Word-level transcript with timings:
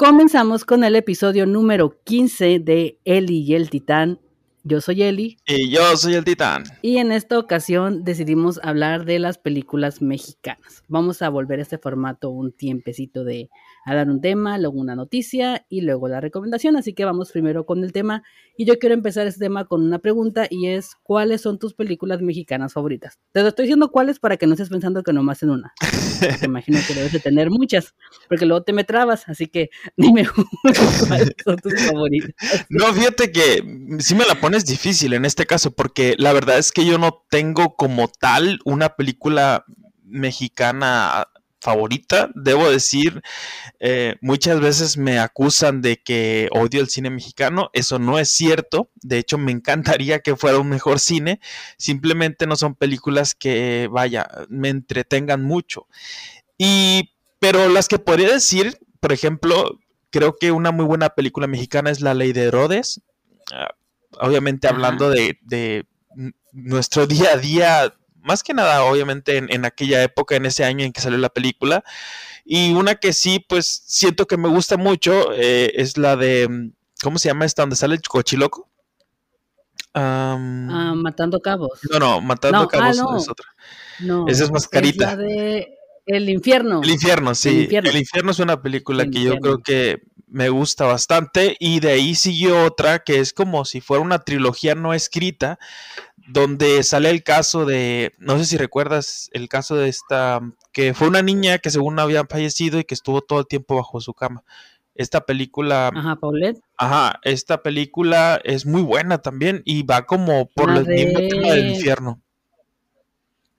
Comenzamos 0.00 0.64
con 0.64 0.82
el 0.82 0.96
episodio 0.96 1.44
número 1.44 1.94
15 2.04 2.60
de 2.60 2.98
Eli 3.04 3.40
y 3.40 3.54
el 3.54 3.68
Titán. 3.68 4.18
Yo 4.64 4.80
soy 4.80 5.02
Eli. 5.02 5.36
Y 5.46 5.68
yo 5.68 5.94
soy 5.94 6.14
el 6.14 6.24
Titán. 6.24 6.64
Y 6.80 6.96
en 6.96 7.12
esta 7.12 7.38
ocasión 7.38 8.02
decidimos 8.02 8.58
hablar 8.62 9.04
de 9.04 9.18
las 9.18 9.36
películas 9.36 10.00
mexicanas. 10.00 10.84
Vamos 10.88 11.20
a 11.20 11.28
volver 11.28 11.58
a 11.58 11.62
este 11.64 11.76
formato 11.76 12.30
un 12.30 12.50
tiempecito 12.50 13.24
de 13.24 13.50
a 13.90 13.94
dar 13.94 14.08
un 14.08 14.20
tema, 14.20 14.58
luego 14.58 14.78
una 14.78 14.94
noticia 14.94 15.66
y 15.68 15.80
luego 15.80 16.08
la 16.08 16.20
recomendación. 16.20 16.76
Así 16.76 16.92
que 16.94 17.04
vamos 17.04 17.32
primero 17.32 17.66
con 17.66 17.82
el 17.82 17.92
tema. 17.92 18.22
Y 18.56 18.64
yo 18.64 18.78
quiero 18.78 18.94
empezar 18.94 19.26
este 19.26 19.40
tema 19.40 19.64
con 19.64 19.82
una 19.82 19.98
pregunta 19.98 20.46
y 20.48 20.68
es, 20.68 20.96
¿cuáles 21.02 21.40
son 21.40 21.58
tus 21.58 21.74
películas 21.74 22.22
mexicanas 22.22 22.72
favoritas? 22.72 23.18
Te 23.32 23.42
lo 23.42 23.48
estoy 23.48 23.64
diciendo 23.64 23.90
cuáles 23.90 24.18
para 24.18 24.36
que 24.36 24.46
no 24.46 24.52
estés 24.52 24.68
pensando 24.68 25.02
que 25.02 25.12
nomás 25.12 25.42
en 25.42 25.50
una. 25.50 25.72
Te 26.40 26.46
imagino 26.46 26.78
que 26.86 26.94
debes 26.94 27.12
de 27.12 27.20
tener 27.20 27.50
muchas, 27.50 27.94
porque 28.28 28.46
luego 28.46 28.62
te 28.62 28.72
me 28.72 28.84
trabas. 28.84 29.28
Así 29.28 29.46
que 29.46 29.70
dime 29.96 30.26
cuáles 30.28 31.32
son 31.44 31.56
tus 31.56 31.74
favoritas. 31.82 32.34
No, 32.68 32.92
fíjate 32.92 33.32
que 33.32 33.96
sí 33.98 34.14
me 34.14 34.26
la 34.26 34.34
pones 34.40 34.66
difícil 34.66 35.14
en 35.14 35.24
este 35.24 35.46
caso, 35.46 35.70
porque 35.70 36.14
la 36.18 36.32
verdad 36.32 36.58
es 36.58 36.72
que 36.72 36.84
yo 36.84 36.98
no 36.98 37.24
tengo 37.30 37.74
como 37.76 38.08
tal 38.08 38.60
una 38.64 38.90
película 38.90 39.64
mexicana 40.04 41.28
favorita. 41.60 42.30
Debo 42.34 42.70
decir, 42.70 43.22
eh, 43.78 44.16
muchas 44.20 44.60
veces 44.60 44.96
me 44.96 45.18
acusan 45.18 45.82
de 45.82 46.02
que 46.02 46.48
odio 46.52 46.80
el 46.80 46.88
cine 46.88 47.10
mexicano. 47.10 47.70
Eso 47.72 47.98
no 47.98 48.18
es 48.18 48.30
cierto. 48.30 48.90
De 49.02 49.18
hecho, 49.18 49.38
me 49.38 49.52
encantaría 49.52 50.20
que 50.20 50.36
fuera 50.36 50.58
un 50.58 50.68
mejor 50.68 51.00
cine. 51.00 51.40
Simplemente 51.76 52.46
no 52.46 52.56
son 52.56 52.74
películas 52.74 53.34
que, 53.34 53.88
vaya, 53.90 54.28
me 54.48 54.68
entretengan 54.68 55.42
mucho. 55.42 55.86
Y, 56.58 57.10
pero 57.38 57.68
las 57.68 57.88
que 57.88 57.98
podría 57.98 58.32
decir, 58.32 58.78
por 59.00 59.12
ejemplo, 59.12 59.78
creo 60.10 60.36
que 60.36 60.52
una 60.52 60.72
muy 60.72 60.84
buena 60.84 61.10
película 61.10 61.46
mexicana 61.46 61.90
es 61.90 62.00
La 62.00 62.14
Ley 62.14 62.32
de 62.32 62.44
Herodes. 62.44 63.00
Ah, 63.52 63.74
obviamente 64.20 64.68
hablando 64.68 65.10
de, 65.10 65.38
de 65.42 65.86
nuestro 66.52 67.06
día 67.06 67.32
a 67.32 67.36
día 67.36 67.94
más 68.22 68.42
que 68.42 68.54
nada, 68.54 68.84
obviamente, 68.84 69.38
en, 69.38 69.64
aquella 69.64 70.02
época, 70.02 70.36
en 70.36 70.46
ese 70.46 70.64
año 70.64 70.84
en 70.84 70.92
que 70.92 71.00
salió 71.00 71.18
la 71.18 71.28
película. 71.28 71.84
Y 72.44 72.72
una 72.72 72.96
que 72.96 73.12
sí, 73.12 73.44
pues 73.48 73.82
siento 73.86 74.26
que 74.26 74.36
me 74.36 74.48
gusta 74.48 74.76
mucho 74.76 75.32
eh, 75.34 75.72
es 75.76 75.96
la 75.96 76.16
de, 76.16 76.72
¿cómo 77.02 77.18
se 77.18 77.28
llama 77.28 77.44
esta? 77.44 77.62
Donde 77.62 77.76
sale 77.76 77.94
el 77.94 78.02
cochiloco. 78.02 78.68
ah, 79.94 80.94
matando 80.96 81.40
cabos. 81.40 81.80
No, 81.90 81.98
no, 81.98 82.20
Matando 82.20 82.60
ah, 82.60 82.68
cabos 82.68 82.96
es 83.22 83.28
otra. 83.28 83.46
No, 84.00 84.26
Esa 84.28 84.44
es 84.44 84.50
más 84.50 84.68
carita. 84.68 85.12
Es 85.12 85.16
la 85.18 85.22
de 85.22 85.78
El 86.06 86.28
infierno. 86.28 86.80
El 86.82 86.90
infierno, 86.90 87.34
sí. 87.34 87.48
El 87.48 87.62
infierno, 87.62 87.90
el 87.90 87.96
infierno 87.96 88.30
es 88.30 88.38
una 88.38 88.62
película 88.62 89.06
que 89.06 89.22
yo 89.22 89.36
creo 89.38 89.58
que 89.58 90.02
me 90.30 90.48
gusta 90.48 90.86
bastante. 90.86 91.56
Y 91.60 91.80
de 91.80 91.90
ahí 91.92 92.14
siguió 92.14 92.64
otra 92.64 93.00
que 93.00 93.18
es 93.18 93.32
como 93.32 93.64
si 93.64 93.80
fuera 93.80 94.02
una 94.02 94.20
trilogía 94.20 94.74
no 94.74 94.94
escrita 94.94 95.58
donde 96.32 96.82
sale 96.82 97.10
el 97.10 97.22
caso 97.22 97.64
de, 97.64 98.14
no 98.18 98.38
sé 98.38 98.44
si 98.44 98.56
recuerdas 98.56 99.28
el 99.32 99.48
caso 99.48 99.76
de 99.76 99.88
esta, 99.88 100.40
que 100.72 100.94
fue 100.94 101.08
una 101.08 101.22
niña 101.22 101.58
que 101.58 101.70
según 101.70 101.98
había 101.98 102.24
fallecido 102.24 102.78
y 102.78 102.84
que 102.84 102.94
estuvo 102.94 103.20
todo 103.20 103.40
el 103.40 103.46
tiempo 103.46 103.76
bajo 103.76 104.00
su 104.00 104.14
cama. 104.14 104.44
Esta 104.94 105.22
película... 105.22 105.88
Ajá, 105.94 106.16
Paulette. 106.16 106.60
Ajá, 106.76 107.18
esta 107.24 107.62
película 107.62 108.40
es 108.44 108.64
muy 108.64 108.82
buena 108.82 109.18
también 109.18 109.62
y 109.64 109.82
va 109.82 110.06
como 110.06 110.46
por 110.46 110.70
el 110.70 110.86
mismo 110.86 111.18
tema 111.18 111.48
del 111.48 111.70
infierno. 111.70 112.20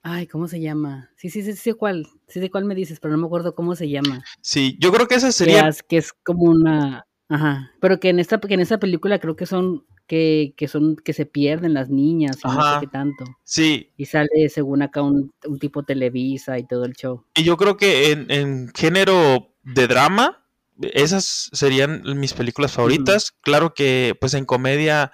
Ay, 0.03 0.27
¿cómo 0.27 0.47
se 0.47 0.59
llama? 0.59 1.11
Sí, 1.15 1.29
sí, 1.29 1.43
sí, 1.43 1.53
sí, 1.53 1.73
cuál, 1.73 2.07
sí 2.27 2.39
de 2.39 2.49
cuál 2.49 2.65
me 2.65 2.73
dices, 2.73 2.99
pero 2.99 3.11
no 3.11 3.19
me 3.19 3.27
acuerdo 3.27 3.53
cómo 3.53 3.75
se 3.75 3.89
llama. 3.89 4.23
Sí, 4.41 4.77
yo 4.79 4.91
creo 4.91 5.07
que 5.07 5.15
esa 5.15 5.31
sería... 5.31 5.69
Que 5.87 5.97
es, 5.97 6.13
como 6.13 6.43
una... 6.43 7.05
Ajá, 7.31 7.71
pero 7.79 7.99
que 7.99 8.09
en 8.09 8.19
esta, 8.19 8.39
que 8.39 8.53
en 8.53 8.59
esta 8.59 8.79
película 8.79 9.17
creo 9.19 9.35
que 9.35 9.45
son 9.45 9.85
que, 10.07 10.67
son, 10.67 10.97
que 10.97 11.13
se 11.13 11.25
pierden 11.25 11.73
las 11.73 11.89
niñas 11.89 12.37
y 12.43 12.47
no 12.47 12.73
sé 12.73 12.79
qué 12.81 12.87
tanto. 12.87 13.23
Sí. 13.45 13.91
Y 13.95 14.05
sale 14.05 14.49
según 14.49 14.81
acá 14.81 15.01
un, 15.01 15.33
tipo 15.59 15.83
Televisa 15.83 16.59
y 16.59 16.63
todo 16.63 16.83
el 16.83 16.93
show. 16.93 17.23
Y 17.33 17.43
yo 17.43 17.55
creo 17.55 17.77
que 17.77 18.11
en, 18.11 18.69
género 18.75 19.53
de 19.63 19.87
drama, 19.87 20.43
esas 20.81 21.49
serían 21.53 22.01
mis 22.19 22.33
películas 22.33 22.73
favoritas. 22.73 23.31
Claro 23.41 23.73
que 23.73 24.17
pues 24.19 24.33
en 24.33 24.43
comedia, 24.43 25.13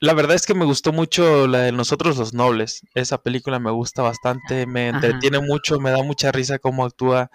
la 0.00 0.14
verdad 0.14 0.36
es 0.36 0.46
que 0.46 0.54
me 0.54 0.64
gustó 0.64 0.92
mucho 0.92 1.46
la 1.46 1.58
de 1.58 1.72
Nosotros 1.72 2.16
los 2.16 2.32
Nobles. 2.32 2.86
Esa 2.94 3.22
película 3.22 3.58
me 3.58 3.72
gusta 3.72 4.00
bastante, 4.00 4.66
me 4.66 4.88
entretiene 4.88 5.40
mucho, 5.40 5.80
me 5.80 5.90
da 5.90 6.02
mucha 6.02 6.32
risa 6.32 6.58
cómo 6.58 6.86
actúa 6.86 7.30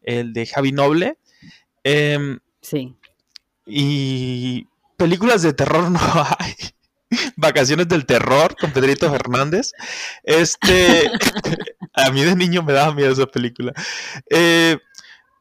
el 0.00 0.32
de 0.32 0.46
Javi 0.46 0.72
Noble. 0.72 1.18
Em, 1.84 2.38
sí. 2.62 2.96
Y 3.66 4.66
películas 4.96 5.42
de 5.42 5.52
terror 5.52 5.90
no 5.90 6.00
hay. 6.38 6.54
Vacaciones 7.36 7.88
del 7.88 8.06
terror 8.06 8.56
con 8.58 8.72
Pedrito 8.72 9.10
Fernández. 9.10 9.72
Este, 10.22 11.10
a 11.94 12.10
mí 12.10 12.22
de 12.22 12.34
niño 12.34 12.62
me 12.62 12.72
daba 12.72 12.94
miedo 12.94 13.12
esa 13.12 13.26
película. 13.26 13.72
Eh, 14.30 14.78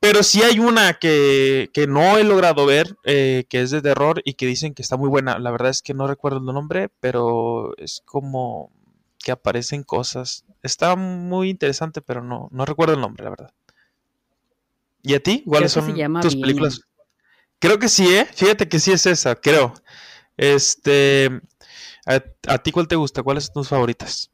pero 0.01 0.23
sí 0.23 0.41
hay 0.41 0.57
una 0.57 0.95
que, 0.95 1.69
no 1.87 2.17
he 2.17 2.23
logrado 2.23 2.65
ver, 2.65 2.97
eh, 3.03 3.45
que 3.47 3.61
es 3.61 3.69
de 3.69 3.83
terror 3.83 4.21
y 4.25 4.33
que 4.33 4.47
dicen 4.47 4.73
que 4.73 4.81
está 4.81 4.97
muy 4.97 5.07
buena. 5.07 5.37
La 5.37 5.51
verdad 5.51 5.69
es 5.69 5.83
que 5.83 5.93
no 5.93 6.07
recuerdo 6.07 6.39
el 6.39 6.45
nombre, 6.45 6.89
pero 6.99 7.77
es 7.77 8.01
como 8.03 8.71
que 9.19 9.31
aparecen 9.31 9.83
cosas. 9.83 10.43
Está 10.63 10.95
muy 10.95 11.49
interesante, 11.49 12.01
pero 12.01 12.23
no, 12.23 12.49
no 12.51 12.65
recuerdo 12.65 12.95
el 12.95 12.99
nombre, 13.01 13.23
la 13.23 13.29
verdad. 13.29 13.53
¿Y 15.03 15.13
a 15.13 15.19
ti? 15.21 15.43
¿Cuáles 15.45 15.71
son 15.71 15.93
tus 16.21 16.35
películas? 16.35 16.81
Creo 17.61 17.77
que 17.77 17.89
sí, 17.89 18.07
¿eh? 18.07 18.25
Fíjate 18.33 18.67
que 18.67 18.79
sí 18.79 18.91
es 18.91 19.05
esa, 19.05 19.35
creo. 19.35 19.75
Este, 20.35 21.29
¿a, 22.07 22.57
ti 22.57 22.72
cuál 22.72 22.88
te 22.88 22.95
gusta? 22.95 23.22
¿Cuáles 23.22 23.45
son 23.45 23.53
tus 23.53 23.69
favoritas? 23.69 24.31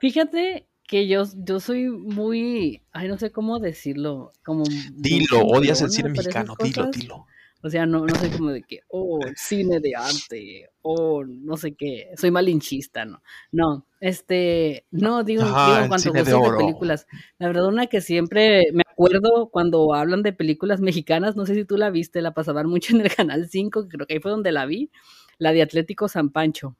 Fíjate 0.00 0.66
que 0.88 1.06
yo, 1.06 1.22
yo 1.36 1.60
soy 1.60 1.86
muy, 1.86 2.82
ay, 2.92 3.06
no 3.06 3.16
sé 3.16 3.30
cómo 3.30 3.60
decirlo, 3.60 4.32
como... 4.44 4.64
Dilo, 4.92 5.46
odias 5.46 5.82
el 5.82 5.90
cine 5.90 6.08
mexicano, 6.08 6.56
dilo, 6.60 6.90
dilo. 6.90 7.26
O 7.62 7.70
sea, 7.70 7.86
no, 7.86 8.04
no 8.04 8.14
soy 8.16 8.30
como 8.30 8.50
de 8.50 8.62
que, 8.62 8.80
oh, 8.88 9.20
cine 9.36 9.78
de 9.78 9.94
arte, 9.94 10.70
oh, 10.82 11.24
no 11.24 11.56
sé 11.56 11.74
qué, 11.74 12.10
soy 12.16 12.32
malinchista, 12.32 13.04
¿no? 13.04 13.22
No, 13.52 13.86
este, 14.00 14.84
no, 14.90 15.22
digo, 15.22 15.44
digo 15.44 15.88
cuando 15.88 16.12
de 16.12 16.24
películas. 16.58 17.06
La 17.38 17.46
verdad, 17.46 17.66
una 17.68 17.86
que 17.86 18.02
siempre 18.02 18.64
me 18.72 18.83
acuerdo 18.94 19.48
cuando 19.50 19.92
hablan 19.92 20.22
de 20.22 20.32
películas 20.32 20.80
mexicanas, 20.80 21.34
no 21.36 21.46
sé 21.46 21.54
si 21.54 21.64
tú 21.64 21.76
la 21.76 21.90
viste, 21.90 22.22
la 22.22 22.32
pasaban 22.32 22.68
mucho 22.68 22.94
en 22.94 23.02
el 23.02 23.12
Canal 23.14 23.48
5, 23.50 23.88
creo 23.88 24.06
que 24.06 24.14
ahí 24.14 24.20
fue 24.20 24.30
donde 24.30 24.52
la 24.52 24.66
vi, 24.66 24.90
la 25.38 25.52
de 25.52 25.62
Atlético 25.62 26.08
San 26.08 26.30
Pancho. 26.30 26.76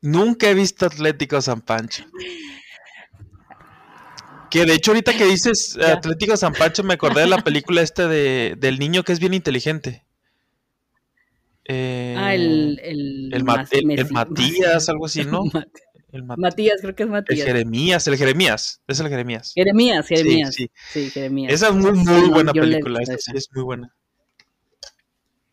Nunca 0.00 0.48
he 0.48 0.54
visto 0.54 0.86
Atlético 0.86 1.40
San 1.40 1.60
Pancho. 1.60 2.04
Que 4.50 4.64
de 4.64 4.74
hecho 4.74 4.92
ahorita 4.92 5.16
que 5.16 5.24
dices 5.24 5.76
Atlético 5.76 6.36
San 6.36 6.52
Pancho 6.52 6.84
me 6.84 6.94
acordé 6.94 7.22
de 7.22 7.26
la 7.26 7.42
película 7.42 7.82
esta 7.82 8.06
de, 8.06 8.54
del 8.56 8.78
niño 8.78 9.02
que 9.02 9.12
es 9.12 9.18
bien 9.18 9.34
inteligente. 9.34 10.04
ah, 11.68 12.34
el, 12.34 12.80
el, 12.82 13.34
el, 13.34 13.44
Matías, 13.44 14.88
algo 14.88 15.06
así, 15.06 15.24
¿no? 15.26 15.42
El 16.16 16.24
Matías, 16.24 16.80
creo 16.80 16.94
que 16.94 17.02
es 17.02 17.08
Matías. 17.08 17.40
El 17.40 17.46
Jeremías, 17.46 18.06
el 18.08 18.16
Jeremías, 18.16 18.82
es 18.86 19.00
el 19.00 19.08
Jeremías. 19.08 19.52
Jeremías, 19.54 20.06
Jeremías. 20.06 20.54
Sí, 20.54 20.70
sí. 20.90 21.10
Jeremías. 21.10 21.52
Esa 21.52 21.68
es 21.68 21.74
muy, 21.74 21.92
muy 21.92 22.28
buena 22.30 22.52
película, 22.52 23.00
esta 23.00 23.18
sí 23.18 23.32
es 23.34 23.48
muy 23.54 23.64
buena. 23.64 23.94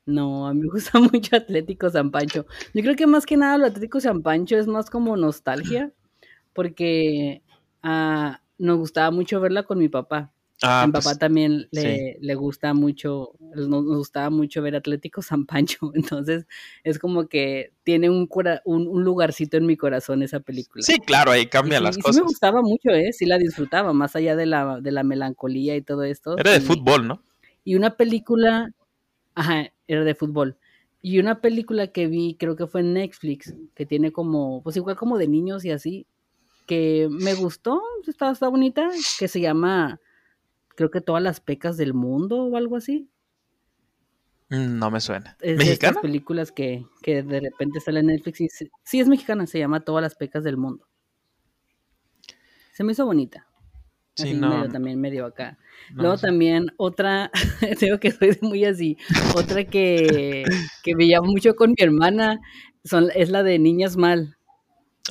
No, 0.06 0.47
a 0.47 0.53
mí 0.53 0.62
me 0.62 0.68
gusta 0.69 1.00
mucho 1.00 1.35
Atlético 1.35 1.90
San 1.90 2.12
Pancho. 2.12 2.46
Yo 2.73 2.81
creo 2.81 2.96
que 2.96 3.07
más 3.07 3.25
que 3.25 3.38
nada 3.38 3.57
lo 3.57 3.66
Atlético 3.66 4.00
San 4.00 4.22
Pancho 4.22 4.57
es 4.57 4.68
más 4.68 4.90
como 4.90 5.16
nostalgia, 5.18 5.91
porque 6.53 7.41
uh, 7.84 8.31
nos 8.57 8.78
gustaba 8.78 9.12
mucho 9.12 9.40
verla 9.40 9.63
con 9.63 9.79
mi 9.79 9.90
papá. 9.90 10.31
Ah, 10.66 10.85
mi 10.85 10.94
pues, 10.94 11.03
papá 11.03 11.18
también 11.18 11.68
le, 11.72 12.18
le, 12.22 12.35
gusta 12.35 12.74
mucho, 12.74 13.34
nos, 13.53 13.84
gustaba 13.84 14.29
mucho 14.29 14.61
ver 14.61 14.78
Atlético 14.78 15.22
San 15.22 15.46
Pancho, 15.46 15.91
entonces 15.93 16.47
es 16.85 16.99
como 16.99 17.28
que 17.28 17.73
tiene 17.84 18.09
un, 18.09 18.29
un, 18.64 19.03
lugarcito 19.03 19.58
en 19.58 19.66
mi 19.66 19.76
corazón 19.76 20.23
esa 20.23 20.40
película. 20.40 20.82
Sí, 20.82 20.99
claro, 20.99 21.32
ahí 21.32 21.47
cambia 21.47 21.82
las 21.82 21.97
cosas. 21.97 22.16
Sí 22.16 22.22
me 22.22 22.28
gustaba 22.28 22.61
mucho, 22.61 22.91
¿eh? 22.91 23.11
Sí 23.11 23.26
la 23.26 23.37
disfrutaba, 23.37 23.91
más 23.91 24.16
allá 24.16 24.37
de 24.37 24.46
la, 24.46 24.79
de 24.79 24.91
la 24.93 25.03
melancolía 25.03 25.76
y 25.76 25.82
todo 25.82 26.03
esto. 26.03 26.37
Era 26.37 26.52
de 26.52 26.61
fútbol, 26.61 27.08
¿no? 27.09 27.22
Y 27.66 27.76
una 27.76 27.97
película, 27.97 28.72
ajá, 29.35 29.73
era 29.87 30.05
de 30.05 30.16
fútbol. 30.16 30.58
Y 31.02 31.20
una 31.20 31.41
película 31.41 31.87
que 31.87 32.08
vi, 32.08 32.37
creo 32.40 32.55
que 32.55 32.67
fue 32.67 32.79
en 32.79 32.93
Netflix, 32.93 33.53
que 33.76 33.85
tiene 33.85 34.14
como, 34.14 34.64
pues 34.64 34.78
igual 34.78 34.96
como 34.96 35.17
de 35.17 35.28
niños 35.28 35.66
y 35.66 35.72
así, 35.72 36.08
que 36.66 37.09
me 37.11 37.34
gustó, 37.34 37.82
está, 38.08 38.32
está 38.32 38.47
bonita, 38.47 38.90
que 39.20 39.28
se 39.28 39.41
llama, 39.41 39.99
creo 40.75 40.91
que 40.91 41.02
todas 41.02 41.22
las 41.22 41.40
pecas 41.40 41.78
del 41.78 41.93
mundo 41.93 42.43
o 42.46 42.58
algo 42.58 42.75
así. 42.78 43.09
No 44.49 44.91
me 44.91 44.99
suena. 44.99 45.35
Es 45.41 45.58
de 45.58 45.72
estas 45.72 45.97
películas 45.97 46.52
que, 46.52 46.85
que, 47.02 47.23
de 47.23 47.40
repente 47.40 47.79
sale 47.79 48.02
en 48.02 48.08
Netflix 48.08 48.41
y 48.41 48.47
sí 48.84 48.99
es 48.99 49.08
mexicana, 49.08 49.47
se 49.47 49.58
llama 49.58 49.79
Todas 49.79 50.03
las 50.03 50.16
pecas 50.16 50.43
del 50.43 50.58
mundo. 50.58 50.87
Se 52.72 52.84
me 52.84 52.91
hizo 52.91 53.05
bonita. 53.05 53.47
Sí, 54.16 54.35
medio, 54.35 54.70
también 54.70 55.02
medio 55.02 55.25
acá. 55.25 55.58
Luego 55.91 56.17
también 56.17 56.67
otra, 56.78 57.31
digo 57.81 57.99
que 57.99 58.11
soy 58.11 58.37
muy 58.41 58.64
así, 58.64 58.96
otra 59.35 59.64
que, 59.64 60.43
que 60.84 60.96
veía 60.96 61.20
mucho 61.22 61.55
con 61.55 61.72
mi 61.72 61.84
hermana 61.84 62.40
son, 62.84 63.09
es 63.16 63.29
la 63.29 63.41
de 63.41 63.58
Niñas 63.58 63.97
Mal. 63.97 64.37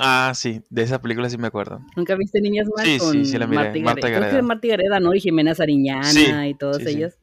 Ah, 0.04 0.32
sí, 0.34 0.60
de 0.69 0.82
esa 0.82 1.00
película 1.00 1.31
sí 1.31 1.38
me 1.38 1.46
acuerdo. 1.46 1.81
¿Nunca 1.94 2.16
viste 2.16 2.40
Niñas 2.40 2.66
Mal? 2.76 2.84
Sí, 2.84 2.99
con 2.99 3.12
sí, 3.12 3.25
sí, 3.25 3.38
la 3.38 3.46
miré. 3.46 3.81
Marta 3.82 4.08
Gareda. 4.08 4.28
Creo 4.28 4.40
que 4.40 4.43
Marta 4.43 4.66
Gareda, 4.66 4.99
¿no? 4.99 5.14
Y 5.14 5.20
Jimena 5.20 5.54
Sariñana 5.54 6.49
y 6.49 6.54
todas 6.54 6.84
ellas 6.87 7.16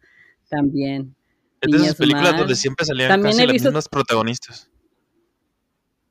también. 0.48 1.14
Es 1.60 1.72
de 1.72 1.78
esas 1.78 1.96
películas 1.96 2.38
donde 2.38 2.56
siempre 2.56 2.86
salían 2.86 3.10
también 3.10 3.36
casi 3.36 3.48
las 3.48 3.64
mismas 3.66 3.90
protagonistas. 3.90 4.70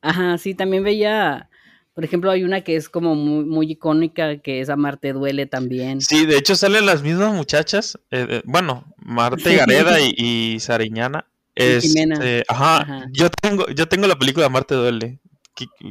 Ajá, 0.02 0.36
sí, 0.36 0.52
también 0.52 0.84
veía, 0.84 1.48
por 1.94 2.04
ejemplo, 2.04 2.30
hay 2.30 2.44
una 2.44 2.60
que 2.60 2.76
es 2.76 2.90
como 2.90 3.14
muy, 3.14 3.46
muy 3.46 3.72
icónica, 3.72 4.36
que 4.36 4.60
es 4.60 4.68
Amarte 4.68 5.14
Duele 5.14 5.46
también. 5.46 6.02
Sí, 6.02 6.26
de 6.26 6.36
hecho 6.36 6.54
salen 6.54 6.84
las 6.84 7.02
mismas 7.02 7.32
muchachas, 7.32 7.98
eh, 8.10 8.26
eh, 8.28 8.42
bueno, 8.44 8.94
Marta 8.98 9.50
Gareda 9.66 10.00
y, 10.02 10.14
y 10.18 10.60
Sariñana. 10.60 11.26
Este, 11.54 12.44
ajá, 12.46 13.06
Yo 13.10 13.30
tengo, 13.30 13.68
yo 13.70 13.88
tengo 13.88 14.06
la 14.06 14.16
película 14.16 14.46
Amarte 14.46 14.74
Duele. 14.74 15.18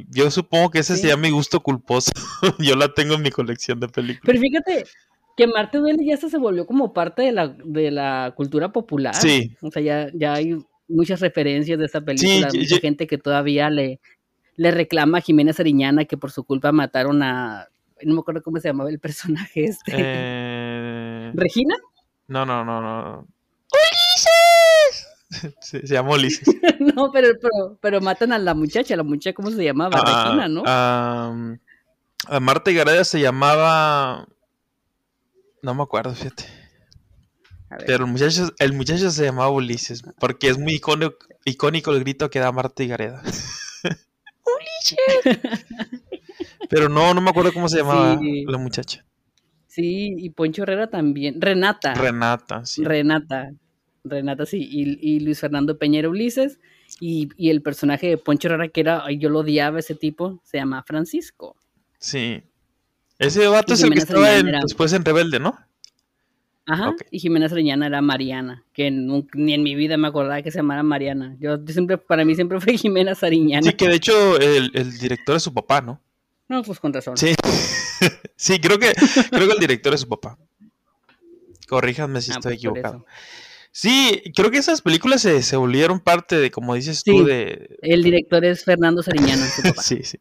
Yo 0.09 0.31
supongo 0.31 0.69
que 0.71 0.79
ese 0.79 0.95
sería 0.95 1.17
mi 1.17 1.29
gusto 1.29 1.61
culposo. 1.61 2.11
yo 2.59 2.75
la 2.75 2.93
tengo 2.93 3.15
en 3.15 3.21
mi 3.21 3.31
colección 3.31 3.79
de 3.79 3.87
películas. 3.87 4.23
Pero 4.25 4.39
fíjate, 4.39 4.85
que 5.37 5.47
Marte 5.47 5.77
Duele 5.77 6.03
ya 6.03 6.17
se 6.17 6.35
volvió 6.37 6.65
como 6.65 6.93
parte 6.93 7.21
de 7.21 7.31
la, 7.31 7.47
de 7.47 7.91
la 7.91 8.33
cultura 8.35 8.71
popular. 8.71 9.13
Sí. 9.13 9.55
O 9.61 9.69
sea, 9.69 9.81
ya, 9.81 10.09
ya 10.13 10.33
hay 10.33 10.57
muchas 10.87 11.19
referencias 11.19 11.77
de 11.77 11.85
esa 11.85 12.01
película. 12.01 12.49
Sí, 12.49 12.57
mucha 12.57 12.79
gente 12.79 13.05
que 13.05 13.19
todavía 13.19 13.69
le, 13.69 13.99
le 14.55 14.71
reclama 14.71 15.19
a 15.19 15.21
Jimena 15.21 15.53
Sariñana 15.53 16.05
que 16.05 16.17
por 16.17 16.31
su 16.31 16.43
culpa 16.43 16.71
mataron 16.71 17.21
a. 17.21 17.67
No 18.03 18.15
me 18.15 18.19
acuerdo 18.19 18.41
cómo 18.41 18.59
se 18.59 18.69
llamaba 18.69 18.89
el 18.89 18.99
personaje 18.99 19.65
este. 19.65 19.91
Eh, 19.95 21.31
¿Regina? 21.35 21.75
No, 22.27 22.45
no, 22.45 22.65
no, 22.65 22.81
no. 22.81 23.27
Se, 25.61 25.85
llama 25.85 26.11
Ulises. 26.15 26.47
no, 26.79 27.11
pero, 27.11 27.29
pero, 27.41 27.77
pero, 27.81 28.01
matan 28.01 28.31
a 28.31 28.39
la 28.39 28.53
muchacha. 28.53 28.95
La 28.95 29.03
muchacha, 29.03 29.33
¿cómo 29.33 29.51
se 29.51 29.63
llamaba? 29.63 29.99
Ah, 30.03 30.25
Regina, 30.25 30.47
¿no? 30.47 30.63
a 30.65 32.39
Marta 32.39 32.71
Gareda 32.71 33.03
se 33.03 33.19
llamaba. 33.19 34.27
No 35.61 35.73
me 35.73 35.83
acuerdo, 35.83 36.13
fíjate. 36.13 36.45
Pero 37.85 38.05
el 38.05 38.11
muchacho, 38.11 38.49
el 38.59 38.73
muchacho 38.73 39.11
se 39.11 39.25
llamaba 39.25 39.49
Ulises, 39.49 40.03
porque 40.19 40.47
es 40.47 40.57
muy 40.57 40.75
icónico, 40.75 41.17
icónico 41.43 41.91
el 41.91 41.99
grito 41.99 42.29
que 42.29 42.39
da 42.39 42.51
Marta 42.51 42.83
y 42.83 42.87
Gareda. 42.87 43.21
¡Ulises! 44.45 45.39
Pero 46.69 46.87
no, 46.89 47.13
no 47.13 47.21
me 47.21 47.29
acuerdo 47.29 47.53
cómo 47.53 47.67
se 47.67 47.79
llamaba 47.79 48.19
la 48.21 48.57
muchacha. 48.57 49.05
Sí, 49.67 50.15
y 50.17 50.29
Poncho 50.31 50.63
Herrera 50.63 50.89
también. 50.89 51.39
Renata. 51.39 51.93
Renata, 51.93 52.65
sí. 52.65 52.83
Renata. 52.83 53.51
Renata, 54.09 54.45
sí. 54.45 54.67
Y, 54.71 55.19
Luis 55.19 55.39
Fernando 55.39 55.77
Peñera 55.77 56.09
Ulises. 56.09 56.59
Y, 56.99 57.29
y, 57.37 57.49
el 57.49 57.61
personaje 57.61 58.07
de 58.07 58.17
Poncho 58.17 58.47
Herrera, 58.47 58.69
que 58.69 58.81
era, 58.81 59.03
yo 59.11 59.29
lo 59.29 59.39
odiaba 59.39 59.79
ese 59.79 59.95
tipo, 59.95 60.41
se 60.43 60.57
llama 60.57 60.83
Francisco. 60.83 61.55
Sí. 61.99 62.43
Ese 63.19 63.47
vato 63.47 63.73
es 63.73 63.81
el 63.81 63.91
que 63.91 63.99
estaba 63.99 64.29
después 64.61 64.93
en 64.93 65.03
Rebelde, 65.03 65.39
¿no? 65.39 65.57
Ajá, 66.69 66.93
y 67.11 67.19
Jimena 67.19 67.47
Sariñana 67.47 67.87
era 67.87 68.01
Mariana, 68.01 68.65
que 68.73 68.91
ni 68.91 69.53
en 69.53 69.63
mi 69.63 69.73
vida 69.73 69.95
me 69.95 70.09
acordaba 70.09 70.41
que 70.41 70.51
se 70.51 70.59
llamara 70.59 70.83
Mariana. 70.83 71.37
Yo, 71.39 71.57
siempre, 71.65 71.97
para 71.97 72.25
mí 72.25 72.35
siempre 72.35 72.59
fue 72.59 72.77
Jimena 72.77 73.15
Sariñana. 73.15 73.63
Sí, 73.63 73.73
que 73.73 73.87
de 73.87 73.95
hecho 73.95 74.37
el, 74.37 74.99
director 74.99 75.37
es 75.37 75.43
su 75.43 75.53
papá, 75.53 75.79
¿no? 75.79 76.01
No, 76.49 76.63
pues 76.63 76.79
con 76.79 76.93
razón. 76.93 77.15
Sí, 77.15 77.33
sí 78.35 78.59
creo 78.59 78.77
que 78.77 78.91
creo 79.29 79.47
que 79.47 79.53
el 79.53 79.59
director 79.59 79.93
es 79.93 80.01
su 80.01 80.09
papá. 80.09 80.37
Corríjanme 81.69 82.21
si 82.21 82.31
ah, 82.31 82.35
estoy 82.35 82.51
pues 82.51 82.57
equivocado. 82.57 83.05
Sí, 83.79 84.23
creo 84.35 84.49
que 84.49 84.57
esas 84.57 84.81
películas 84.81 85.21
se, 85.21 85.43
se 85.43 85.55
volvieron 85.55 85.99
parte 85.99 86.35
de, 86.35 86.49
como 86.49 86.73
dices 86.73 87.03
tú, 87.03 87.23
de... 87.23 87.77
El 87.83 88.01
director 88.01 88.43
es 88.43 88.63
Fernando 88.63 89.03
Sariñana, 89.03 89.45
sí, 89.83 89.99
sí. 90.01 90.19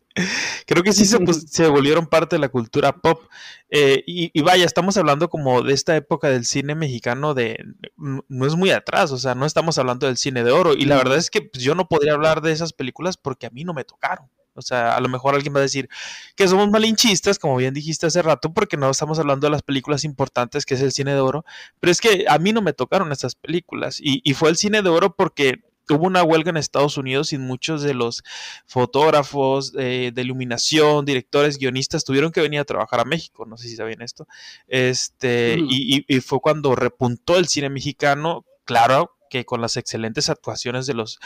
Creo 0.66 0.82
que 0.82 0.92
sí 0.92 1.06
se, 1.06 1.18
pues, 1.20 1.46
se 1.50 1.66
volvieron 1.66 2.06
parte 2.06 2.36
de 2.36 2.40
la 2.40 2.50
cultura 2.50 2.92
pop. 2.92 3.22
Eh, 3.70 4.04
y, 4.06 4.42
vaya, 4.42 4.66
estamos 4.66 4.98
hablando 4.98 5.30
como 5.30 5.62
de 5.62 5.72
esta 5.72 5.96
época 5.96 6.28
del 6.28 6.44
cine 6.44 6.74
mexicano 6.74 7.32
de... 7.32 7.56
No 7.96 8.46
es 8.46 8.56
muy 8.56 8.72
atrás, 8.72 9.10
o 9.10 9.16
sea, 9.16 9.34
no 9.34 9.46
estamos 9.46 9.78
hablando 9.78 10.06
del 10.06 10.18
cine 10.18 10.44
de 10.44 10.52
oro. 10.52 10.74
Y 10.74 10.84
la 10.84 10.98
verdad 10.98 11.16
es 11.16 11.30
que 11.30 11.40
pues, 11.40 11.64
yo 11.64 11.74
no 11.74 11.88
podría 11.88 12.12
hablar 12.12 12.42
de 12.42 12.52
esas 12.52 12.74
películas 12.74 13.16
porque 13.16 13.46
a 13.46 13.50
mí 13.50 13.64
no 13.64 13.72
me 13.72 13.84
tocaron. 13.84 14.28
O 14.56 14.62
sea, 14.62 14.96
a 14.96 15.00
lo 15.00 15.08
mejor 15.08 15.34
alguien 15.34 15.54
va 15.54 15.58
a 15.58 15.62
decir 15.62 15.88
que 16.34 16.48
somos 16.48 16.70
malinchistas, 16.70 17.38
como 17.38 17.56
bien 17.56 17.74
dijiste 17.74 18.06
hace 18.06 18.22
rato, 18.22 18.52
porque 18.52 18.76
no 18.76 18.90
estamos 18.90 19.18
hablando 19.18 19.46
de 19.46 19.50
las 19.50 19.62
películas 19.62 20.04
importantes, 20.04 20.64
que 20.64 20.74
es 20.74 20.80
el 20.80 20.92
cine 20.92 21.12
de 21.12 21.20
oro, 21.20 21.44
pero 21.80 21.90
es 21.90 22.00
que 22.00 22.24
a 22.28 22.38
mí 22.38 22.52
no 22.52 22.62
me 22.62 22.72
tocaron 22.72 23.12
estas 23.12 23.34
películas 23.34 23.98
y, 24.00 24.22
fue 24.34 24.50
el 24.50 24.56
cine 24.56 24.82
de 24.82 24.90
oro 24.90 25.16
porque 25.16 25.62
hubo 25.88 26.04
una 26.04 26.22
huelga 26.22 26.50
en 26.50 26.58
Estados 26.58 26.98
Unidos 26.98 27.32
y 27.32 27.38
muchos 27.38 27.80
de 27.82 27.94
los 27.94 28.22
fotógrafos 28.66 29.72
eh, 29.78 30.10
de 30.12 30.22
iluminación, 30.22 31.06
directores, 31.06 31.58
guionistas 31.58 32.04
tuvieron 32.04 32.32
que 32.32 32.42
venir 32.42 32.60
a 32.60 32.64
trabajar 32.64 33.00
a 33.00 33.04
México, 33.04 33.46
no 33.46 33.56
sé 33.56 33.68
si 33.68 33.76
saben 33.76 34.02
esto, 34.02 34.26
este, 34.68 35.56
y, 35.58 36.04
y 36.06 36.20
fue 36.20 36.40
cuando 36.40 36.74
repuntó 36.74 37.36
el 37.38 37.46
cine 37.46 37.70
mexicano, 37.70 38.44
claro 38.64 39.16
que 39.30 39.44
con 39.44 39.60
las 39.60 39.76
excelentes 39.76 40.28
actuaciones 40.28 40.86
de 40.86 40.94
los 40.94 41.18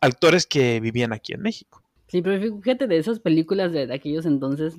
actores 0.00 0.46
que 0.46 0.80
vivían 0.80 1.12
aquí 1.12 1.32
en 1.32 1.42
México. 1.42 1.83
Sí, 2.06 2.22
pero 2.22 2.60
fíjate 2.60 2.86
de 2.86 2.98
esas 2.98 3.20
películas 3.20 3.72
de, 3.72 3.92
aquellos 3.92 4.26
entonces, 4.26 4.76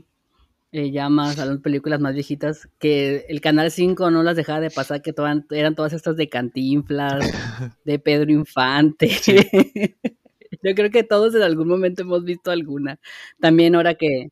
eh, 0.72 0.92
ya 0.92 1.10
más, 1.10 1.39
a 1.39 1.45
las 1.45 1.60
películas 1.60 2.00
más 2.00 2.13
viejitas, 2.13 2.69
que 2.80 3.25
el 3.30 3.42
Canal 3.42 3.72
5 3.72 4.12
no 4.12 4.24
las 4.24 4.36
dejaba 4.36 4.60
de 4.60 4.69
pasar, 4.69 5.01
que 5.01 5.13
eran 5.51 5.75
todas 5.75 5.94
estas 5.94 6.18
de 6.18 6.30
Cantinflas, 6.30 7.19
de 7.86 8.00
Pedro 8.00 8.31
Infante. 8.31 9.10
Yo 10.63 10.74
creo 10.75 10.89
que 10.89 11.04
todos 11.04 11.36
en 11.36 11.42
algún 11.42 11.68
momento 11.68 12.04
hemos 12.04 12.24
visto 12.24 12.51
alguna. 12.51 13.00
También 13.39 13.75
ahora 13.75 13.95
que... 13.95 14.30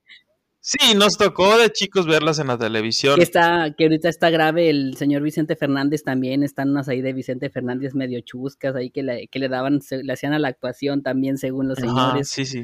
Sí, 0.65 0.95
nos 0.95 1.17
tocó 1.17 1.57
de 1.57 1.69
chicos 1.71 2.07
verlas 2.07 2.39
en 2.39 2.47
la 2.47 2.57
televisión. 2.57 3.17
Que, 3.17 3.23
está, 3.23 3.75
que 3.77 3.83
ahorita 3.83 4.07
está 4.07 4.29
grave 4.29 4.69
el 4.69 4.95
señor 4.95 5.21
Vicente 5.21 5.57
Fernández 5.57 6.03
también, 6.03 6.41
están 6.41 6.69
unas 6.69 6.87
ahí 6.87 7.01
de 7.01 7.11
Vicente 7.11 7.49
Fernández 7.49 7.95
medio 7.95 8.21
chuscas 8.21 8.73
ahí 8.73 8.89
que 8.89 9.03
le, 9.03 9.27
que 9.27 9.39
le 9.39 9.49
daban, 9.49 9.81
le 9.91 10.13
hacían 10.13 10.31
a 10.31 10.39
la 10.39 10.47
actuación 10.47 11.03
también 11.03 11.37
según 11.37 11.67
los 11.67 11.79
señores. 11.79 12.29
sí, 12.29 12.45
sí. 12.45 12.63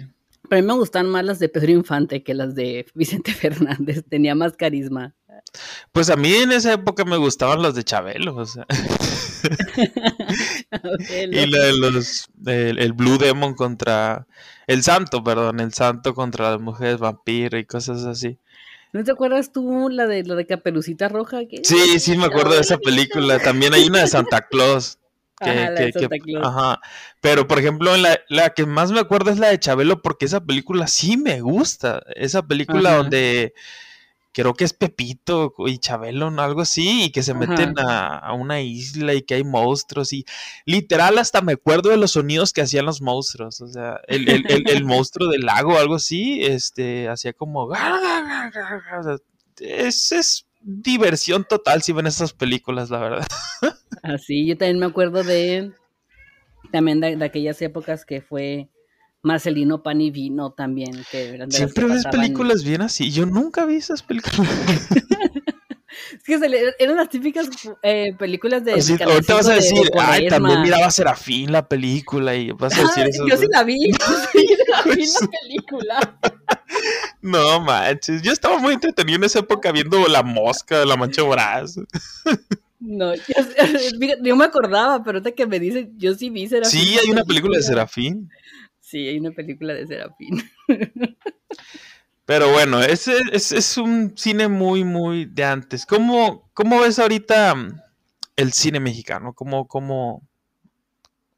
Pero 0.50 0.60
a 0.60 0.62
mí 0.62 0.68
me 0.68 0.74
gustan 0.74 1.07
más 1.07 1.24
las 1.24 1.40
de 1.40 1.50
Pedro 1.50 1.72
Infante 1.72 2.24
que 2.24 2.34
las 2.34 2.56
de 2.56 2.86
Vicente 2.94 3.34
Fernández. 3.34 4.04
Tenía 4.10 4.36
más 4.36 4.57
carisma. 4.57 5.16
Pues 5.92 6.10
a 6.10 6.16
mí 6.16 6.34
en 6.34 6.51
esa 6.51 6.74
época 6.74 7.06
me 7.06 7.18
gustaban 7.18 7.62
las 7.62 7.75
de 7.75 7.84
Chabelo, 7.84 8.36
o 8.36 8.46
sea. 8.46 8.66
y 11.31 11.46
la 11.46 11.66
de 11.66 11.78
los 11.78 12.29
el, 12.46 12.94
Blue 12.94 13.18
Demon 13.18 13.53
contra 13.53 14.27
el 14.68 14.84
Santo, 14.84 15.24
perdón, 15.24 15.60
el 15.60 15.74
Santo 15.74 16.13
contra 16.13 16.51
las 16.51 16.60
mujeres 16.60 16.98
vampiro 16.98 17.58
y 17.58 17.65
cosas 17.65 18.06
así. 18.06 18.38
¿No 18.91 19.03
te 19.03 19.12
acuerdas 19.12 19.51
tú 19.51 19.89
la 19.89 20.08
de 20.08 20.24
la 20.24 20.36
de 20.36 20.48
Caperucita 20.48 21.10
Roja? 21.10 21.41
Sí, 21.63 22.00
sí 22.00 22.18
me 22.18 22.25
acuerdo 22.25 22.56
de 22.56 22.62
esa 22.62 22.77
película. 22.77 23.39
También 23.39 23.74
hay 23.74 23.88
una 23.88 24.01
de 24.01 24.08
Santa 24.08 24.48
Claus. 24.48 24.98
Ajá, 25.39 26.81
Pero, 27.22 27.48
por 27.48 27.60
ejemplo, 27.60 27.96
la, 27.98 28.19
la, 28.29 28.51
que 28.51 28.65
más 28.65 28.91
me 28.91 29.00
acuerdo 29.00 29.31
es 29.31 29.39
la 29.39 29.50
de 29.50 29.60
Chabelo, 29.60 30.01
porque 30.01 30.25
esa 30.25 30.43
película 30.43 30.88
sí 30.88 31.17
me 31.17 31.41
gusta. 31.41 32.03
Esa 32.15 32.41
película 32.43 32.96
donde 32.96 33.53
creo 34.31 34.53
que 34.53 34.63
es 34.63 34.74
Pepito 34.74 35.53
y 35.65 35.79
Chabelo, 35.79 36.27
algo 36.39 36.62
así, 36.62 37.05
y 37.05 37.12
que 37.12 37.24
se 37.24 37.34
meten 37.34 37.74
a, 37.77 38.34
una 38.34 38.62
isla 38.62 39.13
y 39.13 39.22
que 39.22 39.36
hay 39.36 39.43
monstruos. 39.43 40.13
Y 40.13 40.25
literal, 40.65 41.17
hasta 41.17 41.41
me 41.41 41.53
acuerdo 41.53 41.89
de 41.89 41.98
los 41.98 42.12
sonidos 42.12 42.53
que 42.53 42.62
hacían 42.62 42.86
los 42.86 43.01
monstruos. 43.01 43.62
O 43.62 43.67
sea, 43.67 44.00
el, 44.08 44.27
el 44.27 44.86
monstruo 44.86 45.29
del 45.29 45.41
lago, 45.41 45.77
algo 45.77 45.96
así, 45.96 46.43
este, 46.43 47.10
hacía 47.10 47.34
como. 47.34 47.69
Es, 49.62 50.13
es 50.13 50.49
diversión 50.62 51.46
total 51.46 51.82
si 51.82 51.94
ven 51.94 52.08
esas 52.08 52.34
películas, 52.34 52.89
la 52.89 53.00
verdad. 53.00 53.28
Así, 54.04 54.48
yo 54.48 54.58
también 54.58 54.80
me 54.80 54.86
acuerdo 54.86 55.24
de 55.24 55.72
también 56.72 57.00
de, 57.00 57.24
aquellas 57.24 57.62
épocas 57.62 58.06
que 58.06 58.22
fue 58.22 58.70
Marcelino 59.22 59.84
Pan 59.84 60.01
y 60.01 60.12
Vino 60.12 60.51
también. 60.51 61.04
Que 61.12 61.46
Siempre 61.50 61.86
ves 61.86 62.06
películas 62.06 62.63
bien 62.63 62.82
así. 62.82 63.12
Yo 63.12 63.25
nunca 63.25 63.66
vi 63.66 63.75
esas 63.75 64.04
películas. 64.04 64.38
es 66.13 66.24
que 66.24 66.74
eran 66.80 66.96
las 66.96 67.10
típicas 67.10 67.50
eh, 67.84 68.13
películas 68.18 68.63
de. 68.63 68.74
Así, 68.74 68.98
ahorita 69.01 69.34
vas 69.34 69.48
a 69.50 69.56
decir, 69.56 69.89
ay, 70.00 70.28
también 70.28 70.62
miraba 70.62 70.89
Serafín 70.92 71.51
la 71.51 71.68
película 71.68 72.36
y 72.36 72.51
vas 72.51 72.78
a 72.78 72.82
decir 72.82 73.08
eso. 73.08 73.28
Yo 73.28 73.38
sí 73.38 73.48
la 73.51 73.63
vi, 73.63 73.92
yo 73.92 74.06
sí 74.32 74.48
la 74.68 74.84
vi 74.84 75.06
la 75.06 75.28
película. 75.42 76.20
No 77.22 77.60
manches, 77.60 78.22
yo 78.22 78.32
estaba 78.32 78.60
muy 78.60 78.74
entretenido 78.74 79.18
en 79.18 79.24
esa 79.26 79.40
época 79.40 79.72
viendo 79.72 80.08
La 80.08 80.24
Mosca, 80.24 80.86
La 80.86 80.96
Mancha 80.96 81.22
Voraz. 81.22 81.76
No, 82.80 83.14
yo, 84.24 84.36
me 84.36 84.44
acordaba, 84.44 85.04
pero 85.04 85.18
ahorita 85.18 85.36
que 85.36 85.46
me 85.46 85.60
dice, 85.60 85.92
yo 85.98 86.16
sí 86.16 86.30
vi 86.30 86.48
Serafín. 86.48 86.80
Sí, 86.80 86.98
hay 86.98 87.10
una 87.12 87.26
película 87.26 87.58
de 87.58 87.64
Serafín. 87.64 88.30
Sí, 88.80 89.08
hay 89.08 89.20
una 89.20 89.32
película 89.32 89.74
de 89.74 89.86
Serafín. 89.86 90.50
Pero 92.30 92.52
bueno, 92.52 92.80
ese 92.82 93.18
es, 93.32 93.78
un 93.78 94.16
cine 94.16 94.48
muy, 94.48 94.84
muy 94.84 95.26
de 95.26 95.44
antes. 95.44 95.86
¿Cómo, 95.86 96.48
cómo 96.54 96.80
ves 96.80 97.00
ahorita 97.00 97.56
mm, 97.56 97.82
el 98.36 98.54
cine 98.54 98.80
mexicano? 98.80 99.34
¿Cómo, 99.34 99.68
¿Cómo 99.68 100.28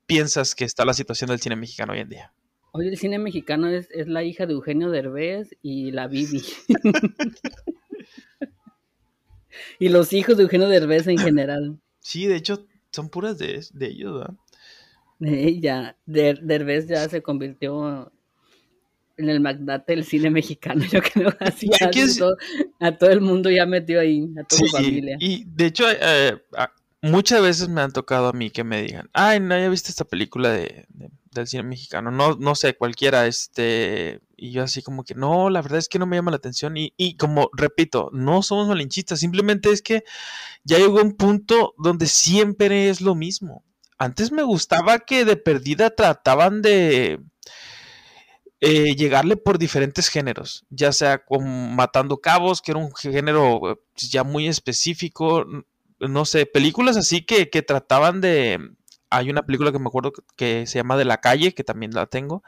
piensas 0.05 0.53
que 0.53 0.65
está 0.65 0.83
la 0.83 0.93
situación 0.93 1.29
del 1.29 1.39
cine 1.39 1.55
mexicano 1.55 1.93
hoy 1.93 1.99
en 1.99 2.09
día? 2.09 2.33
Hoy 2.73 2.87
el 2.87 2.97
cine 2.97 3.19
mexicano 3.19 3.67
es, 3.67 3.89
la 4.07 4.23
hija 4.23 4.45
de 4.45 4.53
Eugenio 4.53 4.89
Derbez 4.89 5.49
y 5.61 5.91
la 5.91 6.07
Bibi. 6.07 6.41
y 9.79 9.89
los 9.89 10.13
hijos 10.13 10.37
de 10.37 10.43
Eugenio 10.43 10.69
Derbez 10.69 11.07
en 11.07 11.17
general. 11.17 11.79
Sí, 11.99 12.27
de 12.27 12.37
hecho, 12.37 12.65
son 12.91 13.09
puras 13.09 13.37
de, 13.37 13.61
ellos, 13.81 14.19
¿verdad? 14.19 14.35
De 15.19 15.47
ella. 15.47 15.97
Derbez 16.05 16.87
ya 16.87 17.09
se 17.09 17.21
convirtió 17.21 18.09
en 19.17 19.29
el 19.29 19.41
magnate 19.41 19.93
del 19.93 20.05
cine 20.05 20.29
mexicano, 20.29 20.85
yo 20.91 21.01
creo. 21.01 21.33
Así 21.41 21.69
a 22.79 22.97
todo 22.97 23.09
el 23.09 23.19
mundo 23.19 23.49
ya 23.49 23.65
metió 23.65 23.99
ahí, 23.99 24.29
a 24.39 24.45
toda 24.45 24.59
su 24.59 24.67
familia. 24.67 25.17
Y 25.19 25.43
de 25.45 25.65
hecho, 25.65 25.83
eh, 25.89 26.41
muchas 27.01 27.41
veces 27.41 27.67
me 27.67 27.81
han 27.81 27.91
tocado 27.91 28.27
a 28.27 28.33
mí 28.33 28.49
que 28.49 28.63
me 28.63 28.81
digan, 28.81 29.09
ay, 29.11 29.41
no, 29.41 29.59
ya 29.59 29.67
viste 29.67 29.89
esta 29.89 30.05
película 30.05 30.51
de, 30.51 30.85
del 31.31 31.47
cine 31.47 31.63
mexicano, 31.63 32.11
no, 32.11 32.35
no 32.35 32.55
sé, 32.55 32.75
cualquiera, 32.75 33.27
este, 33.27 34.19
y 34.35 34.51
yo 34.51 34.63
así 34.63 34.81
como 34.81 35.03
que, 35.03 35.15
no, 35.15 35.49
la 35.49 35.61
verdad 35.61 35.79
es 35.79 35.89
que 35.89 35.99
no 35.99 36.05
me 36.05 36.17
llama 36.17 36.31
la 36.31 36.37
atención, 36.37 36.77
y, 36.77 36.93
y 36.97 37.15
como, 37.15 37.49
repito, 37.53 38.09
no 38.13 38.43
somos 38.43 38.67
malinchistas, 38.67 39.19
simplemente 39.19 39.71
es 39.71 39.81
que 39.81 40.03
ya 40.63 40.77
llegó 40.77 41.01
un 41.01 41.15
punto 41.15 41.73
donde 41.77 42.07
siempre 42.07 42.89
es 42.89 43.01
lo 43.01 43.15
mismo. 43.15 43.63
Antes 43.97 44.31
me 44.31 44.43
gustaba 44.43 44.99
que 44.99 45.25
de 45.25 45.37
perdida 45.37 45.91
trataban 45.91 46.61
de 46.61 47.19
eh, 48.59 48.95
llegarle 48.95 49.37
por 49.37 49.57
diferentes 49.57 50.07
géneros, 50.07 50.65
ya 50.69 50.91
sea 50.91 51.23
con 51.23 51.75
Matando 51.75 52.17
Cabos, 52.17 52.61
que 52.61 52.71
era 52.71 52.79
un 52.79 52.93
género 52.95 53.59
pues, 53.93 54.11
ya 54.11 54.23
muy 54.23 54.47
específico, 54.47 55.45
no 55.99 56.25
sé, 56.25 56.45
películas 56.45 56.97
así 56.97 57.23
que, 57.23 57.49
que 57.49 57.61
trataban 57.61 58.21
de... 58.21 58.59
Hay 59.11 59.29
una 59.29 59.43
película 59.43 59.71
que 59.71 59.79
me 59.79 59.87
acuerdo 59.87 60.11
que 60.35 60.65
se 60.65 60.79
llama 60.79 60.97
De 60.97 61.05
la 61.05 61.17
calle, 61.17 61.53
que 61.53 61.63
también 61.63 61.91
la 61.93 62.07
tengo. 62.07 62.43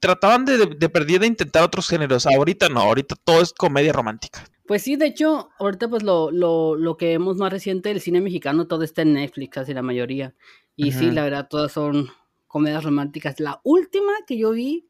Trataban 0.00 0.44
de, 0.44 0.66
de, 0.66 0.88
perder 0.88 1.20
de 1.20 1.28
intentar 1.28 1.62
otros 1.62 1.88
géneros. 1.88 2.26
Ahorita 2.26 2.68
no, 2.68 2.80
ahorita 2.80 3.14
todo 3.24 3.40
es 3.40 3.52
comedia 3.52 3.92
romántica. 3.92 4.44
Pues 4.66 4.82
sí, 4.82 4.96
de 4.96 5.06
hecho, 5.06 5.50
ahorita 5.58 5.88
pues 5.88 6.02
lo, 6.02 6.30
lo, 6.30 6.76
lo 6.76 6.96
que 6.96 7.06
vemos 7.06 7.36
más 7.36 7.52
reciente 7.52 7.88
del 7.88 8.00
cine 8.00 8.20
mexicano, 8.20 8.66
todo 8.66 8.82
está 8.82 9.02
en 9.02 9.14
Netflix, 9.14 9.50
casi 9.50 9.74
la 9.74 9.82
mayoría. 9.82 10.34
Y 10.74 10.92
sí, 10.92 11.10
la 11.10 11.22
verdad, 11.22 11.46
todas 11.48 11.72
son 11.72 12.08
comedias 12.46 12.82
románticas. 12.84 13.38
La 13.40 13.60
última 13.64 14.12
que 14.26 14.38
yo 14.38 14.50
vi 14.50 14.88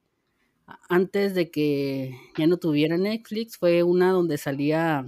antes 0.88 1.34
de 1.34 1.50
que 1.50 2.16
ya 2.36 2.46
no 2.46 2.56
tuviera 2.56 2.96
Netflix 2.96 3.56
fue 3.56 3.82
una 3.82 4.12
donde 4.12 4.38
salía 4.38 5.06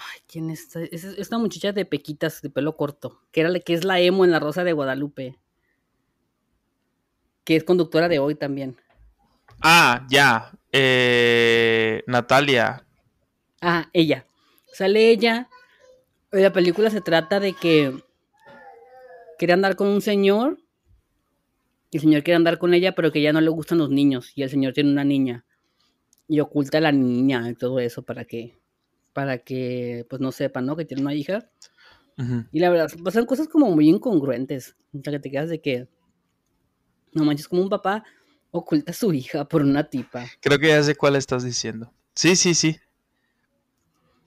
Ay, 0.00 0.20
¿quién 0.26 0.48
es? 0.50 0.74
Es, 0.76 1.04
esta 1.04 1.36
muchacha 1.36 1.72
de 1.72 1.84
pequitas, 1.84 2.40
de 2.40 2.48
pelo 2.48 2.74
corto, 2.76 3.20
que, 3.32 3.42
era, 3.42 3.60
que 3.60 3.74
es 3.74 3.84
la 3.84 4.00
emo 4.00 4.24
en 4.24 4.30
La 4.30 4.40
Rosa 4.40 4.64
de 4.64 4.72
Guadalupe. 4.72 5.38
Que 7.44 7.56
es 7.56 7.64
conductora 7.64 8.08
de 8.08 8.18
hoy 8.18 8.34
también. 8.34 8.76
Ah, 9.60 10.06
ya. 10.08 10.52
Eh, 10.72 12.02
Natalia. 12.06 12.86
Ah, 13.60 13.90
ella. 13.92 14.24
Sale 14.72 15.10
ella. 15.10 15.50
La 16.30 16.52
película 16.52 16.88
se 16.88 17.02
trata 17.02 17.38
de 17.38 17.52
que 17.52 18.02
quiere 19.36 19.52
andar 19.52 19.76
con 19.76 19.88
un 19.88 20.00
señor. 20.00 20.58
Y 21.90 21.98
el 21.98 22.00
señor 22.02 22.22
quiere 22.22 22.36
andar 22.36 22.58
con 22.58 22.72
ella, 22.72 22.94
pero 22.94 23.12
que 23.12 23.20
ya 23.20 23.32
no 23.34 23.40
le 23.40 23.50
gustan 23.50 23.78
los 23.78 23.90
niños. 23.90 24.32
Y 24.34 24.44
el 24.44 24.50
señor 24.50 24.72
tiene 24.72 24.92
una 24.92 25.04
niña. 25.04 25.44
Y 26.26 26.40
oculta 26.40 26.78
a 26.78 26.82
la 26.82 26.92
niña 26.92 27.50
y 27.50 27.54
todo 27.54 27.80
eso 27.80 28.02
para 28.02 28.24
que 28.24 28.59
para 29.12 29.38
que 29.38 30.06
pues 30.08 30.20
no 30.20 30.32
sepan, 30.32 30.66
¿no? 30.66 30.76
Que 30.76 30.84
tiene 30.84 31.02
una 31.02 31.14
hija. 31.14 31.50
Y 32.52 32.60
la 32.60 32.68
verdad, 32.68 32.90
pasan 33.02 33.24
cosas 33.24 33.48
como 33.48 33.70
muy 33.70 33.88
incongruentes. 33.88 34.76
O 34.92 35.00
sea, 35.02 35.10
que 35.14 35.20
te 35.20 35.30
quedas 35.30 35.48
de 35.48 35.62
que, 35.62 35.88
no 37.14 37.24
manches, 37.24 37.48
como 37.48 37.62
un 37.62 37.70
papá 37.70 38.04
oculta 38.50 38.90
a 38.90 38.94
su 38.94 39.10
hija 39.14 39.48
por 39.48 39.62
una 39.62 39.84
tipa. 39.84 40.26
Creo 40.40 40.58
que 40.58 40.68
ya 40.68 40.82
sé 40.82 40.94
cuál 40.96 41.16
estás 41.16 41.44
diciendo. 41.44 41.90
Sí, 42.14 42.36
sí, 42.36 42.54
sí. 42.54 42.78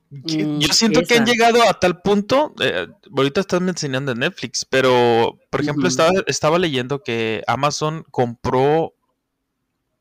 Mm, 0.09 0.59
yo 0.59 0.73
siento 0.73 1.01
que 1.01 1.17
han 1.17 1.25
llegado 1.25 1.61
a 1.67 1.79
tal 1.79 2.01
punto, 2.01 2.53
eh, 2.61 2.87
ahorita 3.15 3.41
estás 3.41 3.61
enseñando 3.61 4.11
en 4.11 4.19
Netflix, 4.19 4.63
pero 4.63 5.39
por 5.49 5.61
ejemplo 5.61 5.87
estaba, 5.87 6.11
estaba 6.27 6.59
leyendo 6.59 7.01
que 7.01 7.43
Amazon 7.47 8.05
compró 8.11 8.93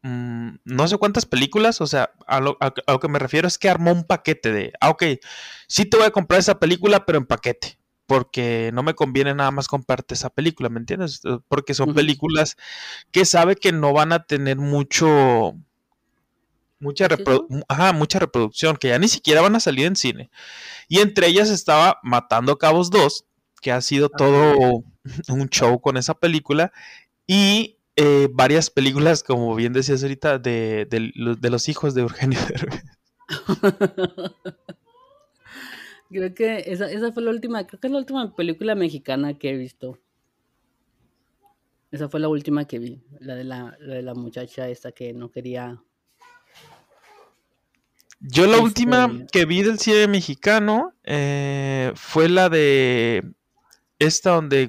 Mm, 0.03 0.57
no 0.65 0.89
sé 0.89 0.99
cuántas 0.99 1.27
películas, 1.27 1.81
o 1.81 1.87
sea, 1.87 2.13
a 2.27 2.41
lo, 2.41 2.59
que 2.59 3.09
me 3.09 3.21
refiero 3.21 3.47
es 3.47 3.57
que 3.57 3.69
armó 3.69 3.93
un 3.93 4.05
paquete 4.05 4.53
de, 4.53 4.73
ah, 4.81 4.91
ok, 4.91 5.05
sí 5.69 5.85
te 5.85 5.97
voy 5.97 6.07
a 6.07 6.11
comprar 6.11 6.41
esa 6.41 6.59
película, 6.59 7.07
pero 7.07 7.19
en 7.19 7.27
paquete, 7.27 7.79
porque 8.07 8.71
no 8.75 8.83
me 8.83 8.95
conviene 8.95 9.33
nada 9.33 9.53
más 9.53 9.69
comprarte 9.69 10.15
esa 10.15 10.31
película, 10.31 10.69
¿me 10.69 10.81
entiendes? 10.81 11.21
Eh, 11.25 11.39
porque 11.49 11.75
son 11.75 11.95
películas 11.95 12.57
que 13.13 13.25
sabe 13.25 13.55
que 13.55 13.71
no 13.71 13.93
van 13.93 14.13
a 14.13 14.25
tener 14.25 14.57
mucho, 14.57 15.55
mucha, 16.81 17.09
mucha 17.95 18.19
reproducción, 18.19 18.77
que 18.77 18.89
ya 18.89 18.99
ni 18.99 19.07
siquiera 19.07 19.41
van 19.41 19.55
a 19.55 19.61
salir 19.61 19.87
en 19.87 19.95
cine. 19.95 20.31
Y 20.89 20.99
entre 20.99 21.29
ellas 21.29 21.49
estaba 21.49 22.01
Matando 22.03 22.59
Cabos 22.59 22.91
2, 22.91 23.25
que 23.61 23.71
ha 23.71 23.81
sido 23.81 24.09
todo 24.09 24.83
un 25.29 25.49
show 25.49 25.81
con 25.81 25.97
esa 25.97 26.15
película, 26.15 26.73
y 27.29 27.79
eh, 27.97 28.29
varias 28.33 28.71
películas, 28.71 29.23
como 29.23 29.55
bien 29.55 29.73
decías 29.73 30.03
ahorita, 30.03 30.39
de, 30.39 30.87
los 31.15 31.69
hijos 31.69 31.95
de 31.95 32.03
Eugenio 32.03 32.39
Derbez. 32.49 32.85
creo 36.09 36.35
que 36.35 36.65
esa, 36.67 37.13
fue 37.13 37.23
la 37.23 37.31
última, 37.31 37.67
creo 37.67 37.81
que 37.81 37.87
es 37.89 37.93
la 37.93 37.99
última 37.99 38.35
película 38.35 38.75
mexicana 38.75 39.35
que 39.35 39.51
he 39.51 39.57
visto. 39.57 39.99
Esa 41.91 42.09
fue 42.09 42.21
la 42.21 42.29
última 42.29 42.65
que 42.65 42.79
vi, 42.79 43.03
la 43.21 43.35
de 43.35 43.45
la, 43.45 43.77
de 43.79 44.01
la 44.01 44.15
muchacha 44.15 44.69
esta 44.69 44.93
que 44.93 45.13
no 45.13 45.31
quería. 45.31 45.83
Yo 48.21 48.47
la 48.47 48.59
última 48.59 49.05
este 49.05 49.27
que 49.27 49.45
vi 49.45 49.63
del 49.63 49.79
cine 49.79 50.07
mexicano 50.07 50.95
eh, 51.05 51.93
fue 51.95 52.31
la 52.31 52.49
de 52.49 53.35
esta 53.99 54.31
donde 54.31 54.69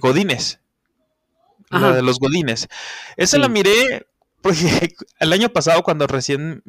La 1.79 1.91
de 1.91 2.01
los 2.01 2.19
Godines. 2.19 2.67
Esa 3.17 3.37
la 3.37 3.49
miré 3.49 4.05
porque 4.41 4.93
el 5.19 5.33
año 5.33 5.49
pasado 5.49 5.83
cuando 5.83 6.07
recién 6.07 6.63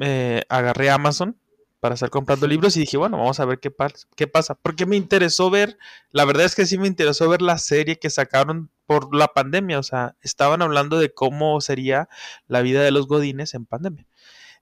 agarré 0.48 0.90
Amazon 0.90 1.36
para 1.80 1.96
estar 1.96 2.08
comprando 2.08 2.46
libros 2.46 2.78
y 2.78 2.80
dije, 2.80 2.96
bueno, 2.96 3.18
vamos 3.18 3.40
a 3.40 3.44
ver 3.44 3.60
qué, 3.60 3.70
qué 4.16 4.26
pasa. 4.26 4.54
Porque 4.54 4.86
me 4.86 4.96
interesó 4.96 5.50
ver, 5.50 5.76
la 6.12 6.24
verdad 6.24 6.46
es 6.46 6.54
que 6.54 6.64
sí 6.64 6.78
me 6.78 6.86
interesó 6.86 7.28
ver 7.28 7.42
la 7.42 7.58
serie 7.58 7.98
que 7.98 8.08
sacaron 8.08 8.70
por 8.86 9.14
la 9.14 9.28
pandemia. 9.28 9.78
O 9.78 9.82
sea, 9.82 10.16
estaban 10.22 10.62
hablando 10.62 10.98
de 10.98 11.12
cómo 11.12 11.60
sería 11.60 12.08
la 12.46 12.62
vida 12.62 12.82
de 12.82 12.90
los 12.90 13.06
Godines 13.06 13.52
en 13.52 13.66
pandemia. 13.66 14.06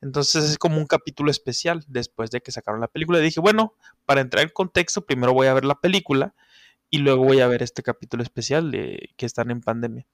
Entonces 0.00 0.50
es 0.50 0.58
como 0.58 0.78
un 0.78 0.86
capítulo 0.86 1.30
especial 1.30 1.84
después 1.86 2.32
de 2.32 2.40
que 2.40 2.50
sacaron 2.50 2.80
la 2.80 2.88
película. 2.88 3.20
Y 3.20 3.22
dije, 3.22 3.38
bueno, 3.38 3.74
para 4.04 4.20
entrar 4.20 4.42
en 4.42 4.50
contexto, 4.50 5.06
primero 5.06 5.32
voy 5.32 5.46
a 5.46 5.54
ver 5.54 5.64
la 5.64 5.80
película 5.80 6.34
y 6.90 6.98
luego 6.98 7.22
voy 7.22 7.38
a 7.38 7.46
ver 7.46 7.62
este 7.62 7.84
capítulo 7.84 8.24
especial 8.24 8.72
de 8.72 9.10
que 9.16 9.26
están 9.26 9.52
en 9.52 9.60
pandemia. 9.60 10.06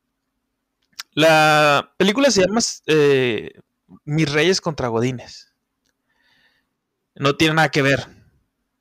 La 1.18 1.94
película 1.96 2.30
se 2.30 2.42
llama 2.42 2.60
eh, 2.86 3.50
Mis 4.04 4.30
Reyes 4.30 4.60
contra 4.60 4.86
Godines. 4.86 5.52
No 7.16 7.34
tiene 7.34 7.54
nada 7.54 7.70
que 7.70 7.82
ver. 7.82 8.06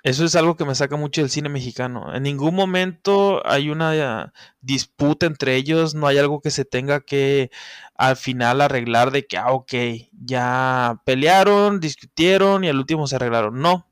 Eso 0.04 0.24
es 0.24 0.36
algo 0.36 0.56
que 0.56 0.64
me 0.64 0.76
saca 0.76 0.98
mucho 0.98 1.22
del 1.22 1.32
cine 1.32 1.50
mexicano. 1.50 2.14
En 2.14 2.22
ningún 2.22 2.54
momento 2.54 3.42
hay 3.44 3.72
una 3.72 4.34
disputa 4.62 5.26
entre 5.26 5.56
ellos, 5.56 5.96
no 5.96 6.06
hay 6.06 6.20
algo 6.20 6.40
que 6.40 6.52
se 6.52 6.64
tenga 6.64 7.00
que 7.02 7.50
al 7.96 8.16
final 8.16 8.62
arreglar 8.62 9.10
de 9.10 9.26
que, 9.26 9.38
ah, 9.40 9.52
ok, 9.52 9.74
ya 10.12 11.02
pelearon, 11.06 11.80
discutieron 11.80 12.64
y 12.64 12.70
al 12.70 12.78
último 12.78 13.08
se 13.08 13.16
arreglaron. 13.16 13.60
No, 13.64 13.88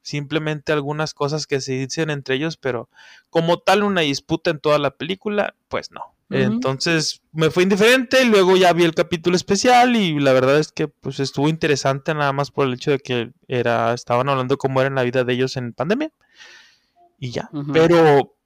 simplemente 0.00 0.70
algunas 0.70 1.12
cosas 1.12 1.48
que 1.48 1.60
se 1.60 1.72
dicen 1.72 2.10
entre 2.10 2.36
ellos, 2.36 2.56
pero 2.56 2.88
como 3.30 3.58
tal 3.58 3.82
una 3.82 4.02
disputa 4.02 4.50
en 4.50 4.60
toda 4.60 4.78
la 4.78 4.92
película, 4.92 5.56
pues 5.66 5.90
no. 5.90 6.14
Entonces 6.30 7.22
me 7.32 7.50
fue 7.50 7.64
indiferente, 7.64 8.24
luego 8.24 8.56
ya 8.56 8.72
vi 8.72 8.84
el 8.84 8.94
capítulo 8.94 9.34
especial 9.34 9.96
y 9.96 10.18
la 10.20 10.32
verdad 10.32 10.60
es 10.60 10.70
que 10.70 10.86
pues 10.86 11.18
estuvo 11.18 11.48
interesante 11.48 12.14
nada 12.14 12.32
más 12.32 12.52
por 12.52 12.68
el 12.68 12.74
hecho 12.74 12.92
de 12.92 13.00
que 13.00 13.32
era 13.48 13.92
estaban 13.94 14.28
hablando 14.28 14.56
cómo 14.56 14.80
era 14.80 14.90
la 14.90 15.02
vida 15.02 15.24
de 15.24 15.32
ellos 15.32 15.56
en 15.56 15.72
pandemia 15.72 16.12
y 17.18 17.32
ya. 17.32 17.50
Pero 17.72 18.36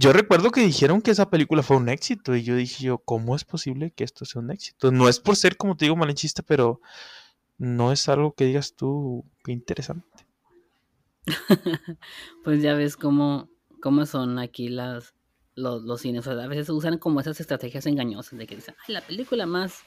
yo 0.00 0.12
recuerdo 0.12 0.50
que 0.50 0.60
dijeron 0.60 1.00
que 1.02 1.12
esa 1.12 1.30
película 1.30 1.62
fue 1.62 1.76
un 1.76 1.88
éxito 1.88 2.34
y 2.34 2.42
yo 2.42 2.56
dije 2.56 2.84
yo, 2.84 2.98
¿cómo 2.98 3.36
es 3.36 3.44
posible 3.44 3.92
que 3.92 4.02
esto 4.02 4.24
sea 4.24 4.42
un 4.42 4.50
éxito? 4.50 4.90
No 4.90 5.08
es 5.08 5.20
por 5.20 5.36
ser 5.36 5.56
como 5.56 5.76
te 5.76 5.84
digo 5.84 5.94
malinchista, 5.94 6.42
pero 6.42 6.80
no 7.58 7.92
es 7.92 8.08
algo 8.08 8.34
que 8.34 8.46
digas 8.46 8.74
tú 8.74 9.24
que 9.44 9.52
interesante. 9.52 10.26
pues 12.42 12.60
ya 12.60 12.74
ves 12.74 12.96
cómo, 12.96 13.48
cómo 13.80 14.04
son 14.06 14.40
aquí 14.40 14.68
las 14.68 15.14
los, 15.60 16.00
cines. 16.00 16.26
a 16.26 16.46
veces 16.46 16.68
usan 16.70 16.98
como 16.98 17.20
esas 17.20 17.40
estrategias 17.40 17.86
engañosas 17.86 18.38
de 18.38 18.46
que 18.46 18.56
dicen, 18.56 18.74
ay, 18.86 18.94
la 18.94 19.00
película 19.00 19.46
más 19.46 19.80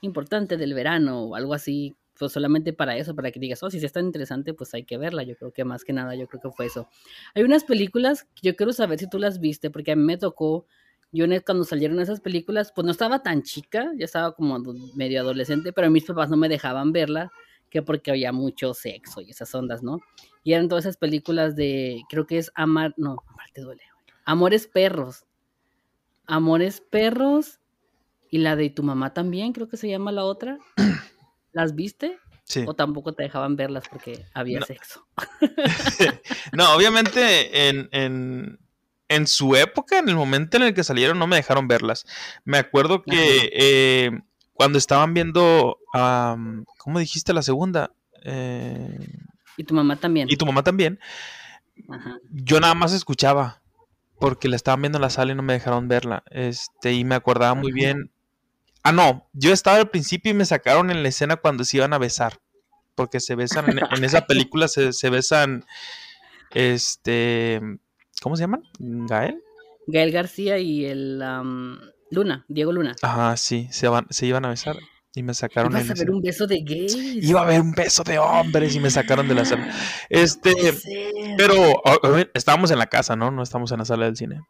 importante 0.00 0.56
del 0.56 0.74
verano 0.74 1.24
o 1.24 1.34
algo 1.34 1.54
así, 1.54 1.96
pues 2.18 2.32
solamente 2.32 2.72
para 2.72 2.96
eso, 2.96 3.14
para 3.14 3.30
que 3.30 3.40
digas, 3.40 3.62
oh, 3.62 3.70
si 3.70 3.84
es 3.84 3.92
tan 3.92 4.06
interesante, 4.06 4.54
pues 4.54 4.72
hay 4.74 4.84
que 4.84 4.98
verla. 4.98 5.22
Yo 5.22 5.36
creo 5.36 5.52
que 5.52 5.64
más 5.64 5.84
que 5.84 5.92
nada, 5.92 6.14
yo 6.14 6.28
creo 6.28 6.40
que 6.40 6.50
fue 6.50 6.66
eso. 6.66 6.88
Hay 7.34 7.42
unas 7.42 7.64
películas 7.64 8.24
que 8.34 8.48
yo 8.48 8.56
quiero 8.56 8.72
saber 8.72 8.98
si 8.98 9.08
tú 9.08 9.18
las 9.18 9.40
viste, 9.40 9.70
porque 9.70 9.92
a 9.92 9.96
mí 9.96 10.02
me 10.02 10.16
tocó, 10.16 10.66
yo 11.12 11.26
cuando 11.44 11.64
salieron 11.64 12.00
esas 12.00 12.20
películas, 12.20 12.72
pues 12.74 12.84
no 12.84 12.90
estaba 12.90 13.22
tan 13.22 13.42
chica, 13.42 13.92
ya 13.96 14.04
estaba 14.04 14.34
como 14.34 14.58
medio 14.94 15.20
adolescente, 15.20 15.72
pero 15.72 15.90
mis 15.90 16.04
papás 16.04 16.30
no 16.30 16.36
me 16.36 16.48
dejaban 16.48 16.92
verla, 16.92 17.30
que 17.70 17.82
porque 17.82 18.10
había 18.10 18.32
mucho 18.32 18.74
sexo 18.74 19.20
y 19.20 19.30
esas 19.30 19.52
ondas, 19.54 19.82
¿no? 19.82 20.00
Y 20.44 20.52
eran 20.52 20.68
todas 20.68 20.84
esas 20.84 20.96
películas 20.96 21.56
de, 21.56 22.02
creo 22.08 22.26
que 22.26 22.38
es 22.38 22.52
Amar, 22.54 22.94
no, 22.96 23.16
Amar 23.26 23.50
te 23.52 23.62
duele. 23.62 23.82
Amores 24.24 24.66
Perros. 24.66 25.24
Amores 26.26 26.80
Perros 26.80 27.60
y 28.30 28.38
la 28.38 28.56
de 28.56 28.70
tu 28.70 28.82
mamá 28.82 29.14
también, 29.14 29.52
creo 29.52 29.68
que 29.68 29.76
se 29.76 29.88
llama 29.88 30.12
la 30.12 30.24
otra. 30.24 30.58
¿Las 31.52 31.74
viste? 31.74 32.18
Sí. 32.44 32.64
O 32.66 32.74
tampoco 32.74 33.12
te 33.12 33.22
dejaban 33.22 33.56
verlas 33.56 33.84
porque 33.88 34.26
había 34.34 34.60
sexo. 34.62 35.06
no, 36.52 36.74
obviamente 36.74 37.68
en, 37.68 37.88
en, 39.08 39.26
su 39.26 39.56
época, 39.56 39.98
en 39.98 40.08
el 40.08 40.16
momento 40.16 40.56
en 40.56 40.64
el 40.64 40.74
que 40.74 40.84
salieron, 40.84 41.18
no 41.18 41.26
me 41.26 41.36
dejaron 41.36 41.68
verlas. 41.68 42.06
Me 42.44 42.58
acuerdo 42.58 43.02
que 43.02 43.50
eh, 43.52 44.10
cuando 44.52 44.78
estaban 44.78 45.14
viendo, 45.14 45.78
¿cómo 46.78 46.98
dijiste 46.98 47.32
la 47.32 47.42
segunda? 47.42 47.92
Eh, 48.24 48.98
y 49.56 49.64
tu 49.64 49.74
mamá 49.74 49.96
también. 49.96 50.28
Y 50.30 50.36
tu 50.36 50.46
mamá 50.46 50.62
también. 50.62 50.98
Yo 52.30 52.60
nada 52.60 52.74
más 52.74 52.92
escuchaba 52.92 53.62
porque 54.18 54.48
la 54.48 54.56
estaban 54.56 54.82
viendo 54.82 54.98
en 54.98 55.02
la 55.02 55.10
sala 55.10 55.32
y 55.32 55.34
no 55.34 55.42
me 55.42 55.52
dejaron 55.52 55.88
verla. 55.88 56.22
Este, 56.30 56.92
y 56.92 57.04
me 57.04 57.14
acordaba 57.14 57.54
muy 57.54 57.72
bien 57.72 58.10
Ah, 58.86 58.92
no, 58.92 59.26
yo 59.32 59.50
estaba 59.54 59.78
al 59.78 59.88
principio 59.88 60.30
y 60.30 60.34
me 60.34 60.44
sacaron 60.44 60.90
en 60.90 61.02
la 61.02 61.08
escena 61.08 61.36
cuando 61.36 61.64
se 61.64 61.78
iban 61.78 61.94
a 61.94 61.98
besar. 61.98 62.38
Porque 62.94 63.18
se 63.18 63.34
besan, 63.34 63.78
en, 63.78 64.04
esa 64.04 64.26
película 64.26 64.68
se, 64.68 65.10
besan, 65.10 65.64
este, 66.52 67.60
¿cómo 68.20 68.36
se 68.36 68.42
llaman? 68.42 68.62
¿Gael? 68.78 69.42
Gael 69.86 70.12
García 70.12 70.58
y 70.58 70.84
el 70.84 71.18
Luna, 72.10 72.44
Diego 72.46 72.72
Luna. 72.72 72.94
Ajá, 73.00 73.36
sí, 73.38 73.68
se, 73.70 73.88
van, 73.88 74.06
se 74.10 74.26
iban 74.26 74.44
a 74.44 74.50
besar 74.50 74.76
y 75.14 75.22
me 75.22 75.34
sacaron. 75.34 75.72
Ibas 75.72 75.90
a 75.90 75.94
ver 75.94 76.10
un 76.10 76.20
beso 76.20 76.46
de 76.46 76.60
gays. 76.60 76.94
Iba 76.96 77.40
a 77.40 77.44
haber 77.44 77.60
un 77.60 77.72
beso 77.72 78.02
de 78.04 78.18
hombres 78.18 78.74
y 78.74 78.80
me 78.80 78.90
sacaron 78.90 79.28
de 79.28 79.34
la 79.34 79.44
sala. 79.44 79.72
Este, 80.08 80.52
pero 81.36 81.82
estábamos 82.34 82.70
en 82.70 82.78
la 82.78 82.86
casa, 82.86 83.16
¿no? 83.16 83.30
No 83.30 83.42
estamos 83.42 83.70
en 83.72 83.78
la 83.78 83.84
sala 83.84 84.06
del 84.06 84.16
cine. 84.16 84.40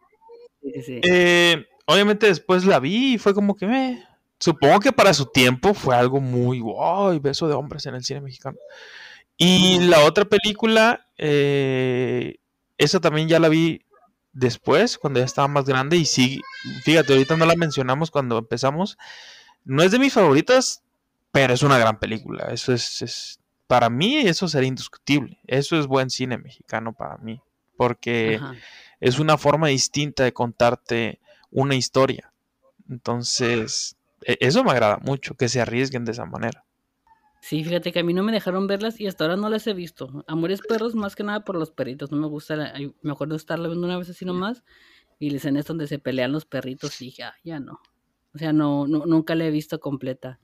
Sí, 0.63 0.83
sí. 0.83 1.01
Eh, 1.03 1.67
obviamente 1.87 2.27
después 2.27 2.65
la 2.65 2.81
vi 2.81 3.15
y 3.15 3.19
fue 3.19 3.35
como 3.35 3.55
que 3.57 3.67
me 3.67 4.03
Supongo 4.45 4.81
que 4.81 4.93
para 4.93 5.15
su 5.15 5.27
tiempo 5.27 5.75
fue 5.75 5.97
algo 5.97 6.21
muy 6.21 6.61
wow, 6.61 7.19
beso 7.21 7.49
de 7.49 7.55
hombres 7.55 7.87
en 7.87 7.95
el 7.95 8.05
cine 8.05 8.21
mexicano. 8.21 8.59
Y 9.39 9.79
la 9.81 10.05
otra 10.05 10.25
película, 10.27 11.09
eh, 11.17 12.37
esa 12.77 13.01
también 13.01 13.29
ya 13.29 13.39
la 13.39 13.49
vi 13.49 13.87
después, 14.33 14.99
cuando 14.99 15.21
ya 15.21 15.25
estaba 15.25 15.49
más 15.49 15.65
grande. 15.65 15.97
Y 15.97 16.05
sí, 16.05 16.43
fíjate, 16.83 17.15
ahorita 17.15 17.37
no 17.37 17.47
la 17.47 17.57
mencionamos 17.57 18.11
cuando 18.11 18.37
empezamos. 18.39 18.99
No 19.65 19.83
es 19.83 19.91
de 19.91 19.99
mis 19.99 20.13
favoritas, 20.13 20.83
pero 21.33 21.55
es 21.55 21.63
una 21.63 21.79
gran 21.79 21.99
película. 21.99 22.49
Eso 22.53 22.73
es, 22.73 23.41
para 23.67 23.91
mí, 23.91 24.19
eso 24.19 24.47
sería 24.49 24.69
indiscutible. 24.69 25.39
Eso 25.47 25.79
es 25.79 25.87
buen 25.87 26.11
cine 26.11 26.39
mexicano 26.39 26.93
para 26.93 27.17
mí, 27.19 27.41
porque 27.77 28.41
es 29.01 29.19
una 29.19 29.39
forma 29.39 29.69
distinta 29.69 30.25
de 30.25 30.33
contarte 30.33 31.21
una 31.51 31.75
historia. 31.75 32.33
Entonces, 32.89 33.97
e, 34.23 34.37
eso 34.41 34.65
me 34.65 34.73
agrada 34.73 34.99
mucho, 34.99 35.35
que 35.35 35.49
se 35.49 35.61
arriesguen 35.61 36.05
de 36.05 36.13
esa 36.13 36.27
manera. 36.27 36.65
Sí, 37.41 37.63
fíjate 37.63 37.93
que 37.93 38.01
a 38.01 38.05
mí 38.05 38.15
no 38.15 38.23
me 38.23 38.33
dejaron 38.33 38.67
verlas 38.67 38.99
y 39.01 39.07
hasta 39.07 39.25
ahora 39.25 39.37
no 39.37 39.51
las 39.51 39.67
he 39.67 39.75
visto. 39.75 40.25
Amores 40.27 40.63
perros, 40.63 40.95
más 40.95 41.15
que 41.15 41.25
nada 41.25 41.45
por 41.45 41.57
los 41.57 41.71
perritos. 41.71 42.11
No 42.11 42.17
me 42.17 42.27
gusta, 42.27 42.75
me 43.03 43.13
acuerdo 43.13 43.35
de 43.35 43.39
estarla 43.39 43.69
viendo 43.69 43.87
una 43.87 43.99
vez 43.99 44.09
así 44.09 44.25
nomás 44.25 44.63
y 45.19 45.31
les 45.31 45.45
en 45.45 45.61
donde 45.61 45.87
se 45.87 45.99
pelean 45.99 46.33
los 46.33 46.47
perritos 46.47 47.01
y 47.03 47.07
dije, 47.07 47.25
ah, 47.25 47.35
ya 47.45 47.61
no. 47.61 47.81
O 48.35 48.39
sea, 48.39 48.53
no, 48.53 48.87
nunca 48.87 49.35
la 49.35 49.45
he 49.45 49.51
visto 49.51 49.79
completa. 49.81 50.41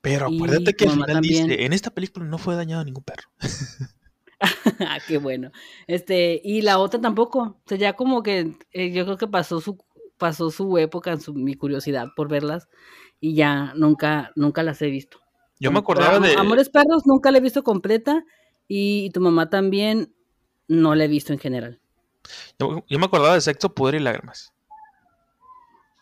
Pero 0.00 0.26
acuérdate 0.26 0.74
que 0.74 0.84
al 0.84 0.90
final 0.92 1.20
dice, 1.20 1.64
en 1.64 1.72
esta 1.72 1.90
película 1.90 2.26
no 2.26 2.38
fue 2.38 2.56
dañado 2.56 2.84
ningún 2.84 3.04
perro. 3.04 3.28
ah, 4.80 4.98
qué 5.06 5.18
bueno. 5.18 5.50
Este, 5.86 6.40
y 6.44 6.62
la 6.62 6.78
otra 6.78 7.00
tampoco. 7.00 7.40
O 7.40 7.62
sea, 7.66 7.78
ya 7.78 7.92
como 7.94 8.22
que 8.22 8.56
eh, 8.72 8.92
yo 8.92 9.04
creo 9.04 9.16
que 9.16 9.28
pasó 9.28 9.60
su, 9.60 9.78
pasó 10.18 10.50
su 10.50 10.76
época, 10.78 11.18
su, 11.18 11.34
mi 11.34 11.54
curiosidad 11.54 12.08
por 12.16 12.28
verlas 12.28 12.68
y 13.20 13.34
ya 13.34 13.72
nunca, 13.76 14.32
nunca 14.34 14.62
las 14.62 14.82
he 14.82 14.86
visto. 14.86 15.18
Yo 15.60 15.70
me 15.70 15.78
acordaba 15.78 16.18
de. 16.18 16.34
Amores 16.34 16.68
Perros 16.68 17.06
nunca 17.06 17.30
la 17.30 17.38
he 17.38 17.40
visto 17.40 17.62
completa 17.62 18.24
y, 18.66 19.10
tu 19.10 19.20
mamá 19.20 19.48
también 19.48 20.12
no 20.66 20.96
la 20.96 21.04
he 21.04 21.08
visto 21.08 21.32
en 21.32 21.38
general. 21.38 21.80
Yo, 22.58 22.98
me 22.98 23.04
acordaba 23.04 23.34
de 23.34 23.40
Sexo, 23.40 23.72
Poder 23.72 23.96
y 23.96 24.00
Lágrimas. 24.00 24.52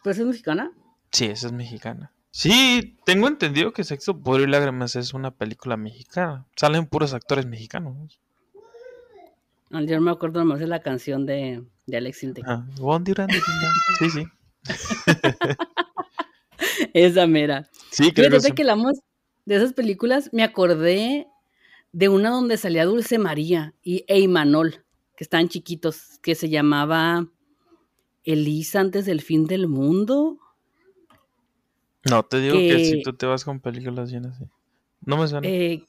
¿Pues 0.02 0.18
es 0.18 0.24
mexicana? 0.24 0.72
Sí, 1.12 1.26
esa 1.26 1.48
es 1.48 1.52
mexicana. 1.52 2.12
Sí, 2.32 2.96
tengo 3.04 3.26
entendido 3.26 3.72
que 3.72 3.82
Sexo, 3.82 4.18
Poder 4.18 4.48
y 4.48 4.50
Lágrimas 4.50 4.94
es 4.96 5.14
una 5.14 5.32
película 5.32 5.76
mexicana. 5.76 6.46
Salen 6.54 6.86
puros 6.86 7.12
actores 7.12 7.46
mexicanos. 7.46 8.20
Yo 9.70 10.00
me 10.00 10.10
acuerdo 10.10 10.40
nomás 10.40 10.60
de 10.60 10.66
la 10.66 10.80
canción 10.80 11.26
de, 11.26 11.64
de 11.86 11.96
Alex 11.96 12.22
Intec. 12.22 12.44
Ah, 12.46 12.66
sí, 13.98 14.10
sí. 14.10 14.26
Esa 16.94 17.26
mera. 17.26 17.68
Sí, 17.90 18.12
creo 18.12 18.40
que, 18.40 18.52
que 18.52 18.64
de 19.44 19.56
esas 19.56 19.72
películas 19.72 20.30
me 20.32 20.42
acordé 20.42 21.26
de 21.92 22.08
una 22.08 22.30
donde 22.30 22.56
salía 22.56 22.84
Dulce 22.84 23.18
María 23.18 23.74
y 23.82 24.04
Eymanol, 24.06 24.84
que 25.16 25.24
estaban 25.24 25.48
chiquitos, 25.48 26.18
que 26.22 26.34
se 26.34 26.48
llamaba 26.48 27.26
Elisa 28.24 28.80
antes 28.80 29.06
del 29.06 29.20
fin 29.20 29.46
del 29.46 29.66
mundo. 29.66 30.38
No, 32.04 32.22
te 32.24 32.40
digo 32.40 32.54
que, 32.54 32.84
si 32.84 33.02
tú 33.02 33.12
te 33.12 33.26
vas 33.26 33.44
con 33.44 33.60
películas 33.60 34.10
llenas 34.10 34.36
así. 34.36 34.44
No 35.04 35.16
me 35.16 35.28
suena. 35.28 35.46
Eh, 35.46 35.84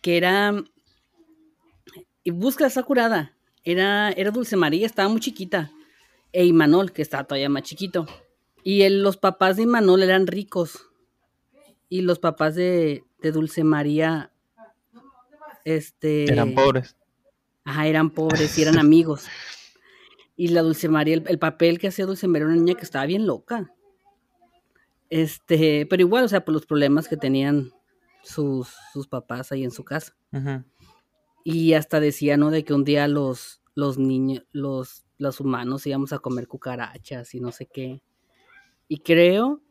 que 0.00 0.16
era. 0.16 0.54
Y 2.22 2.30
busca 2.30 2.66
esa 2.66 2.82
curada. 2.82 3.32
Era, 3.64 4.10
era 4.10 4.30
Dulce 4.30 4.56
María, 4.56 4.86
estaba 4.86 5.08
muy 5.08 5.20
chiquita. 5.20 5.72
E 6.32 6.52
que 6.92 7.02
estaba 7.02 7.24
todavía 7.24 7.48
más 7.48 7.62
chiquito. 7.62 8.06
Y 8.62 8.88
los 8.88 9.16
papás 9.16 9.56
de 9.56 9.62
Imanol 9.62 10.02
eran 10.02 10.26
ricos. 10.26 10.86
Y 11.88 12.02
los 12.02 12.18
papás 12.18 12.54
de, 12.54 13.04
Dulce 13.22 13.64
María. 13.64 14.32
Este. 15.64 16.30
Eran 16.30 16.54
pobres. 16.54 16.96
Ajá, 17.64 17.86
eran 17.86 18.10
pobres 18.10 18.56
y 18.58 18.62
eran 18.62 18.78
amigos. 18.78 19.26
Y 20.38 20.48
la 20.48 20.60
Dulce 20.60 20.90
María, 20.90 21.14
el, 21.14 21.38
papel 21.38 21.78
que 21.78 21.88
hacía 21.88 22.04
Dulce 22.04 22.28
María 22.28 22.44
era 22.44 22.52
una 22.52 22.62
niña 22.62 22.74
que 22.74 22.82
estaba 22.82 23.06
bien 23.06 23.26
loca. 23.26 23.72
Este, 25.10 25.86
pero 25.86 26.02
igual, 26.02 26.24
o 26.24 26.28
sea, 26.28 26.44
por 26.44 26.54
los 26.54 26.66
problemas 26.66 27.08
que 27.08 27.16
tenían 27.16 27.70
sus, 28.22 28.74
sus 28.92 29.06
papás 29.06 29.52
ahí 29.52 29.64
en 29.64 29.70
su 29.70 29.84
casa. 29.84 30.16
Y 31.44 31.74
hasta 31.74 32.00
decía, 32.00 32.36
¿no? 32.36 32.50
De 32.50 32.64
que 32.64 32.74
un 32.74 32.84
día 32.84 33.06
los, 33.06 33.62
los 33.74 33.98
niños, 33.98 34.44
los, 34.50 35.06
los 35.16 35.40
humanos 35.40 35.86
íbamos 35.86 36.12
a 36.12 36.18
comer 36.18 36.48
cucarachas 36.48 37.34
y 37.34 37.40
no 37.40 37.52
sé 37.52 37.66
qué. 37.66 38.02
Y 38.88 38.98
creo 38.98 39.62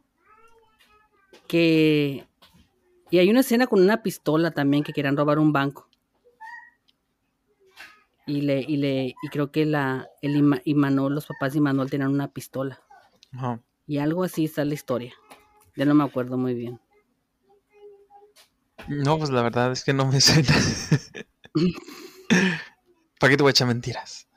que... 1.48 2.28
Y 3.12 3.20
hay 3.20 3.30
una 3.30 3.42
escena 3.42 3.68
con 3.68 3.82
una 3.82 4.02
pistola 4.02 4.52
también 4.52 4.84
que 4.84 4.94
querían 4.94 5.18
robar 5.18 5.38
un 5.38 5.54
banco. 5.54 5.90
Y 8.26 8.42
le, 8.42 8.62
y 8.62 8.78
le, 8.78 9.16
y 9.22 9.28
creo 9.30 9.52
que 9.52 9.66
la, 9.66 10.10
el 10.22 10.60
Imanol, 10.64 11.14
los 11.14 11.28
papás 11.28 11.54
de 11.54 11.60
Imanol 11.60 11.90
tenían 11.90 12.12
una 12.12 12.32
pistola. 12.32 12.82
Y 13.86 14.00
algo 14.00 14.24
así 14.24 14.46
está 14.46 14.66
la 14.66 14.74
historia. 14.74 15.14
Ya 15.76 15.86
no 15.86 15.94
me 15.94 16.04
acuerdo 16.04 16.38
muy 16.38 16.54
bien. 16.54 16.80
No, 18.88 19.18
pues 19.18 19.30
la 19.30 19.42
verdad 19.42 19.72
es 19.72 19.84
que 19.84 19.94
no 19.94 20.06
me 20.06 20.22
suena. 20.22 20.54
¿Para 23.20 23.32
qué 23.32 23.38
te 23.38 23.44
voy 23.44 23.50
a 23.50 23.52
echar 23.52 23.68
mentiras? 23.68 24.28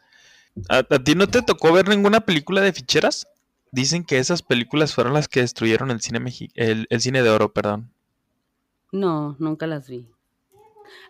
¿A, 0.69 0.83
ti 0.83 1.15
no 1.15 1.29
te 1.29 1.43
tocó 1.43 1.73
ver 1.73 1.89
ninguna 1.89 2.21
película 2.21 2.61
de 2.61 2.73
ficheras? 2.73 3.29
Dicen 3.71 4.05
que 4.05 4.19
esas 4.19 4.43
películas 4.43 4.95
fueron 4.95 5.13
las 5.13 5.29
que 5.29 5.41
destruyeron 5.41 5.91
el 5.91 6.01
cine 6.01 6.21
el, 6.55 6.87
cine 7.01 7.23
de 7.23 7.31
oro, 7.31 7.53
perdón. 7.53 7.93
No, 8.91 9.37
nunca 9.39 9.67
las 9.67 9.89
vi. 9.89 10.09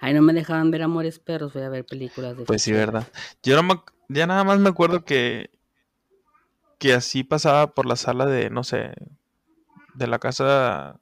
Ay, 0.00 0.12
no 0.12 0.22
me 0.22 0.32
dejaban 0.32 0.72
ver 0.72 0.82
Amores 0.82 1.20
Perros, 1.20 1.52
voy 1.52 1.62
a 1.62 1.68
ver 1.68 1.84
películas 1.84 2.36
de 2.36 2.44
Pues 2.44 2.62
sí, 2.62 2.72
verdad. 2.72 3.06
Yo 3.42 3.62
no 3.62 3.84
ya 4.08 4.26
nada 4.26 4.42
más 4.42 4.58
me 4.58 4.70
acuerdo 4.70 5.04
que 5.04 5.50
que 6.78 6.94
así 6.94 7.24
pasaba 7.24 7.74
por 7.74 7.86
la 7.86 7.96
sala 7.96 8.26
de, 8.26 8.50
no 8.50 8.62
sé, 8.64 8.94
de 9.98 10.06
la 10.06 10.18
casa 10.18 10.98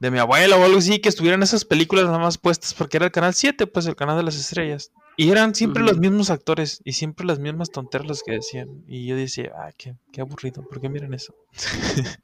de 0.00 0.10
mi 0.10 0.18
abuela 0.18 0.56
o 0.56 0.64
algo 0.64 0.78
así, 0.78 0.98
que 0.98 1.10
estuvieran 1.10 1.42
esas 1.42 1.64
películas 1.64 2.06
nada 2.06 2.18
más 2.18 2.38
puestas 2.38 2.74
porque 2.74 2.96
era 2.96 3.06
el 3.06 3.12
canal 3.12 3.34
7, 3.34 3.66
pues 3.66 3.86
el 3.86 3.96
canal 3.96 4.16
de 4.16 4.22
las 4.22 4.36
estrellas. 4.36 4.92
Y 5.16 5.30
eran 5.30 5.54
siempre 5.54 5.82
los 5.82 5.98
mismos 5.98 6.30
actores 6.30 6.80
y 6.84 6.92
siempre 6.92 7.26
las 7.26 7.38
mismas 7.38 7.70
tonteras 7.70 8.08
las 8.08 8.22
que 8.22 8.32
decían. 8.32 8.82
Y 8.88 9.06
yo 9.06 9.14
decía, 9.14 9.52
ay, 9.62 9.74
qué, 9.76 9.94
qué 10.10 10.22
aburrido, 10.22 10.62
¿por 10.62 10.80
qué 10.80 10.88
miran 10.88 11.14
eso? 11.14 11.34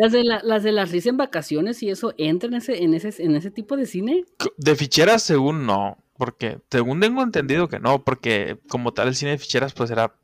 Las 0.00 0.12
de, 0.12 0.22
la, 0.22 0.40
las 0.44 0.62
de 0.62 0.70
las 0.70 0.92
risas 0.92 1.08
en 1.08 1.16
vacaciones 1.16 1.82
y 1.82 1.90
eso, 1.90 2.14
¿entra 2.18 2.48
en 2.48 2.54
ese, 2.54 2.84
en, 2.84 2.94
ese, 2.94 3.20
en 3.20 3.34
ese 3.34 3.50
tipo 3.50 3.76
de 3.76 3.84
cine? 3.84 4.24
De 4.56 4.76
ficheras, 4.76 5.24
según 5.24 5.66
no. 5.66 5.98
Porque, 6.16 6.60
según 6.70 7.00
tengo 7.00 7.20
entendido 7.20 7.68
que 7.68 7.80
no, 7.80 8.04
porque 8.04 8.60
como 8.68 8.92
tal 8.92 9.08
el 9.08 9.16
cine 9.16 9.32
de 9.32 9.38
ficheras, 9.38 9.74
pues 9.74 9.90
era 9.90 10.14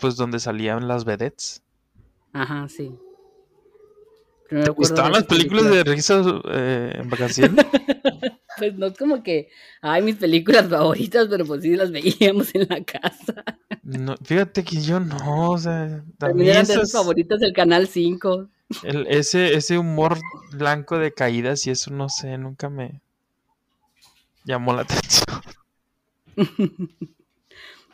pues 0.00 0.14
donde 0.14 0.38
salían 0.38 0.86
las 0.86 1.04
vedettes. 1.04 1.64
Ajá, 2.32 2.68
sí. 2.68 2.94
¿Te 4.50 4.70
gustaban 4.70 5.12
las 5.12 5.24
películas 5.24 5.70
de 5.70 5.84
risas 5.84 6.26
eh, 6.50 6.92
en 6.96 7.08
vacaciones? 7.08 7.64
pues 8.58 8.74
no 8.76 8.86
es 8.86 8.98
como 8.98 9.22
que, 9.22 9.48
ay, 9.80 10.02
mis 10.02 10.16
películas 10.16 10.68
favoritas, 10.68 11.28
pero 11.30 11.46
pues 11.46 11.62
sí 11.62 11.76
las 11.76 11.92
veíamos 11.92 12.52
en 12.56 12.66
la 12.68 12.82
casa. 12.82 13.44
No, 13.84 14.16
fíjate 14.24 14.64
que 14.64 14.82
yo 14.82 14.98
no, 14.98 15.52
o 15.52 15.58
sea, 15.58 16.04
también 16.18 16.50
eran 16.50 16.66
de 16.66 16.86
favoritas 16.86 17.38
del 17.38 17.52
Canal 17.52 17.86
5. 17.86 18.48
ese, 18.82 19.54
ese 19.54 19.78
humor 19.78 20.18
blanco 20.52 20.98
de 20.98 21.12
caídas 21.12 21.64
y 21.68 21.70
eso 21.70 21.92
no 21.92 22.08
sé, 22.08 22.36
nunca 22.36 22.68
me 22.68 23.00
llamó 24.44 24.72
la 24.72 24.82
atención. 24.82 25.42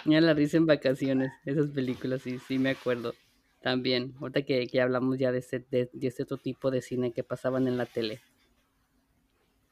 Mira 0.06 0.22
la 0.22 0.32
risa 0.32 0.56
en 0.56 0.66
vacaciones, 0.66 1.32
esas 1.44 1.68
películas, 1.68 2.22
sí, 2.22 2.38
sí 2.48 2.58
me 2.58 2.70
acuerdo. 2.70 3.12
También, 3.66 4.14
ahorita 4.20 4.42
que, 4.42 4.68
que 4.68 4.80
hablamos 4.80 5.18
ya 5.18 5.32
de 5.32 5.38
este, 5.38 5.58
de, 5.58 5.90
este 6.00 6.22
otro 6.22 6.36
tipo 6.36 6.70
de 6.70 6.80
cine 6.80 7.10
que 7.10 7.24
pasaban 7.24 7.66
en 7.66 7.76
la 7.76 7.84
tele. 7.84 8.20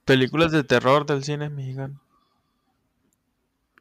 Películas 0.04 0.50
de 0.50 0.64
terror 0.64 1.06
del 1.06 1.22
cine 1.22 1.48
mexicano. 1.48 2.02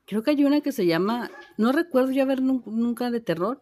Creo 0.06 0.22
que 0.22 0.30
hay 0.30 0.46
una 0.46 0.62
que 0.62 0.72
se 0.72 0.86
llama, 0.86 1.32
no 1.58 1.72
recuerdo 1.72 2.12
ya 2.12 2.26
ver 2.26 2.44
nunca 2.44 3.10
de 3.10 3.22
terror. 3.22 3.60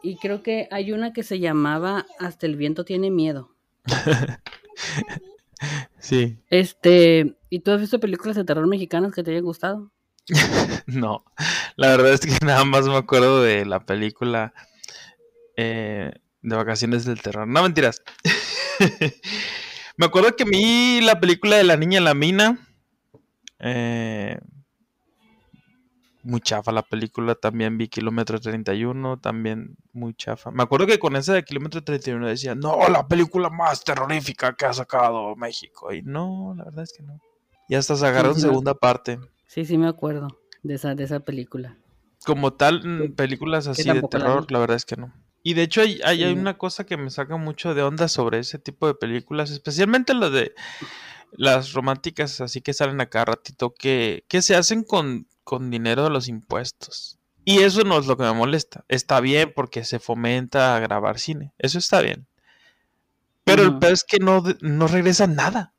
Y 0.00 0.14
creo 0.18 0.44
que 0.44 0.68
hay 0.70 0.92
una 0.92 1.12
que 1.12 1.24
se 1.24 1.40
llamaba 1.40 2.06
Hasta 2.20 2.46
el 2.46 2.54
viento 2.54 2.84
tiene 2.84 3.10
miedo. 3.10 3.56
sí. 5.98 6.38
Este, 6.50 7.36
¿y 7.50 7.58
tú 7.58 7.72
has 7.72 7.80
visto 7.80 7.98
películas 7.98 8.36
de 8.36 8.44
terror 8.44 8.68
mexicanas 8.68 9.12
que 9.12 9.24
te 9.24 9.32
hayan 9.32 9.42
gustado? 9.42 9.90
no, 10.86 11.24
la 11.76 11.88
verdad 11.88 12.12
es 12.12 12.20
que 12.20 12.36
nada 12.44 12.64
más 12.64 12.86
me 12.86 12.96
acuerdo 12.96 13.42
de 13.42 13.64
la 13.64 13.84
película 13.84 14.54
eh, 15.56 16.12
de 16.42 16.56
Vacaciones 16.56 17.04
del 17.04 17.20
Terror. 17.20 17.46
No 17.46 17.62
mentiras. 17.62 18.02
me 19.96 20.06
acuerdo 20.06 20.34
que 20.36 20.44
mí 20.44 21.00
la 21.02 21.20
película 21.20 21.56
de 21.56 21.64
la 21.64 21.76
niña 21.76 21.98
en 21.98 22.04
la 22.04 22.14
mina. 22.14 22.58
Eh, 23.58 24.38
muy 26.24 26.40
chafa 26.40 26.70
la 26.70 26.82
película, 26.82 27.34
también 27.34 27.76
vi 27.78 27.88
Kilómetro 27.88 28.40
31, 28.40 29.18
también 29.18 29.76
muy 29.92 30.14
chafa. 30.14 30.50
Me 30.52 30.62
acuerdo 30.62 30.86
que 30.86 30.98
con 30.98 31.16
esa 31.16 31.32
de 31.32 31.42
Kilómetro 31.42 31.82
31 31.82 32.28
decía, 32.28 32.54
no, 32.54 32.88
la 32.88 33.08
película 33.08 33.50
más 33.50 33.82
terrorífica 33.82 34.54
que 34.54 34.66
ha 34.66 34.72
sacado 34.72 35.34
México. 35.34 35.92
Y 35.92 36.02
no, 36.02 36.54
la 36.56 36.64
verdad 36.64 36.84
es 36.84 36.92
que 36.96 37.02
no. 37.02 37.20
Y 37.68 37.74
hasta 37.74 37.96
sacaron 37.96 38.38
segunda 38.38 38.74
parte. 38.74 39.18
Sí, 39.52 39.66
sí 39.66 39.76
me 39.76 39.86
acuerdo 39.86 40.28
de 40.62 40.76
esa, 40.76 40.94
de 40.94 41.04
esa 41.04 41.20
película. 41.20 41.76
Como 42.24 42.54
tal, 42.54 42.80
mm, 42.82 43.12
películas 43.12 43.66
así 43.66 43.82
de 43.82 44.00
terror, 44.00 44.50
la, 44.50 44.58
verdad 44.58 44.78
es 44.78 44.86
que 44.86 44.96
no. 44.96 45.12
Y 45.42 45.52
de 45.52 45.60
hecho 45.60 45.82
hay, 45.82 46.00
hay, 46.04 46.24
una 46.24 46.56
cosa 46.56 46.86
que 46.86 46.96
me 46.96 47.10
saca 47.10 47.36
mucho 47.36 47.74
de 47.74 47.82
onda 47.82 48.08
sobre 48.08 48.38
ese 48.38 48.58
tipo 48.58 48.86
de 48.86 48.94
películas, 48.94 49.50
especialmente 49.50 50.14
lo 50.14 50.30
de 50.30 50.54
las 51.32 51.74
románticas 51.74 52.40
así 52.40 52.62
que 52.62 52.72
salen 52.72 53.02
a 53.02 53.10
cada 53.10 53.26
ratito, 53.26 53.74
que, 53.74 54.24
que 54.26 54.40
se 54.40 54.56
hacen 54.56 54.84
con, 54.84 55.26
con 55.44 55.70
dinero 55.70 56.04
de 56.04 56.10
los 56.10 56.28
impuestos. 56.28 57.18
Y 57.44 57.58
eso 57.58 57.84
no 57.84 57.98
es 57.98 58.06
lo 58.06 58.16
que 58.16 58.22
me 58.22 58.32
molesta. 58.32 58.86
Está 58.88 59.20
bien 59.20 59.52
porque 59.54 59.84
se 59.84 59.98
fomenta 59.98 60.74
a 60.74 60.80
grabar 60.80 61.18
cine. 61.18 61.52
Eso 61.58 61.78
está 61.78 62.00
bien. 62.00 62.26
Pero 63.44 63.64
el 63.64 63.78
peor 63.78 63.92
es 63.92 64.04
que 64.04 64.18
no, 64.18 64.42
no 64.62 64.86
regresa 64.86 65.26
nada. 65.26 65.74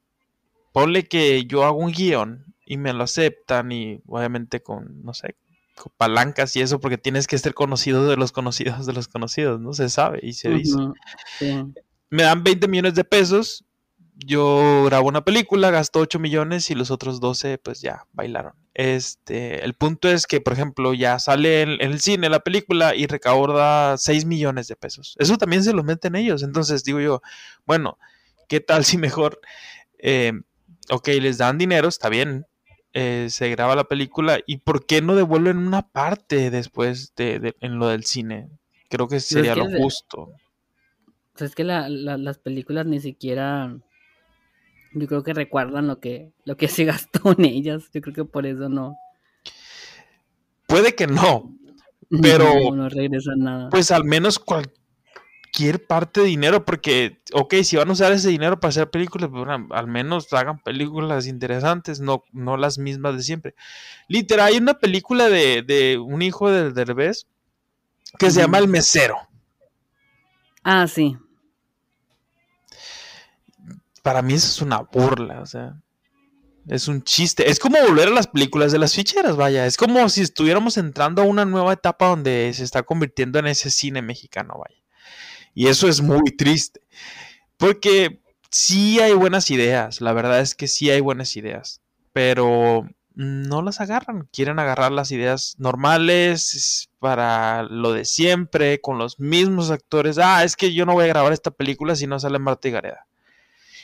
Ponle 0.74 1.08
que 1.08 1.46
yo 1.46 1.64
hago 1.64 1.80
un 1.80 1.92
guion 1.92 2.53
y 2.66 2.78
me 2.78 2.94
lo 2.94 3.04
aceptan 3.04 3.72
y 3.72 4.02
obviamente 4.08 4.62
con, 4.62 5.04
no 5.04 5.14
sé, 5.14 5.36
con 5.76 5.92
palancas 5.98 6.56
y 6.56 6.62
eso 6.62 6.80
porque 6.80 6.98
tienes 6.98 7.28
que 7.28 7.38
ser 7.38 7.54
conocido 7.54 8.08
de 8.08 8.16
los 8.16 8.32
conocidos 8.32 8.86
de 8.86 8.94
los 8.94 9.08
conocidos, 9.08 9.60
¿no? 9.60 9.74
Se 9.74 9.90
sabe 9.90 10.20
y 10.22 10.34
se 10.34 10.50
dice. 10.50 10.78
Me 12.10 12.24
dan 12.24 12.44
20 12.44 12.68
millones 12.68 12.94
de 12.96 13.04
pesos, 13.04 13.66
yo 14.16 14.84
grabo 14.86 15.08
una 15.08 15.26
película, 15.26 15.72
gasto 15.72 16.00
8 16.00 16.20
millones 16.20 16.70
y 16.70 16.76
los 16.76 16.92
otros 16.92 17.20
12 17.20 17.58
pues 17.58 17.82
ya 17.82 18.06
bailaron. 18.14 18.54
Este, 18.74 19.64
el 19.64 19.76
punto 19.76 20.10
es 20.10 20.26
que, 20.26 20.42
por 20.42 20.54
ejemplo, 20.54 20.94
ya 20.94 21.20
sale 21.20 21.62
en, 21.62 21.82
el 21.82 22.00
cine 22.00 22.30
la 22.30 22.40
película 22.40 22.96
y 22.96 23.08
recauda 23.08 23.98
6 23.98 24.26
millones 24.26 24.68
de 24.68 24.76
pesos. 24.76 25.16
Eso 25.20 25.38
también 25.38 25.64
se 25.64 25.74
lo 25.74 25.84
meten 25.84 26.16
ellos. 26.16 26.44
Entonces 26.44 26.84
digo 26.84 27.00
yo, 27.00 27.22
bueno, 27.66 27.98
¿qué 28.48 28.60
tal 28.60 28.86
si 28.86 28.98
mejor, 28.98 29.40
eh, 30.00 30.34
ok, 30.90 31.08
les 31.08 31.38
dan 31.38 31.58
dinero, 31.58 31.88
está 31.88 32.10
bien, 32.10 32.46
eh, 32.94 33.28
se 33.30 33.50
graba 33.50 33.76
la 33.76 33.86
película 33.86 34.40
y 34.46 34.58
por 34.58 34.86
qué 34.86 35.02
no 35.02 35.16
devuelven 35.16 35.58
una 35.58 35.90
parte 35.90 36.50
después 36.52 37.14
de, 37.16 37.56
en 37.60 37.80
lo 37.80 37.88
del 37.88 38.04
cine. 38.06 38.50
Creo 38.90 39.08
que 39.08 39.20
sería 39.20 39.56
lo 39.56 39.66
justo. 39.70 40.32
es 41.40 41.56
que 41.56 41.64
las 41.64 42.38
películas 42.38 42.86
ni 42.86 43.00
siquiera 43.00 43.76
yo 44.94 45.08
creo 45.08 45.24
que 45.24 45.34
recuerdan 45.34 45.88
lo 45.88 46.00
que 46.00 46.32
lo 46.46 46.56
que 46.56 46.68
se 46.68 46.86
gastó 46.86 47.34
en 47.38 47.46
ellas. 47.46 47.90
Yo 47.94 48.02
creo 48.02 48.14
que 48.14 48.26
por 48.26 48.46
eso 48.46 48.70
no. 48.70 48.96
Puede 50.68 50.96
que 50.96 51.08
no, 51.08 51.56
pero 52.22 52.72
no, 52.72 52.90
no 52.90 53.36
nada. 53.38 53.70
Pues 53.70 53.92
al 53.92 54.04
menos 54.04 54.40
cual, 54.40 54.72
cualquier 55.54 55.86
parte 55.86 56.22
de 56.22 56.28
dinero, 56.28 56.66
porque, 56.66 57.22
ok, 57.32 57.56
si 57.64 57.76
van 57.78 57.90
a 57.90 57.92
usar 57.92 58.12
ese 58.12 58.30
dinero 58.30 58.60
para 58.60 58.70
hacer 58.70 58.90
películas, 58.90 59.30
pues, 59.32 59.48
al 59.70 59.88
menos 59.88 60.32
hagan 60.34 60.60
películas 60.60 61.28
interesantes, 61.28 62.00
no, 62.00 62.24
no 62.32 62.58
las 62.58 62.80
mismas 62.80 63.16
de 63.16 63.24
siempre. 63.24 63.56
Literal, 64.08 64.48
hay 64.48 64.58
una 64.58 64.74
película 64.80 65.30
de, 65.30 66.00
un 66.04 66.24
hijo 66.24 66.50
del 66.50 66.74
Derbez 66.74 67.28
que 68.18 68.32
se 68.32 68.42
llama 68.42 68.58
El 68.58 68.68
Mesero. 68.68 69.18
Ah, 70.64 70.88
sí. 70.88 71.18
Para 74.02 74.22
mí 74.22 74.34
eso 74.34 74.48
es 74.48 74.62
una 74.62 74.80
burla, 74.80 75.42
o 75.42 75.46
sea. 75.46 75.78
Es 76.68 76.88
un 76.88 77.04
chiste. 77.04 77.50
Es 77.50 77.60
como 77.60 77.78
volver 77.82 78.08
a 78.08 78.12
las 78.12 78.28
películas 78.28 78.72
de 78.72 78.80
las 78.80 78.96
ficheras, 78.96 79.36
vaya. 79.36 79.66
Es 79.66 79.78
como 79.78 80.08
si 80.10 80.22
estuviéramos 80.22 80.78
entrando 80.78 81.22
a 81.22 81.26
una 81.26 81.46
nueva 81.46 81.74
etapa 81.74 82.08
donde 82.08 82.52
se 82.56 82.64
está 82.64 82.84
convirtiendo 82.84 83.38
en 83.40 83.48
ese 83.48 83.70
cine 83.70 84.02
mexicano, 84.02 84.56
vaya. 84.58 84.83
Y 85.54 85.68
eso 85.68 85.88
es 85.88 86.02
muy 86.02 86.36
triste. 86.38 86.82
Porque 87.58 88.20
sí 88.50 89.00
hay 89.00 89.14
buenas 89.14 89.50
ideas, 89.52 90.02
la 90.02 90.14
verdad 90.14 90.40
es 90.42 90.56
que 90.56 90.68
sí 90.68 90.90
hay 90.90 91.02
buenas 91.02 91.36
ideas, 91.36 91.82
pero 92.12 92.88
no 93.16 93.62
las 93.62 93.80
agarran. 93.80 94.28
Quieren 94.32 94.60
agarrar 94.60 94.92
las 94.92 95.12
ideas 95.12 95.56
normales 95.58 96.90
para 97.00 97.64
lo 97.64 97.94
de 97.94 98.06
siempre, 98.06 98.82
con 98.82 98.98
los 98.98 99.20
mismos 99.20 99.72
actores. 99.72 100.18
Ah, 100.18 100.44
es 100.44 100.56
que 100.56 100.74
yo 100.74 100.86
no 100.86 100.94
voy 100.94 101.06
a 101.06 101.10
grabar 101.10 101.34
esta 101.34 101.52
película 101.52 101.96
si 101.96 102.08
no 102.08 102.20
sale 102.20 102.40
Marta 102.40 102.68
y 102.68 102.72
Gareda. 102.72 103.06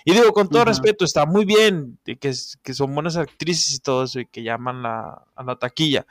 Y 0.06 0.14
digo, 0.14 0.32
con 0.32 0.50
todo 0.50 0.66
respeto, 0.66 1.04
está 1.04 1.26
muy 1.26 1.46
bien 1.46 2.00
que, 2.06 2.18
que, 2.18 2.74
son 2.74 2.96
buenas 2.96 3.18
actrices 3.18 3.76
y 3.76 3.80
todo 3.80 4.06
eso 4.06 4.22
y 4.22 4.26
que 4.26 4.44
llaman 4.44 4.86
a 4.86 5.44
la 5.46 5.56
taquilla, 5.58 6.08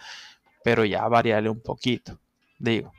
pero 0.62 0.84
ya 0.84 1.08
variale 1.08 1.48
un 1.48 1.60
poquito, 1.60 2.18
digo. 2.58 2.92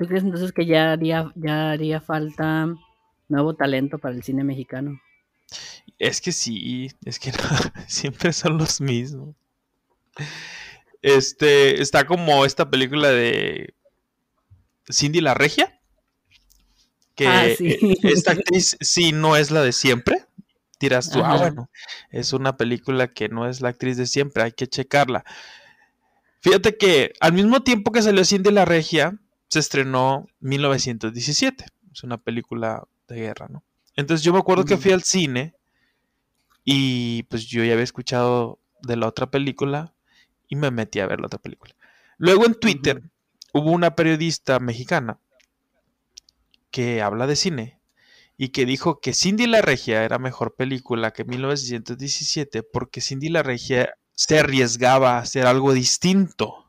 ¿Tú 0.00 0.06
crees 0.06 0.24
entonces 0.24 0.52
que 0.52 0.64
ya 0.64 0.92
haría, 0.92 1.30
ya 1.34 1.72
haría 1.72 2.00
falta 2.00 2.74
nuevo 3.28 3.54
talento 3.54 3.98
para 3.98 4.14
el 4.14 4.22
cine 4.22 4.44
mexicano? 4.44 4.98
Es 5.98 6.22
que 6.22 6.32
sí, 6.32 6.90
es 7.04 7.18
que 7.18 7.32
siempre 7.86 8.32
son 8.32 8.56
los 8.56 8.80
mismos. 8.80 9.36
Este, 11.02 11.82
está 11.82 12.06
como 12.06 12.46
esta 12.46 12.70
película 12.70 13.10
de 13.10 13.74
Cindy 14.90 15.20
la 15.20 15.34
Regia. 15.34 15.78
Que 17.14 17.26
ah, 17.26 17.46
esta 18.02 18.32
actriz 18.32 18.78
sí 18.80 19.12
no 19.12 19.36
es 19.36 19.50
la 19.50 19.60
de 19.60 19.72
siempre. 19.72 20.24
Dirás 20.80 21.10
tú, 21.10 21.20
ah, 21.22 21.36
bueno, 21.36 21.68
es 22.10 22.32
una 22.32 22.56
película 22.56 23.12
que 23.12 23.28
no 23.28 23.46
es 23.46 23.60
la 23.60 23.68
actriz 23.68 23.98
de 23.98 24.06
siempre, 24.06 24.44
hay 24.44 24.52
que 24.52 24.66
checarla. 24.66 25.26
Fíjate 26.40 26.78
que 26.78 27.12
al 27.20 27.34
mismo 27.34 27.62
tiempo 27.62 27.92
que 27.92 28.00
salió 28.00 28.24
Cindy 28.24 28.50
la 28.50 28.64
Regia, 28.64 29.20
se 29.50 29.58
estrenó 29.58 30.26
1917. 30.40 31.66
Es 31.92 32.02
una 32.04 32.18
película 32.18 32.86
de 33.08 33.16
guerra, 33.16 33.48
¿no? 33.48 33.64
Entonces 33.96 34.24
yo 34.24 34.32
me 34.32 34.38
acuerdo 34.38 34.64
que 34.64 34.76
fui 34.76 34.92
al 34.92 35.02
cine 35.02 35.54
y 36.64 37.24
pues 37.24 37.46
yo 37.46 37.64
ya 37.64 37.72
había 37.72 37.84
escuchado 37.84 38.60
de 38.82 38.96
la 38.96 39.08
otra 39.08 39.30
película 39.30 39.92
y 40.48 40.56
me 40.56 40.70
metí 40.70 41.00
a 41.00 41.06
ver 41.06 41.20
la 41.20 41.26
otra 41.26 41.40
película. 41.40 41.74
Luego 42.16 42.46
en 42.46 42.54
Twitter 42.54 43.02
hubo 43.52 43.72
una 43.72 43.96
periodista 43.96 44.60
mexicana 44.60 45.18
que 46.70 47.02
habla 47.02 47.26
de 47.26 47.36
cine 47.36 47.80
y 48.36 48.50
que 48.50 48.64
dijo 48.64 49.00
que 49.00 49.12
Cindy 49.12 49.46
la 49.46 49.60
Regia 49.62 50.04
era 50.04 50.18
mejor 50.18 50.54
película 50.54 51.12
que 51.12 51.24
1917 51.24 52.62
porque 52.62 53.00
Cindy 53.00 53.28
la 53.28 53.42
Regia 53.42 53.94
se 54.12 54.38
arriesgaba 54.38 55.16
a 55.16 55.20
hacer 55.20 55.46
algo 55.46 55.72
distinto. 55.72 56.59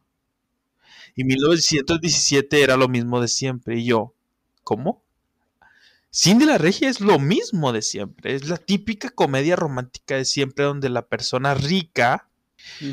Y 1.16 1.24
1917 1.24 2.62
era 2.62 2.78
lo 2.78 2.88
mismo 2.88 3.22
de 3.22 3.28
siempre. 3.28 3.78
Y 3.80 3.86
yo, 3.86 4.14
¿cómo? 4.64 5.04
Cindy 6.14 6.46
la 6.46 6.58
Regia 6.58 6.90
es 6.90 7.00
lo 7.00 7.20
mismo 7.20 7.72
de 7.72 7.82
siempre, 7.82 8.36
es 8.36 8.50
la 8.50 8.58
típica 8.58 9.10
comedia 9.10 9.56
romántica 9.56 10.18
de 10.18 10.26
siempre 10.26 10.66
donde 10.66 10.90
la 10.90 11.08
persona 11.08 11.54
rica, 11.54 12.28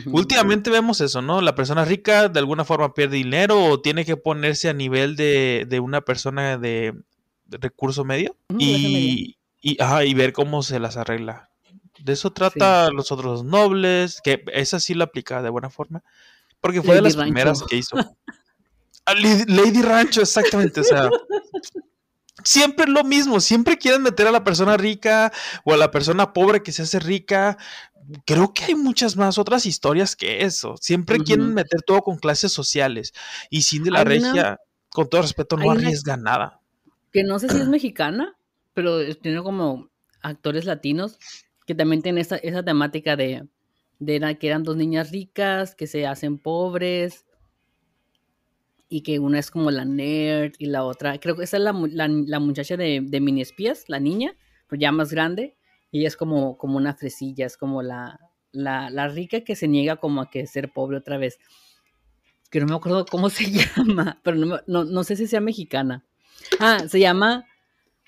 últimamente 0.07 0.70
vemos 0.70 1.00
eso, 1.00 1.20
¿no? 1.20 1.40
La 1.40 1.57
persona 1.57 1.85
rica 1.85 2.28
de 2.28 2.38
alguna 2.38 2.64
forma 2.64 2.94
pierde 2.94 3.16
dinero 3.16 3.64
o 3.64 3.81
tiene 3.81 4.04
que 4.04 4.16
ponerse 4.16 4.68
a 4.68 4.72
nivel 4.72 5.16
de, 5.16 5.81
una 5.83 6.02
persona 6.02 6.59
de, 6.59 6.94
recurso 7.48 8.04
medio 8.04 8.37
y, 8.57 9.37
y, 9.61 10.14
ver 10.14 10.33
cómo 10.33 10.62
se 10.62 10.78
las 10.78 10.96
arregla. 10.96 11.50
De 11.98 12.12
eso 12.12 12.33
trata 12.33 12.90
los 12.90 13.11
otros 13.11 13.42
nobles, 13.42 14.20
que 14.22 14.44
esa 14.52 14.78
sí 14.78 14.94
la 14.94 15.04
aplica 15.04 15.42
de 15.42 15.50
buena 15.50 15.70
forma, 15.70 16.04
porque 16.61 16.83
fue 16.83 16.94
de 16.94 17.03
las 17.03 17.16
primeras 17.16 17.62
que 17.62 17.77
hizo. 17.77 17.97
Ah, 19.11 19.14
Lady 19.14 19.81
Rancho, 19.81 20.21
exactamente, 20.21 20.81
o 20.81 20.85
sea, 20.85 21.09
siempre 22.44 22.85
es 22.85 22.90
lo 22.90 23.05
mismo, 23.05 23.40
siempre 23.40 23.79
quieren 23.79 24.03
meter 24.03 24.27
a 24.27 24.31
la 24.31 24.44
persona 24.44 24.77
rica 24.77 25.33
o 25.64 25.73
a 25.73 25.79
la 25.79 25.90
persona 25.90 26.35
pobre 26.35 26.62
que 26.62 26.73
se 26.73 26.83
hace 26.83 26.99
rica. 26.99 27.57
Creo 28.27 28.53
que 28.53 28.64
hay 28.64 28.75
muchas 28.75 29.16
más 29.16 29.38
otras 29.38 29.64
historias 29.64 30.14
que 30.14 30.44
eso. 30.44 30.77
Siempre 30.79 31.21
quieren 31.21 31.55
meter 31.55 31.81
todo 31.83 32.03
con 32.03 32.18
clases 32.18 32.53
sociales. 32.53 33.14
Y 33.49 33.62
Cindy 33.62 33.88
la 33.88 34.05
Regia, 34.05 34.61
con 34.90 35.09
todo 35.09 35.23
respeto, 35.23 35.57
no 35.57 35.71
arriesga 35.71 36.18
nada. 36.18 36.61
Que 37.11 37.23
no 37.23 37.38
sé 37.38 37.49
si 37.49 37.59
es 37.59 37.68
mexicana, 37.68 38.37
pero 38.75 39.14
tiene 39.16 39.42
como 39.42 39.88
actores 40.23 40.64
latinos 40.64 41.18
que 41.66 41.75
también 41.75 42.03
tienen 42.03 42.21
esa, 42.21 42.37
esa 42.37 42.62
temática 42.62 43.16
de, 43.16 43.47
de 43.98 44.38
que 44.38 44.46
eran 44.46 44.62
dos 44.62 44.76
niñas 44.76 45.11
ricas 45.11 45.74
que 45.74 45.87
se 45.87 46.06
hacen 46.06 46.38
pobres 46.38 47.26
y 48.88 49.02
que 49.02 49.18
una 49.18 49.38
es 49.38 49.50
como 49.50 49.70
la 49.70 49.84
nerd 49.84 50.52
y 50.58 50.66
la 50.66 50.84
otra, 50.84 51.18
creo 51.18 51.37
que 51.37 51.44
esa 51.44 51.58
es 51.58 51.62
la, 51.62 51.72
la, 51.72 52.38
muchacha 52.40 52.76
de, 52.76 53.00
de, 53.02 53.20
mini 53.20 53.42
espías, 53.42 53.84
la 53.88 54.00
niña, 54.00 54.34
pero 54.66 54.80
ya 54.80 54.92
más 54.92 55.12
grande, 55.12 55.56
y 55.90 56.00
ella 56.00 56.08
es 56.08 56.16
como, 56.16 56.56
como 56.56 56.76
una 56.78 56.94
fresilla, 56.94 57.44
es 57.44 57.56
como 57.56 57.82
la, 57.82 58.18
la, 58.52 58.88
la, 58.88 59.08
rica 59.08 59.42
que 59.42 59.56
se 59.56 59.68
niega 59.68 59.96
como 59.96 60.22
a 60.22 60.30
que 60.30 60.46
ser 60.46 60.72
pobre 60.72 60.96
otra 60.96 61.18
vez. 61.18 61.38
Que 62.50 62.61
no 62.61 62.66
me 62.66 62.76
acuerdo 62.76 63.04
cómo 63.04 63.28
se 63.28 63.50
llama, 63.76 64.20
pero 64.22 64.37
no, 64.37 64.61
no, 64.66 64.84
no 64.84 65.04
sé 65.04 65.16
si 65.16 65.26
sea 65.26 65.40
mexicana. 65.40 66.04
Ah, 66.58 66.80
se 66.88 67.00
llama 67.00 67.44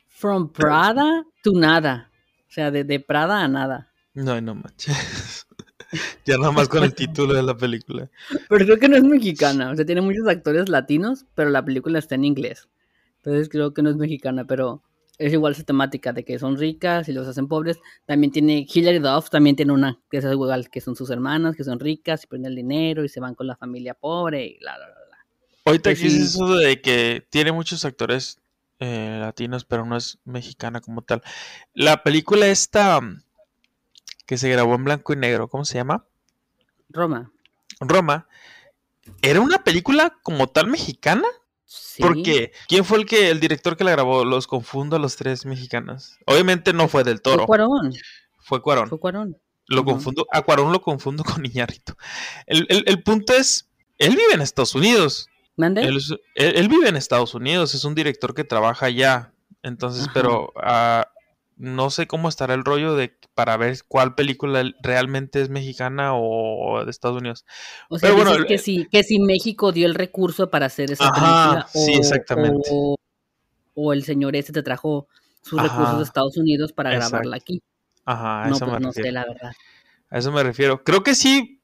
From 0.09 0.51
Prada 0.51 1.25
to 1.43 1.53
Nada, 1.53 2.11
o 2.49 2.53
sea, 2.53 2.71
de, 2.71 2.85
de 2.85 3.01
Prada 3.01 3.43
a 3.43 3.49
nada. 3.49 3.93
No, 4.15 4.41
no 4.41 4.55
manches. 4.55 5.47
ya 6.25 6.37
nada 6.37 6.53
más 6.53 6.69
con 6.69 6.85
el 6.85 6.95
título 6.95 7.35
de 7.35 7.43
la 7.43 7.57
película. 7.57 8.11
Pero 8.49 8.65
creo 8.65 8.79
que 8.79 8.89
no 8.89 8.97
es 8.97 9.05
mexicana. 9.05 9.71
O 9.71 9.77
sea, 9.77 9.85
tiene 9.85 10.01
muchos 10.01 10.27
actores 10.29 10.69
latinos, 10.69 11.27
pero 11.35 11.51
la 11.51 11.65
película 11.65 11.99
está 11.99 12.15
en 12.15 12.25
inglés. 12.25 12.69
Entonces 13.17 13.49
creo 13.49 13.75
que 13.75 13.83
no 13.83 13.91
es 13.91 13.97
mexicana, 13.97 14.45
pero 14.45 14.83
es 15.19 15.33
igual 15.33 15.53
esa 15.53 15.65
temática 15.65 16.13
de 16.15 16.25
que 16.25 16.39
son 16.39 16.57
ricas 16.57 17.09
y 17.09 17.13
los 17.13 17.29
hacen 17.29 17.47
pobres. 17.47 17.79
También 18.07 18.33
tiene 18.33 18.67
Hilary 18.73 19.01
Duff, 19.01 19.29
también 19.29 19.57
tiene 19.57 19.73
una 19.73 20.01
que 20.11 20.17
es 20.17 20.25
igual, 20.25 20.71
que 20.71 20.81
son 20.81 20.97
sus 20.97 21.11
hermanas, 21.11 21.57
que 21.57 21.65
son 21.65 21.79
ricas 21.79 22.25
y 22.25 22.27
ponen 22.27 22.47
el 22.47 22.57
dinero 22.57 23.05
y 23.05 23.09
se 23.09 23.21
van 23.21 23.35
con 23.35 23.47
la 23.47 23.57
familia 23.57 23.95
pobre 23.95 24.47
y 24.47 24.59
la, 24.61 24.79
la, 24.79 24.87
la, 24.87 24.95
la. 24.95 25.19
Ahorita 25.67 25.91
aquí 25.91 26.07
es 26.07 26.15
eso 26.15 26.57
de 26.57 26.81
que 26.81 27.27
tiene 27.29 27.53
muchos 27.53 27.85
actores 27.85 28.41
eh, 28.79 29.19
latinos, 29.21 29.67
pero 29.67 29.85
no 29.85 29.95
es 29.99 30.19
mexicana 30.25 30.81
como 30.81 31.03
tal. 31.03 31.23
La 31.75 32.03
película 32.03 32.47
esta 32.47 32.99
que 34.31 34.39
se 34.39 34.49
grabó 34.49 34.77
en 34.77 34.85
blanco 34.85 35.13
y 35.13 35.17
negro. 35.17 35.49
¿Cómo 35.49 35.65
se 35.65 35.75
llama? 35.75 36.07
Roma. 36.89 37.33
Roma. 37.81 38.29
¿Era 39.23 39.41
una 39.41 39.65
película 39.65 40.21
como 40.23 40.47
tal 40.47 40.69
mexicana? 40.69 41.27
Sí. 41.65 42.01
Porque, 42.01 42.53
¿quién 42.69 42.85
fue 42.85 42.99
el 42.99 43.07
que, 43.07 43.31
el 43.31 43.41
director 43.41 43.77
que 43.77 43.83
la 43.83 43.91
grabó? 43.91 44.25
Los 44.25 44.47
confundo 44.47 44.95
a 44.95 44.99
los 45.01 45.17
tres 45.17 45.47
mexicanos. 45.47 46.17
Obviamente 46.27 46.73
no 46.73 46.87
fue 46.87 47.03
del 47.03 47.21
toro. 47.23 47.39
Fue 47.39 47.47
Cuarón. 47.47 47.93
Fue 48.39 48.63
Cuarón. 48.63 48.89
Fue 48.89 49.01
Cuarón. 49.01 49.37
Lo 49.67 49.85
confundo, 49.85 50.29
a 50.31 50.43
Cuarón 50.43 50.71
lo 50.71 50.81
confundo 50.81 51.25
con 51.25 51.45
Iñarrito. 51.45 51.97
El, 52.47 53.03
punto 53.03 53.33
es, 53.33 53.69
él 53.99 54.11
vive 54.11 54.35
en 54.35 54.43
Estados 54.43 54.77
Unidos. 54.77 55.27
¿Mande? 55.57 55.83
Él, 56.37 56.69
vive 56.69 56.89
en 56.89 56.95
Estados 56.95 57.35
Unidos, 57.35 57.75
es 57.75 57.83
un 57.83 57.97
director 57.97 58.33
que 58.33 58.45
trabaja 58.45 58.87
allá. 58.87 59.33
Entonces, 59.65 60.07
pero 60.15 60.53
no 61.61 61.91
sé 61.91 62.07
cómo 62.07 62.31
estará 62.31 62.55
el 62.55 62.65
rollo 62.65 62.95
de 62.95 63.15
para 63.35 63.59
ver 63.59 63.77
cuál 63.87 64.15
película 64.15 64.65
realmente 64.83 65.43
es 65.43 65.51
mexicana 65.51 66.13
o 66.15 66.83
de 66.85 66.91
Estados 66.91 67.19
Unidos. 67.19 67.45
O 67.91 67.99
sea, 67.99 68.13
bueno, 68.13 68.33
que 68.47 68.57
si 68.57 68.87
que 68.87 69.03
si 69.03 69.21
México 69.21 69.71
dio 69.71 69.87
el 69.87 69.95
recurso 69.95 70.49
para 70.51 70.67
hacer 70.67 70.91
esa 70.91 71.11
película 71.13 71.67
sí, 71.71 71.93
exactamente. 71.93 72.71
O, 73.75 73.93
el 73.93 74.05
señor 74.05 74.37
ese 74.37 74.53
te 74.53 74.63
trajo 74.63 75.07
sus 75.43 75.63
recursos 75.63 75.99
de 75.99 76.05
Estados 76.05 76.37
Unidos 76.39 76.73
para 76.73 76.91
grabarla 76.91 77.37
aquí. 77.37 77.63
Ajá, 78.07 78.45
a 78.45 78.49
no, 78.49 78.57
eso 78.57 78.65
pues 78.65 78.75
me 78.75 78.81
no 78.81 78.89
refiero. 78.89 79.09
sé 79.09 79.13
la 79.13 79.25
verdad. 79.27 79.53
A 80.09 80.19
eso 80.19 80.33
me 80.33 80.43
refiero. 80.43 80.83
Creo 80.83 81.03
que 81.03 81.15
sí, 81.15 81.61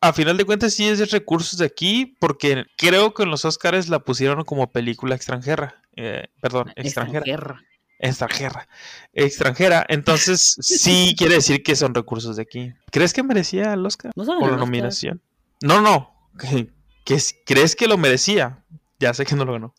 a 0.00 0.14
final 0.14 0.38
de 0.38 0.44
cuentas 0.46 0.72
sí 0.72 0.88
es 0.88 0.98
de 0.98 1.04
recursos 1.04 1.58
de 1.58 1.66
aquí, 1.66 2.16
porque 2.18 2.64
creo 2.78 3.12
que 3.12 3.24
en 3.24 3.30
los 3.30 3.44
Oscars 3.44 3.90
la 3.90 4.00
pusieron 4.00 4.42
como 4.44 4.72
película 4.72 5.14
extranjera. 5.14 5.82
Eh, 5.96 6.28
perdón, 6.40 6.72
extranjera. 6.76 7.20
extranjera 7.20 7.73
extranjera, 7.98 8.68
extranjera. 9.12 9.84
Entonces, 9.88 10.56
sí 10.60 11.14
quiere 11.16 11.36
decir 11.36 11.62
que 11.62 11.76
son 11.76 11.94
recursos 11.94 12.36
de 12.36 12.42
aquí. 12.42 12.72
¿Crees 12.90 13.12
que 13.12 13.22
merecía 13.22 13.72
el 13.72 13.84
Oscar? 13.86 14.12
No 14.16 14.24
por 14.24 14.50
la 14.50 14.56
nominación. 14.56 15.20
No, 15.62 15.80
no. 15.80 16.14
¿Crees 17.04 17.76
que 17.76 17.86
lo 17.86 17.98
merecía? 17.98 18.64
Ya 18.98 19.12
sé 19.14 19.24
que 19.24 19.36
no 19.36 19.44
lo 19.44 19.52
ganó. 19.52 19.74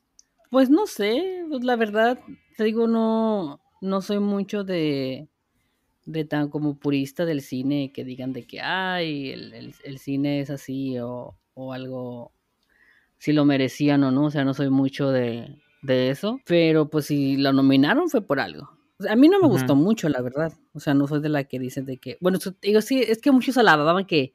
Pues 0.51 0.69
no 0.69 0.87
sé, 0.87 1.43
pues 1.49 1.63
la 1.63 1.75
verdad, 1.75 2.19
te 2.55 2.63
digo, 2.63 2.87
no, 2.87 3.59
no 3.81 4.01
soy 4.01 4.19
mucho 4.19 4.63
de, 4.63 5.27
de 6.05 6.25
tan 6.25 6.49
como 6.49 6.77
purista 6.77 7.25
del 7.25 7.41
cine 7.41 7.91
que 7.91 8.05
digan 8.05 8.31
de 8.31 8.45
que, 8.45 8.61
ay, 8.61 9.31
el, 9.31 9.73
el 9.83 9.99
cine 9.99 10.39
es 10.39 10.49
así 10.49 10.97
o, 10.99 11.35
o 11.55 11.73
algo, 11.73 12.31
si 13.17 13.33
lo 13.33 13.43
merecían 13.43 14.03
o 14.03 14.11
no, 14.11 14.25
o 14.25 14.31
sea, 14.31 14.45
no 14.45 14.53
soy 14.53 14.69
mucho 14.69 15.09
de, 15.09 15.57
de 15.85 16.09
eso, 16.09 16.39
pero 16.45 16.89
pues 16.89 17.05
si 17.05 17.37
la 17.37 17.51
nominaron 17.53 18.09
fue 18.09 18.21
por 18.21 18.39
algo. 18.39 18.69
a 19.07 19.15
mí 19.15 19.27
no 19.27 19.39
me 19.39 19.47
gustó 19.47 19.75
mucho, 19.75 20.09
la 20.09 20.21
verdad. 20.21 20.53
O 20.73 20.79
sea, 20.79 20.93
no 20.93 21.07
soy 21.07 21.21
de 21.21 21.29
la 21.29 21.43
que 21.43 21.59
dicen 21.59 21.85
de 21.85 21.97
que, 21.97 22.17
bueno, 22.21 22.39
digo, 22.61 22.81
sí, 22.81 23.01
es 23.01 23.21
que 23.21 23.31
muchos 23.31 23.57
alababan 23.57 24.05
que, 24.05 24.33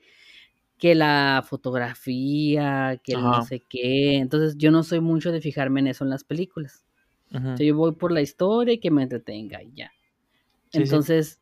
que 0.79 0.95
la 0.95 1.45
fotografía, 1.47 3.01
que 3.03 3.15
no 3.15 3.45
sé 3.45 3.61
qué. 3.69 4.19
Entonces, 4.19 4.57
yo 4.57 4.71
no 4.71 4.83
soy 4.83 5.01
mucho 5.01 5.33
de 5.33 5.41
fijarme 5.41 5.81
en 5.81 5.89
eso 5.89 6.05
en 6.05 6.11
las 6.11 6.25
películas. 6.25 6.85
o 7.33 7.57
sea, 7.57 7.67
yo 7.67 7.77
voy 7.77 7.93
por 7.93 8.13
la 8.13 8.23
historia 8.23 8.75
y 8.75 8.79
que 8.79 8.91
me 8.91 9.03
entretenga 9.03 9.63
y 9.63 9.73
ya. 9.75 9.93
Entonces, 10.73 11.41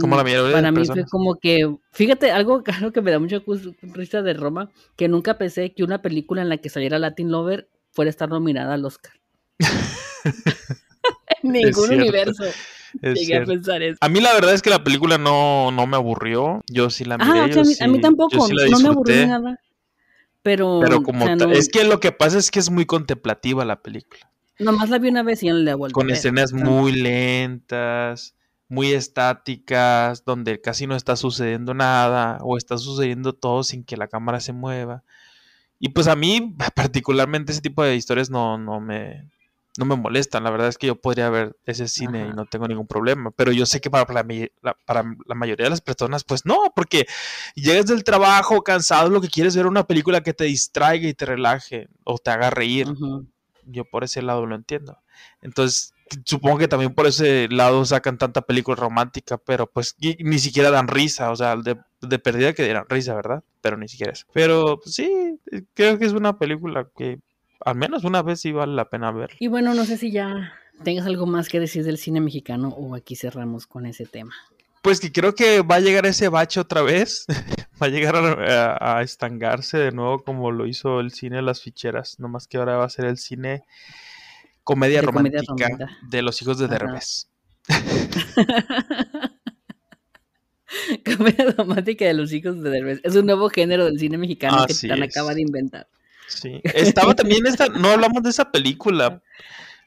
como 0.00 0.16
la 0.16 0.24
mm, 0.24 0.52
para 0.52 0.72
mí 0.72 0.86
fue 0.86 1.04
como 1.04 1.34
que, 1.36 1.76
fíjate, 1.90 2.30
algo, 2.30 2.62
algo 2.80 2.92
que 2.92 3.02
me 3.02 3.10
da 3.10 3.18
mucha 3.18 3.42
risa 3.82 4.22
de 4.22 4.34
Roma, 4.34 4.70
que 4.96 5.08
nunca 5.08 5.36
pensé 5.36 5.74
que 5.74 5.84
una 5.84 6.00
película 6.00 6.42
en 6.42 6.48
la 6.48 6.58
que 6.58 6.68
saliera 6.68 6.98
Latin 6.98 7.30
Lover 7.30 7.68
fuera 7.94 8.08
a 8.08 8.10
estar 8.10 8.28
nominada 8.28 8.74
al 8.74 8.84
Oscar. 8.84 9.12
Ningún 11.42 11.92
universo. 11.92 12.44
Llegué 13.00 13.38
a 13.38 13.44
pensar 13.44 13.82
eso. 13.82 13.98
A 14.00 14.08
mí 14.08 14.20
la 14.20 14.32
verdad 14.34 14.54
es 14.54 14.62
que 14.62 14.70
la 14.70 14.84
película 14.84 15.18
no, 15.18 15.70
no 15.70 15.86
me 15.86 15.96
aburrió. 15.96 16.62
Yo 16.70 16.90
sí 16.90 17.04
la 17.04 17.18
miré. 17.18 17.30
Ah, 17.30 17.44
a, 17.44 17.88
mí, 17.88 18.00
tampoco. 18.00 18.48
no 18.48 18.80
me 18.80 18.88
aburrió 18.88 19.26
nada. 19.26 19.60
Pero, 20.42 20.80
pero 20.82 21.02
como 21.02 21.26
es 21.26 21.68
que 21.70 21.84
lo 21.84 22.00
que 22.00 22.12
pasa 22.12 22.36
es 22.38 22.50
que 22.50 22.58
es 22.58 22.70
muy 22.70 22.84
contemplativa 22.84 23.64
la 23.64 23.80
película. 23.80 24.30
Nomás 24.58 24.90
la 24.90 24.98
vi 24.98 25.08
una 25.08 25.22
vez 25.22 25.42
y 25.42 25.46
ya 25.46 25.52
no 25.52 25.58
la 25.60 25.74
vuelto 25.74 25.94
Con 25.94 26.10
escenas 26.10 26.52
muy 26.52 26.92
lentas, 26.92 28.36
muy 28.68 28.92
estáticas, 28.92 30.24
donde 30.24 30.60
casi 30.60 30.86
no 30.86 30.96
está 30.96 31.16
sucediendo 31.16 31.74
nada, 31.74 32.38
o 32.42 32.56
está 32.58 32.76
sucediendo 32.76 33.32
todo 33.32 33.64
sin 33.64 33.84
que 33.84 33.96
la 33.96 34.06
cámara 34.06 34.40
se 34.40 34.52
mueva. 34.52 35.02
Y 35.84 35.90
pues 35.90 36.06
a 36.06 36.16
mí, 36.16 36.56
particularmente, 36.74 37.52
ese 37.52 37.60
tipo 37.60 37.84
de 37.84 37.94
historias 37.94 38.30
no, 38.30 38.56
no, 38.56 38.80
me, 38.80 39.30
no 39.76 39.84
me 39.84 39.96
molestan. 39.96 40.42
La 40.42 40.50
verdad 40.50 40.68
es 40.68 40.78
que 40.78 40.86
yo 40.86 40.98
podría 40.98 41.28
ver 41.28 41.58
ese 41.66 41.88
cine 41.88 42.26
y 42.26 42.32
no 42.32 42.46
tengo 42.46 42.66
ningún 42.66 42.86
problema. 42.86 43.30
Pero 43.32 43.52
yo 43.52 43.66
sé 43.66 43.82
que 43.82 43.90
para 43.90 44.10
la, 44.10 44.74
para 44.86 45.04
la 45.26 45.34
mayoría 45.34 45.64
de 45.64 45.70
las 45.70 45.82
personas, 45.82 46.24
pues 46.24 46.46
no, 46.46 46.72
porque 46.74 47.06
llegas 47.54 47.84
del 47.84 48.02
trabajo 48.02 48.62
cansado, 48.62 49.10
lo 49.10 49.20
que 49.20 49.28
quieres 49.28 49.54
ver 49.56 49.66
una 49.66 49.86
película 49.86 50.22
que 50.22 50.32
te 50.32 50.44
distraiga 50.44 51.06
y 51.06 51.12
te 51.12 51.26
relaje 51.26 51.88
o 52.04 52.16
te 52.16 52.30
haga 52.30 52.48
reír. 52.48 52.88
Yo 53.66 53.84
por 53.84 54.04
ese 54.04 54.22
lado 54.22 54.46
lo 54.46 54.54
entiendo. 54.54 54.96
Entonces, 55.42 55.92
supongo 56.24 56.56
que 56.56 56.68
también 56.68 56.94
por 56.94 57.06
ese 57.06 57.46
lado 57.50 57.84
sacan 57.84 58.16
tanta 58.16 58.40
película 58.40 58.76
romántica, 58.76 59.36
pero 59.36 59.70
pues 59.70 59.96
ni 60.00 60.38
siquiera 60.38 60.70
dan 60.70 60.88
risa, 60.88 61.30
o 61.30 61.36
sea, 61.36 61.56
de, 61.56 61.76
de 62.08 62.18
perdida 62.18 62.52
que 62.52 62.64
dieran 62.64 62.86
risa, 62.88 63.14
¿verdad? 63.14 63.42
Pero 63.60 63.76
ni 63.76 63.88
siquiera 63.88 64.12
eso. 64.12 64.26
Pero 64.32 64.80
pues, 64.82 64.94
sí, 64.94 65.38
creo 65.74 65.98
que 65.98 66.04
es 66.04 66.12
una 66.12 66.38
película 66.38 66.88
que 66.96 67.20
al 67.60 67.76
menos 67.76 68.04
una 68.04 68.22
vez 68.22 68.40
sí 68.40 68.52
vale 68.52 68.74
la 68.74 68.88
pena 68.88 69.10
ver. 69.10 69.30
Y 69.38 69.48
bueno, 69.48 69.74
no 69.74 69.84
sé 69.84 69.96
si 69.96 70.10
ya 70.10 70.52
tengas 70.82 71.06
algo 71.06 71.26
más 71.26 71.48
que 71.48 71.60
decir 71.60 71.84
del 71.84 71.98
cine 71.98 72.20
mexicano 72.20 72.68
o 72.68 72.94
aquí 72.94 73.16
cerramos 73.16 73.66
con 73.66 73.86
ese 73.86 74.06
tema. 74.06 74.34
Pues 74.82 75.00
que 75.00 75.12
creo 75.12 75.34
que 75.34 75.62
va 75.62 75.76
a 75.76 75.80
llegar 75.80 76.04
ese 76.04 76.28
bache 76.28 76.60
otra 76.60 76.82
vez, 76.82 77.26
va 77.82 77.86
a 77.86 77.90
llegar 77.90 78.16
a, 78.16 78.98
a 78.98 79.02
estangarse 79.02 79.78
de 79.78 79.92
nuevo 79.92 80.22
como 80.22 80.50
lo 80.50 80.66
hizo 80.66 81.00
el 81.00 81.10
cine 81.12 81.36
de 81.36 81.42
las 81.42 81.62
ficheras, 81.62 82.20
nomás 82.20 82.46
que 82.46 82.58
ahora 82.58 82.76
va 82.76 82.84
a 82.84 82.90
ser 82.90 83.06
el 83.06 83.16
cine 83.16 83.64
comedia 84.64 85.00
De 85.00 85.06
comedia 85.06 85.42
romántica 85.46 85.98
de 86.02 86.22
los 86.22 86.40
hijos 86.42 86.58
de. 86.58 86.68
Derbez. 86.68 87.28
Comedia 91.16 91.54
romántica 91.56 92.04
de 92.04 92.14
los 92.14 92.32
hijos 92.32 92.62
de 92.62 92.70
Derbez. 92.70 93.00
Es 93.02 93.14
un 93.16 93.26
nuevo 93.26 93.48
género 93.48 93.84
del 93.86 93.98
cine 93.98 94.18
mexicano 94.18 94.64
que 94.66 94.72
Así 94.72 94.82
Titán 94.82 95.02
es. 95.02 95.10
acaba 95.16 95.34
de 95.34 95.42
inventar. 95.42 95.86
Sí. 96.28 96.60
Estaba 96.64 97.14
también 97.14 97.46
esta, 97.46 97.68
no 97.68 97.88
hablamos 97.90 98.22
de 98.22 98.30
esa 98.30 98.50
película, 98.50 99.22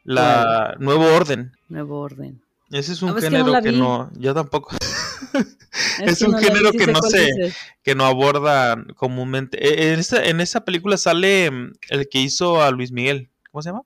la 0.03 0.75
Nuevo 0.79 1.05
Orden. 1.05 1.51
Nuevo 1.69 1.99
orden. 1.99 2.41
Ese 2.69 2.93
es 2.93 3.01
Ah, 3.01 3.05
un 3.07 3.11
pues 3.13 3.23
que 3.25 3.29
no 3.31 3.37
género 3.45 3.61
que 3.63 3.71
no, 3.71 4.09
yo 4.19 4.33
tampoco, 4.33 4.75
Es 6.03 6.19
que 6.19 6.25
un 6.25 6.31
no 6.31 6.37
la 6.39 6.41
vi, 6.41 6.47
género 6.47 6.71
que 6.71 6.87
no 6.91 7.01
sé. 7.01 7.25
dices. 7.25 7.57
que 7.83 7.95
no 7.95 8.05
aborda 8.05 8.75
comúnmente. 8.95 9.57
Eh, 9.65 9.93
En 9.93 9.99
esa, 9.99 10.23
en 10.25 10.41
esa 10.41 10.63
película 10.65 10.97
sale 10.97 11.49
mm, 11.49 11.71
el 11.89 12.09
que 12.09 12.19
hizo 12.19 12.61
a 12.61 12.69
Luis 12.71 12.91
Miguel. 12.91 13.29
¿Cómo 13.51 13.61
se 13.61 13.69
llama? 13.69 13.81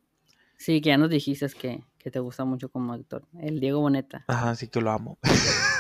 Sí, 0.57 0.81
que 0.81 0.89
ya 0.89 0.97
nos 0.97 1.09
dijiste 1.09 1.47
que, 1.59 1.81
que 1.99 2.11
te 2.11 2.19
gusta 2.19 2.43
mucho 2.45 2.69
como 2.69 2.93
actor. 2.93 3.23
El 3.41 3.59
Diego 3.59 3.79
Boneta. 3.79 4.25
Ajá, 4.27 4.55
sí 4.55 4.67
que 4.67 4.81
lo 4.81 4.91
amo. 4.91 5.17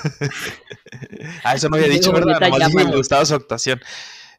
ah, 1.43 1.55
eso 1.55 1.69
no 1.69 1.77
había 1.77 1.87
dicho, 1.87 2.11
¿verdad? 2.11 2.39
Nomás 2.39 2.71
dije 2.71 2.85
me 2.85 2.95
gustaba 2.95 3.25
su 3.25 3.35
actuación. 3.35 3.81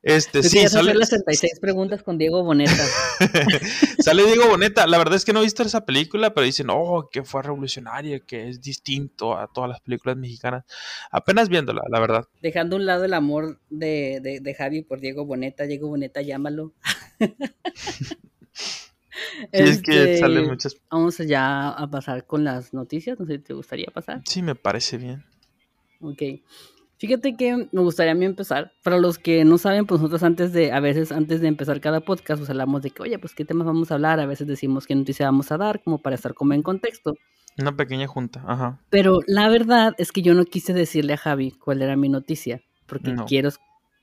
Este, 0.05 0.43
sí, 0.43 0.67
sale, 0.67 0.91
hacer 0.91 0.97
las 0.97 1.11
36 1.11 1.61
preguntas 1.61 2.03
con 2.03 2.19
Diego 2.19 2.43
Boneta. 2.43 2.85
sale 4.01 4.25
Diego 4.25 4.49
Boneta. 4.49 4.89
La 4.89 4.99
verdad 4.99 5.15
es 5.15 5.25
que 5.25 5.33
no 5.33 5.39
he 5.39 5.45
visto 5.45 5.63
esa 5.63 5.85
película, 5.85 6.35
pero 6.35 6.45
dicen, 6.45 6.67
oh, 6.71 7.09
que 7.09 7.23
fue 7.23 7.41
revolucionaria, 7.43 8.19
que 8.19 8.49
es 8.49 8.61
distinto 8.61 9.39
a 9.39 9.47
todas 9.47 9.71
las 9.71 9.81
películas 9.81 10.17
mexicanas. 10.17 10.65
Apenas 11.13 11.49
viéndola, 11.49 11.83
la 11.89 12.01
verdad. 12.01 12.29
Dejando 12.41 12.75
a 12.75 12.79
un 12.81 12.87
lado 12.87 13.05
el 13.05 13.15
amor 13.15 13.61
de, 13.71 14.19
de, 14.21 14.41
de 14.41 14.55
Javi 14.55 14.83
por 14.83 14.99
Diego 14.99 15.25
Boneta. 15.25 15.65
Diego 15.65 15.87
Boneta, 15.87 16.21
llámalo. 16.21 16.73
Sí, 19.15 19.47
es 19.51 19.83
que 19.83 19.93
Este, 19.93 20.19
sale 20.19 20.43
muchas. 20.43 20.77
Vamos 20.91 21.19
ya 21.19 21.69
a 21.69 21.91
pasar 21.91 22.27
con 22.27 22.45
las 22.45 22.73
noticias. 22.73 23.19
No 23.21 23.27
sé 23.27 23.35
si 23.35 23.39
te 23.41 23.55
gustaría 23.55 23.89
pasar. 23.93 24.23
Sí, 24.25 24.43
me 24.43 24.55
parece 24.55 24.97
bien. 24.97 25.25
Ok. 26.03 26.23
Fíjate 26.99 27.37
que 27.37 27.69
me 27.73 27.81
gustaría 27.81 28.13
a 28.13 28.15
mí 28.15 28.25
empezar. 28.25 28.75
Para 28.85 28.99
los 28.99 29.19
que 29.19 29.45
no 29.45 29.59
saben, 29.59 29.87
pues 29.87 30.01
nosotros 30.01 30.23
antes 30.23 30.53
de, 30.53 30.71
a 30.71 30.79
veces 30.79 31.11
antes 31.11 31.41
de 31.41 31.49
empezar 31.49 31.81
cada 31.81 32.01
podcast, 32.01 32.39
pues 32.39 32.51
hablamos 32.51 32.83
de 32.83 32.91
que, 32.91 33.03
oye, 33.03 33.19
pues 33.19 33.35
qué 33.35 33.45
temas 33.45 33.67
vamos 33.67 33.91
a 33.91 33.95
hablar. 33.95 34.21
A 34.21 34.27
veces 34.27 34.47
decimos 34.47 34.87
qué 34.87 34.95
noticia 34.95 35.27
vamos 35.27 35.51
a 35.51 35.57
dar, 35.59 35.83
como 35.83 35.99
para 36.01 36.15
estar 36.15 36.33
como 36.35 36.53
en 36.55 36.63
contexto. 36.63 37.15
Una 37.59 37.75
pequeña 37.77 38.07
junta, 38.07 38.45
ajá. 38.47 38.81
Pero 38.89 39.21
la 39.27 39.49
verdad 39.49 39.95
es 39.99 40.13
que 40.13 40.23
yo 40.23 40.35
no 40.35 40.45
quise 40.45 40.73
decirle 40.75 41.15
a 41.15 41.17
Javi 41.19 41.51
cuál 41.51 41.83
era 41.83 41.97
mi 41.97 42.09
noticia, 42.09 42.63
porque 42.87 43.13
No. 43.13 43.25
quiero, 43.27 43.51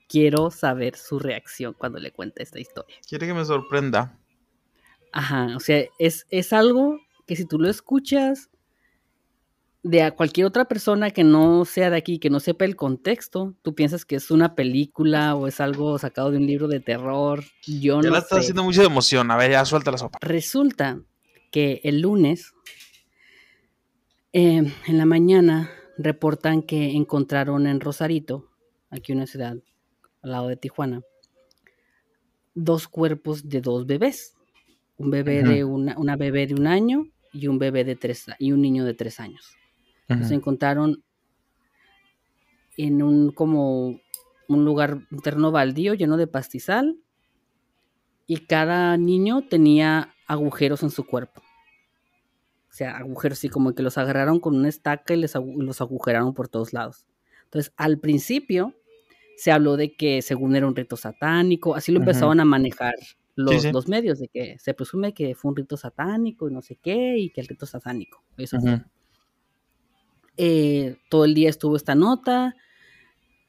quiero 0.06 0.50
saber 0.50 0.94
su 0.96 1.18
reacción 1.18 1.74
cuando 1.76 1.98
le 1.98 2.12
cuente 2.12 2.42
esta 2.42 2.60
historia. 2.60 2.96
Quiere 3.08 3.26
que 3.26 3.34
me 3.34 3.44
sorprenda. 3.46 4.18
Ajá, 5.12 5.56
o 5.56 5.60
sea, 5.60 5.84
es, 5.98 6.26
es 6.30 6.52
algo 6.52 7.00
que 7.26 7.34
si 7.34 7.44
tú 7.46 7.58
lo 7.58 7.68
escuchas 7.70 8.50
de 9.82 10.02
a 10.02 10.10
cualquier 10.10 10.46
otra 10.46 10.66
persona 10.66 11.10
que 11.10 11.24
no 11.24 11.64
sea 11.64 11.90
de 11.90 11.96
aquí, 11.96 12.18
que 12.18 12.30
no 12.30 12.40
sepa 12.40 12.64
el 12.64 12.76
contexto, 12.76 13.54
tú 13.62 13.74
piensas 13.74 14.04
que 14.04 14.16
es 14.16 14.30
una 14.30 14.54
película 14.54 15.34
o 15.34 15.46
es 15.46 15.60
algo 15.60 15.98
sacado 15.98 16.30
de 16.30 16.36
un 16.36 16.46
libro 16.46 16.68
de 16.68 16.80
terror. 16.80 17.42
Yo 17.66 18.00
ya 18.02 18.08
no 18.08 18.14
la 18.14 18.18
estás 18.18 18.38
sé. 18.38 18.40
haciendo 18.40 18.64
mucho 18.64 18.80
de 18.80 18.88
emoción. 18.88 19.30
A 19.30 19.36
ver, 19.36 19.52
ya 19.52 19.64
suelta 19.64 19.90
la 19.90 19.98
sopa. 19.98 20.18
Resulta 20.20 21.00
que 21.50 21.80
el 21.84 22.00
lunes, 22.00 22.52
eh, 24.32 24.70
en 24.86 24.98
la 24.98 25.06
mañana, 25.06 25.70
reportan 25.96 26.62
que 26.62 26.92
encontraron 26.92 27.66
en 27.66 27.80
Rosarito, 27.80 28.50
aquí 28.90 29.12
una 29.12 29.26
ciudad 29.26 29.56
al 30.22 30.30
lado 30.30 30.48
de 30.48 30.56
Tijuana, 30.56 31.02
dos 32.54 32.86
cuerpos 32.86 33.48
de 33.48 33.60
dos 33.60 33.86
bebés. 33.86 34.34
Un 34.98 35.10
bebé 35.10 35.42
de 35.42 35.64
una, 35.64 35.96
una 35.96 36.16
bebé 36.16 36.46
de 36.46 36.52
un 36.52 36.66
año 36.66 37.06
y 37.32 37.46
un 37.46 37.58
bebé 37.58 37.84
de 37.84 37.96
tres 37.96 38.26
y 38.38 38.52
un 38.52 38.60
niño 38.60 38.84
de 38.84 38.92
tres 38.92 39.18
años. 39.18 39.56
Los 40.10 40.26
Ujú. 40.26 40.34
encontraron 40.34 41.02
en 42.76 43.02
un 43.02 43.30
como 43.30 44.00
un 44.48 44.64
lugar 44.64 44.98
un 45.10 45.20
terreno 45.22 45.52
baldío 45.52 45.94
lleno 45.94 46.16
de 46.16 46.26
pastizal 46.26 46.96
y 48.26 48.38
cada 48.46 48.96
niño 48.96 49.42
tenía 49.48 50.14
agujeros 50.26 50.82
en 50.82 50.90
su 50.90 51.04
cuerpo. 51.06 51.40
O 52.68 52.72
sea, 52.72 52.96
agujeros 52.96 53.38
así 53.38 53.48
como 53.48 53.74
que 53.74 53.82
los 53.82 53.98
agarraron 53.98 54.38
con 54.40 54.54
una 54.56 54.68
estaca 54.68 55.14
y 55.14 55.16
les 55.16 55.34
agu- 55.34 55.60
los 55.62 55.80
agujeraron 55.80 56.34
por 56.34 56.48
todos 56.48 56.72
lados. 56.72 57.06
Entonces, 57.44 57.72
al 57.76 57.98
principio 57.98 58.74
se 59.36 59.50
habló 59.50 59.76
de 59.76 59.94
que 59.96 60.22
según 60.22 60.54
era 60.54 60.66
un 60.66 60.76
rito 60.76 60.96
satánico, 60.96 61.74
así 61.74 61.90
lo 61.92 61.98
empezaban 61.98 62.38
a 62.40 62.44
manejar 62.44 62.94
los, 63.34 63.62
sí. 63.62 63.72
los 63.72 63.88
medios, 63.88 64.18
de 64.20 64.28
que 64.28 64.58
se 64.58 64.74
presume 64.74 65.14
que 65.14 65.34
fue 65.34 65.50
un 65.50 65.56
rito 65.56 65.76
satánico 65.76 66.48
y 66.48 66.52
no 66.52 66.62
sé 66.62 66.76
qué, 66.76 67.16
y 67.18 67.30
que 67.30 67.40
el 67.40 67.48
rito 67.48 67.66
satánico. 67.66 68.22
Eso 68.36 68.60
fue 68.60 68.74
Ujú. 68.74 68.84
Eh, 70.42 70.96
todo 71.10 71.26
el 71.26 71.34
día 71.34 71.50
estuvo 71.50 71.76
esta 71.76 71.94
nota 71.94 72.56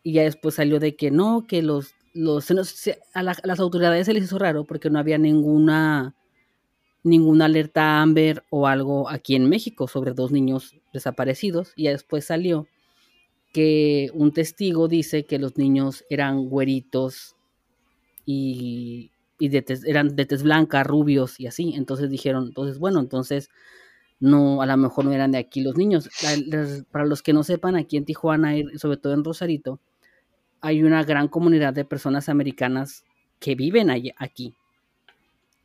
y 0.04 0.12
ya 0.12 0.24
después 0.24 0.56
salió 0.56 0.78
de 0.78 0.98
que 0.98 1.10
no, 1.10 1.48
que 1.48 1.62
los, 1.62 1.96
los 2.14 2.52
a, 2.52 3.20
a 3.22 3.24
las 3.24 3.60
autoridades 3.62 4.08
se 4.08 4.14
les 4.14 4.26
hizo 4.26 4.38
raro 4.38 4.66
porque 4.66 4.90
no 4.90 5.00
había 5.00 5.18
ninguna 5.18 6.16
ninguna 7.02 7.46
alerta 7.46 8.02
Amber 8.02 8.44
o 8.50 8.68
algo 8.68 9.10
aquí 9.10 9.36
en 9.36 9.48
México 9.48 9.88
sobre 9.88 10.12
dos 10.12 10.34
niños 10.34 10.76
desaparecidos 10.92 11.72
y 11.78 11.84
ya 11.84 11.92
después 11.92 12.26
salió 12.26 12.68
que 13.54 14.12
un 14.14 14.34
testigo 14.34 14.90
dice 14.90 15.26
que 15.26 15.40
los 15.40 15.58
niños 15.58 16.04
eran 16.10 16.50
güeritos 16.50 17.38
y, 18.26 19.12
y 19.40 19.48
de 19.48 19.64
eran 19.86 20.14
de 20.18 20.26
tez 20.26 20.44
blanca, 20.44 20.84
rubios 20.84 21.40
y 21.40 21.48
así. 21.48 21.74
Entonces 21.74 22.10
dijeron, 22.10 22.48
entonces 22.48 22.80
bueno, 22.80 23.00
entonces 23.00 23.50
no, 24.22 24.62
a 24.62 24.66
lo 24.66 24.78
mejor 24.78 25.04
no 25.04 25.12
eran 25.12 25.32
de 25.32 25.40
aquí 25.40 25.62
los 25.62 25.76
niños. 25.76 26.10
Para 26.92 27.06
los 27.06 27.22
que 27.22 27.34
no 27.34 27.44
sepan, 27.44 27.76
aquí 27.76 27.98
en 27.98 28.06
Tijuana, 28.06 28.54
sobre 28.78 28.96
todo 28.98 29.14
en 29.14 29.24
Rosarito, 29.26 29.82
hay 30.62 30.84
una 30.84 31.04
gran 31.04 31.28
comunidad 31.28 31.74
de 31.74 31.84
personas 31.84 32.30
americanas 32.30 33.04
que 33.40 33.56
viven 33.56 33.90
allí- 33.90 34.14
aquí. 34.18 34.54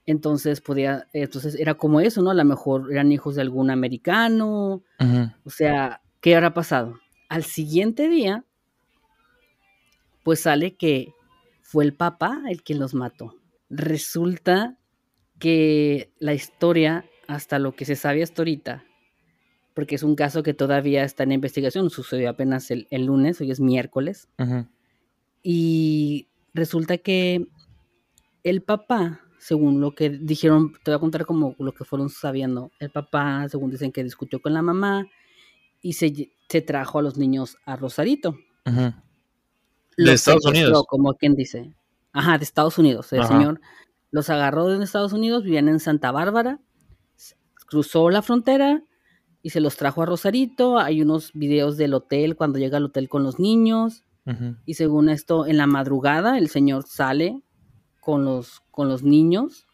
Entonces 0.07 0.61
podía, 0.61 1.07
entonces 1.13 1.55
era 1.57 1.75
como 1.75 2.01
eso, 2.01 2.23
¿no? 2.23 2.31
A 2.31 2.35
lo 2.35 2.45
mejor 2.45 2.91
eran 2.91 3.13
hijos 3.13 3.35
de 3.35 3.43
algún 3.43 3.71
americano, 3.71 4.83
o 5.45 5.51
sea, 5.51 6.01
¿qué 6.21 6.35
habrá 6.35 6.55
pasado? 6.55 6.99
Al 7.29 7.45
siguiente 7.45 8.09
día, 8.09 8.45
pues 10.23 10.41
sale 10.41 10.77
que 10.77 11.13
fue 11.61 11.85
el 11.85 11.93
papá 11.93 12.41
el 12.49 12.63
que 12.63 12.75
los 12.75 12.95
mató. 12.95 13.35
Resulta 13.69 14.79
que 15.39 16.11
la 16.19 16.35
historia, 16.35 17.05
hasta 17.29 17.59
lo 17.59 17.75
que 17.75 17.85
se 17.85 17.97
sabe 17.97 18.23
hasta 18.23 18.43
ahorita, 18.43 18.85
porque 19.75 19.95
es 19.95 20.03
un 20.03 20.17
caso 20.17 20.43
que 20.43 20.55
todavía 20.55 21.05
está 21.05 21.23
en 21.25 21.33
investigación, 21.33 21.91
sucedió 21.91 22.31
apenas 22.31 22.71
el, 22.71 22.87
el 22.91 23.07
lunes, 23.07 23.41
hoy 23.41 23.51
es 23.51 23.61
miércoles, 23.61 24.29
y 25.43 26.29
resulta 26.55 26.99
que 26.99 27.47
el 28.43 28.63
papá, 28.63 29.21
según 29.39 29.81
lo 29.81 29.95
que 29.95 30.11
dijeron, 30.11 30.73
te 30.83 30.91
voy 30.91 30.97
a 30.97 31.01
contar 31.01 31.27
como 31.27 31.55
lo 31.59 31.73
que 31.73 31.85
fueron 31.85 32.09
sabiendo, 32.09 32.71
el 32.79 32.91
papá, 32.91 33.49
según 33.49 33.71
dicen 33.71 33.93
que 33.93 34.05
discutió 34.05 34.41
con 34.41 34.55
la 34.55 34.63
mamá 34.63 35.07
y 35.83 35.93
se, 35.93 36.31
se 36.49 36.61
trajo 36.63 36.99
a 36.99 37.03
los 37.03 37.17
niños 37.17 37.59
a 37.65 37.77
Rosarito. 37.77 38.31
Ujú. 38.65 38.81
¿De 39.97 40.05
Los 40.05 40.15
Estados 40.15 40.45
Unidos? 40.47 40.85
Como 40.89 41.15
quien 41.15 41.35
dice. 41.35 41.73
Ajá, 42.13 42.39
de 42.39 42.45
Estados 42.45 42.79
Unidos. 42.79 43.13
El 43.13 43.21
Ajá. 43.21 43.29
señor 43.29 43.61
los 44.11 44.31
agarró 44.31 44.67
de 44.67 44.83
Estados 44.83 45.13
Unidos, 45.13 45.45
vivían 45.45 45.69
en 45.69 45.81
Santa 45.81 46.11
Bárbara, 46.11 46.59
cruzó 47.67 48.11
la 48.11 48.23
frontera 48.23 48.83
y 49.43 49.51
se 49.51 49.61
los 49.61 49.77
trajo 49.77 50.03
a 50.03 50.07
Rosarito. 50.07 50.79
Hay 50.79 51.03
unos 51.03 51.33
videos 51.33 51.77
del 51.77 51.95
hotel 51.95 52.37
cuando 52.37 52.59
llega 52.59 52.79
al 52.79 52.85
hotel 52.87 53.09
con 53.09 53.23
los 53.23 53.39
niños. 53.39 54.05
Y 54.65 54.75
según 54.75 55.09
esto, 55.09 55.47
en 55.47 55.57
la 55.57 55.69
madrugada 55.69 56.37
el 56.37 56.49
señor 56.49 56.85
sale 56.85 57.43
con 58.01 58.25
los, 58.25 58.63
con 58.73 58.89
los 58.89 59.05
niños 59.05 59.69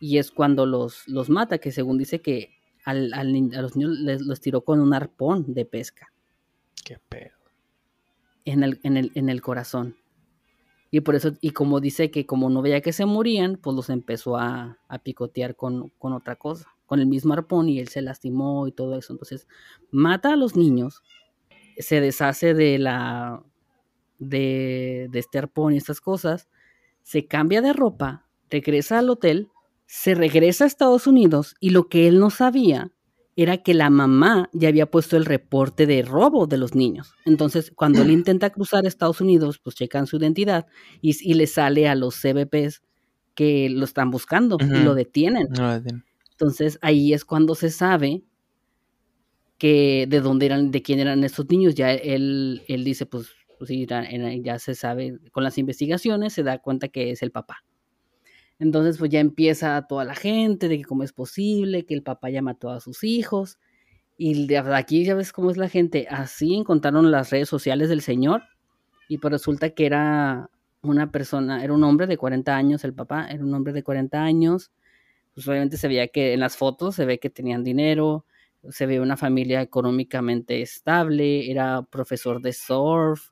y 0.00 0.18
es 0.18 0.32
cuando 0.32 0.66
los, 0.66 1.06
los 1.06 1.30
mata, 1.30 1.58
que 1.58 1.70
según 1.70 1.96
dice 1.96 2.20
que 2.20 2.50
al, 2.84 3.12
al 3.14 3.28
a 3.54 3.62
los 3.62 3.76
niños 3.76 3.98
les, 3.98 4.22
los 4.22 4.40
tiró 4.40 4.62
con 4.62 4.80
un 4.80 4.92
arpón 4.92 5.52
de 5.54 5.66
pesca 5.66 6.08
Qué 6.84 6.98
pedo. 7.08 7.36
en 8.44 8.64
el, 8.64 8.80
en 8.82 8.96
el, 8.96 9.12
en 9.14 9.28
el 9.28 9.40
corazón. 9.40 9.96
Y 10.90 11.00
por 11.02 11.14
eso, 11.14 11.34
y 11.40 11.50
como 11.50 11.78
dice 11.78 12.10
que 12.10 12.26
como 12.26 12.50
no 12.50 12.62
veía 12.62 12.80
que 12.80 12.92
se 12.92 13.06
morían, 13.06 13.56
pues 13.56 13.76
los 13.76 13.88
empezó 13.90 14.36
a, 14.36 14.78
a 14.88 14.98
picotear 14.98 15.54
con, 15.54 15.90
con 15.98 16.12
otra 16.12 16.34
cosa, 16.34 16.66
con 16.90 16.98
el 16.98 17.06
mismo 17.06 17.34
arpón 17.34 17.68
y 17.68 17.78
él 17.78 17.86
se 17.86 18.02
lastimó 18.02 18.66
y 18.66 18.72
todo 18.72 18.98
eso. 18.98 19.12
Entonces, 19.12 19.46
mata 19.92 20.32
a 20.32 20.36
los 20.36 20.56
niños, 20.56 21.04
se 21.78 22.00
deshace 22.00 22.52
de 22.52 22.80
la 22.80 23.44
de, 24.18 25.06
de 25.08 25.18
este 25.20 25.38
arpón 25.38 25.72
y 25.72 25.76
estas 25.76 26.00
cosas, 26.00 26.48
se 27.04 27.28
cambia 27.28 27.62
de 27.62 27.72
ropa, 27.72 28.26
regresa 28.50 28.98
al 28.98 29.08
hotel, 29.08 29.50
se 29.86 30.16
regresa 30.16 30.64
a 30.64 30.66
Estados 30.66 31.06
Unidos 31.06 31.54
y 31.60 31.70
lo 31.70 31.88
que 31.88 32.08
él 32.08 32.18
no 32.18 32.28
sabía 32.30 32.90
era 33.36 33.58
que 33.58 33.72
la 33.72 33.88
mamá 33.88 34.50
ya 34.52 34.68
había 34.68 34.90
puesto 34.90 35.16
el 35.16 35.26
reporte 35.26 35.86
de 35.86 36.02
robo 36.02 36.48
de 36.48 36.58
los 36.58 36.74
niños. 36.74 37.14
Entonces, 37.24 37.70
cuando 37.72 38.02
él 38.02 38.10
intenta 38.10 38.50
cruzar 38.50 38.84
Estados 38.84 39.20
Unidos, 39.20 39.60
pues 39.62 39.76
checan 39.76 40.08
su 40.08 40.16
identidad 40.16 40.66
y, 41.00 41.16
y 41.22 41.34
le 41.34 41.46
sale 41.46 41.88
a 41.88 41.94
los 41.94 42.16
CBPs 42.16 42.82
que 43.36 43.70
lo 43.70 43.84
están 43.84 44.10
buscando 44.10 44.58
y 44.60 44.82
lo 44.82 44.96
detienen. 44.96 45.46
No, 45.56 45.80
Entonces 46.40 46.78
ahí 46.80 47.12
es 47.12 47.26
cuando 47.26 47.54
se 47.54 47.68
sabe 47.68 48.24
que 49.58 50.06
de 50.08 50.20
dónde 50.20 50.46
eran, 50.46 50.70
de 50.70 50.80
quién 50.80 50.98
eran 50.98 51.22
estos 51.22 51.46
niños. 51.50 51.74
Ya 51.74 51.92
él, 51.92 52.62
él 52.66 52.82
dice, 52.82 53.04
pues, 53.04 53.28
pues 53.58 53.68
sí, 53.68 53.86
ya 53.86 54.58
se 54.58 54.74
sabe, 54.74 55.18
con 55.32 55.44
las 55.44 55.58
investigaciones 55.58 56.32
se 56.32 56.42
da 56.42 56.58
cuenta 56.58 56.88
que 56.88 57.10
es 57.10 57.22
el 57.22 57.30
papá. 57.30 57.62
Entonces, 58.58 58.96
pues 58.96 59.10
ya 59.10 59.20
empieza 59.20 59.86
toda 59.86 60.06
la 60.06 60.14
gente 60.14 60.68
de 60.68 60.78
que 60.78 60.84
cómo 60.84 61.02
es 61.02 61.12
posible, 61.12 61.84
que 61.84 61.92
el 61.92 62.02
papá 62.02 62.30
ya 62.30 62.40
mató 62.40 62.70
a 62.70 62.80
sus 62.80 63.04
hijos. 63.04 63.58
Y 64.16 64.46
de 64.46 64.58
aquí 64.58 65.04
ya 65.04 65.14
ves 65.14 65.32
cómo 65.32 65.50
es 65.50 65.58
la 65.58 65.68
gente. 65.68 66.06
Así 66.08 66.54
encontraron 66.54 67.10
las 67.10 67.30
redes 67.30 67.50
sociales 67.50 67.90
del 67.90 68.00
señor. 68.00 68.44
Y 69.08 69.18
pues 69.18 69.32
resulta 69.32 69.70
que 69.70 69.84
era 69.84 70.50
una 70.80 71.10
persona, 71.12 71.62
era 71.62 71.74
un 71.74 71.84
hombre 71.84 72.06
de 72.06 72.16
40 72.16 72.56
años, 72.56 72.84
el 72.84 72.94
papá, 72.94 73.26
era 73.28 73.44
un 73.44 73.52
hombre 73.52 73.74
de 73.74 73.82
40 73.82 74.22
años. 74.22 74.70
Pues 75.34 75.46
obviamente 75.48 75.76
se 75.76 75.88
veía 75.88 76.08
que 76.08 76.32
en 76.32 76.40
las 76.40 76.56
fotos 76.56 76.94
se 76.96 77.04
ve 77.04 77.18
que 77.18 77.30
tenían 77.30 77.64
dinero, 77.64 78.26
se 78.68 78.86
ve 78.86 79.00
una 79.00 79.16
familia 79.16 79.62
económicamente 79.62 80.62
estable, 80.62 81.50
era 81.50 81.82
profesor 81.82 82.40
de 82.42 82.52
surf, 82.52 83.30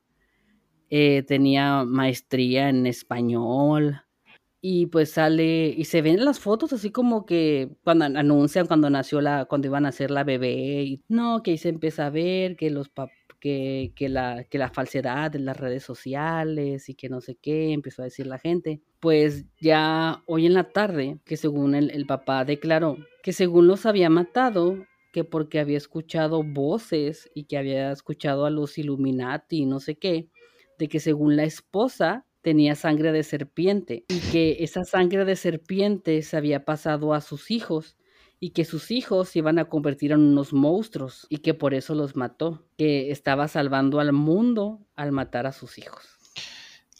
eh, 0.89 1.23
tenía 1.23 1.83
maestría 1.85 2.69
en 2.69 2.87
español 2.87 4.01
y 4.61 4.87
pues 4.87 5.11
sale 5.11 5.69
y 5.69 5.85
se 5.85 6.01
ven 6.01 6.25
las 6.25 6.39
fotos 6.39 6.73
así 6.73 6.91
como 6.91 7.25
que 7.25 7.69
cuando 7.83 8.05
anuncian 8.05 8.67
cuando 8.67 8.89
nació 8.89 9.21
la 9.21 9.45
cuando 9.45 9.67
iban 9.67 9.85
a 9.85 9.89
hacer 9.89 10.11
la 10.11 10.23
bebé 10.23 10.83
y 10.83 11.03
no 11.07 11.43
que 11.43 11.51
ahí 11.51 11.57
se 11.57 11.69
empieza 11.69 12.07
a 12.07 12.09
ver 12.09 12.57
que 12.57 12.69
los 12.71 12.89
que, 13.39 13.93
que, 13.95 14.09
la, 14.09 14.43
que 14.43 14.57
la 14.57 14.69
falsedad 14.69 15.31
de 15.31 15.39
las 15.39 15.57
redes 15.57 15.83
sociales 15.83 16.89
y 16.89 16.95
que 16.95 17.09
no 17.09 17.21
sé 17.21 17.35
qué, 17.35 17.73
empezó 17.73 18.01
a 18.01 18.05
decir 18.05 18.27
la 18.27 18.37
gente. 18.39 18.81
Pues 18.99 19.45
ya 19.59 20.23
hoy 20.25 20.45
en 20.45 20.53
la 20.53 20.71
tarde, 20.71 21.19
que 21.25 21.37
según 21.37 21.75
el, 21.75 21.89
el 21.91 22.05
papá 22.05 22.43
declaró 22.43 22.97
que 23.23 23.33
según 23.33 23.67
los 23.67 23.85
había 23.85 24.09
matado, 24.09 24.85
que 25.11 25.23
porque 25.23 25.59
había 25.59 25.77
escuchado 25.77 26.43
voces 26.43 27.29
y 27.33 27.45
que 27.45 27.57
había 27.57 27.91
escuchado 27.91 28.45
a 28.45 28.49
los 28.49 28.77
Illuminati 28.77 29.59
y 29.59 29.65
no 29.65 29.79
sé 29.79 29.95
qué, 29.95 30.29
de 30.77 30.87
que 30.87 30.99
según 30.99 31.35
la 31.35 31.43
esposa 31.43 32.25
tenía 32.41 32.75
sangre 32.75 33.11
de 33.11 33.23
serpiente 33.23 34.05
y 34.07 34.19
que 34.31 34.57
esa 34.59 34.83
sangre 34.83 35.25
de 35.25 35.35
serpiente 35.35 36.21
se 36.21 36.37
había 36.37 36.63
pasado 36.63 37.13
a 37.13 37.21
sus 37.21 37.51
hijos 37.51 37.97
y 38.39 38.51
que 38.51 38.63
sus 38.63 38.91
hijos 38.91 39.29
se 39.29 39.39
iban 39.39 39.59
a 39.59 39.65
convertir 39.65 40.13
en 40.13 40.21
unos 40.21 40.53
monstruos 40.53 41.27
y 41.29 41.39
que 41.39 41.53
por 41.53 41.73
eso 41.73 41.95
los 41.95 42.15
mató, 42.15 42.65
que 42.77 43.11
estaba 43.11 43.49
salvando 43.49 43.99
al 43.99 44.13
mundo 44.13 44.79
al 44.95 45.11
matar 45.11 45.45
a 45.45 45.51
sus 45.51 45.77
hijos. 45.77 46.18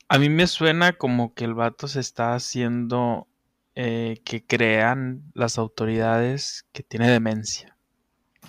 A 0.09 0.17
mí 0.17 0.29
me 0.29 0.47
suena 0.47 0.93
como 0.93 1.33
que 1.33 1.45
el 1.45 1.53
vato 1.53 1.87
se 1.87 1.99
está 1.99 2.33
haciendo 2.33 3.27
eh, 3.75 4.21
que 4.25 4.45
crean 4.45 5.31
las 5.35 5.57
autoridades 5.57 6.65
que 6.73 6.83
tiene 6.83 7.09
demencia. 7.09 7.77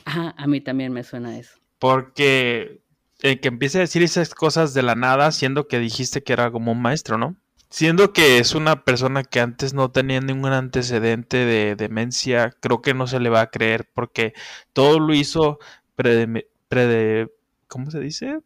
Ajá, 0.07 0.35
a 0.37 0.47
mí 0.47 0.61
también 0.63 0.93
me 0.93 1.05
suena 1.05 1.39
eso. 1.39 1.61
Porque 1.79 2.83
eh, 3.23 3.41
que 3.41 3.49
empiece 3.49 3.79
a 3.79 3.83
decir 3.83 4.03
esas 4.03 4.35
cosas 4.35 4.73
de 4.73 4.83
la 4.83 4.95
nada, 4.95 5.31
siendo 5.33 5.69
que 5.69 5.79
dijiste 5.79 6.23
que 6.23 6.33
era 6.33 6.51
como 6.51 6.73
un 6.73 6.81
maestro, 6.81 7.19
¿no? 7.19 7.37
Siendo 7.69 8.13
que 8.13 8.39
es 8.39 8.55
una 8.55 8.83
persona 8.85 9.23
que 9.23 9.41
antes 9.41 9.75
no 9.75 9.91
tenía 9.91 10.21
ningún 10.21 10.53
antecedente 10.53 11.37
de 11.37 11.77
demencia, 11.77 12.57
creo 12.61 12.81
que 12.81 12.95
no 12.95 13.07
se 13.07 13.21
le 13.21 13.29
va 13.29 13.43
a 13.43 13.51
creer 13.51 13.89
porque 13.95 14.33
todo 14.73 14.99
lo 14.99 15.15
hizo 15.15 15.59
prede, 15.95 17.31
¿cómo 17.69 17.91
se 17.91 18.01
dice? 18.01 18.41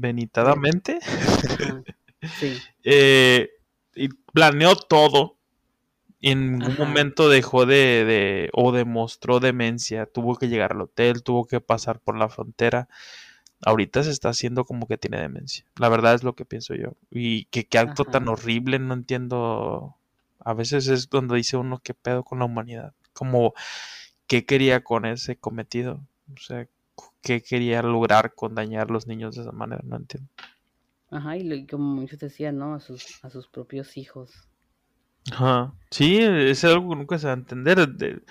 Predevenitadamente. 0.00 0.98
Sí. 2.38 2.56
Eh, 2.82 3.50
y 3.94 4.08
planeó 4.08 4.76
todo 4.76 5.36
en 6.30 6.52
ningún 6.58 6.76
momento 6.78 7.28
dejó 7.28 7.66
de, 7.66 8.04
de, 8.06 8.50
o 8.54 8.72
demostró 8.72 9.40
demencia. 9.40 10.06
Tuvo 10.06 10.36
que 10.36 10.48
llegar 10.48 10.72
al 10.72 10.80
hotel, 10.80 11.22
tuvo 11.22 11.46
que 11.46 11.60
pasar 11.60 12.00
por 12.00 12.16
la 12.16 12.30
frontera. 12.30 12.88
Ahorita 13.60 14.02
se 14.02 14.10
está 14.10 14.30
haciendo 14.30 14.64
como 14.64 14.86
que 14.86 14.96
tiene 14.96 15.20
demencia. 15.20 15.66
La 15.78 15.90
verdad 15.90 16.14
es 16.14 16.22
lo 16.22 16.34
que 16.34 16.46
pienso 16.46 16.74
yo. 16.74 16.94
Y 17.10 17.44
que 17.46 17.66
qué 17.66 17.78
acto 17.78 18.06
tan 18.06 18.28
horrible, 18.28 18.78
no 18.78 18.94
entiendo. 18.94 19.96
A 20.38 20.54
veces 20.54 20.88
es 20.88 21.10
donde 21.10 21.36
dice 21.36 21.58
uno 21.58 21.80
qué 21.82 21.92
pedo 21.92 22.24
con 22.24 22.38
la 22.38 22.46
humanidad. 22.46 22.94
Como 23.12 23.52
qué 24.26 24.46
quería 24.46 24.82
con 24.82 25.04
ese 25.04 25.36
cometido. 25.36 26.00
O 26.34 26.40
sea, 26.40 26.66
qué 27.24 27.42
quería 27.42 27.82
lograr 27.82 28.34
con 28.34 28.54
dañar 28.54 28.88
a 28.88 28.92
los 28.92 29.06
niños 29.06 29.34
de 29.34 29.42
esa 29.42 29.52
manera, 29.52 29.82
no 29.84 29.96
entiendo. 29.96 30.28
Ajá, 31.10 31.36
y 31.36 31.66
como 31.66 31.84
muchos 31.84 32.18
decían, 32.18 32.58
¿no? 32.58 32.74
A 32.74 32.80
sus, 32.80 33.24
a 33.24 33.30
sus 33.30 33.48
propios 33.48 33.96
hijos. 33.96 34.30
Ajá. 35.32 35.72
Sí, 35.90 36.18
es 36.18 36.64
algo 36.64 36.90
que 36.90 36.96
nunca 36.96 37.18
se 37.18 37.26
va 37.26 37.32
a 37.32 37.36
entender. 37.36 38.22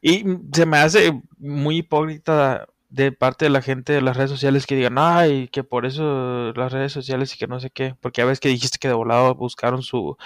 Y 0.00 0.24
se 0.52 0.66
me 0.66 0.78
hace 0.78 1.20
muy 1.38 1.78
hipócrita 1.78 2.66
de 2.90 3.10
parte 3.10 3.46
de 3.46 3.50
la 3.50 3.62
gente 3.62 3.94
de 3.94 4.02
las 4.02 4.16
redes 4.16 4.30
sociales 4.30 4.66
que 4.66 4.76
digan, 4.76 4.96
ay, 4.98 5.48
que 5.48 5.64
por 5.64 5.86
eso 5.86 6.52
las 6.52 6.72
redes 6.72 6.92
sociales 6.92 7.34
y 7.34 7.38
que 7.38 7.46
no 7.46 7.58
sé 7.58 7.70
qué, 7.70 7.96
porque 8.00 8.20
a 8.20 8.26
veces 8.26 8.40
que 8.40 8.50
dijiste 8.50 8.78
que 8.78 8.88
de 8.88 8.94
volado 8.94 9.34
buscaron 9.34 9.82
su, 9.82 10.18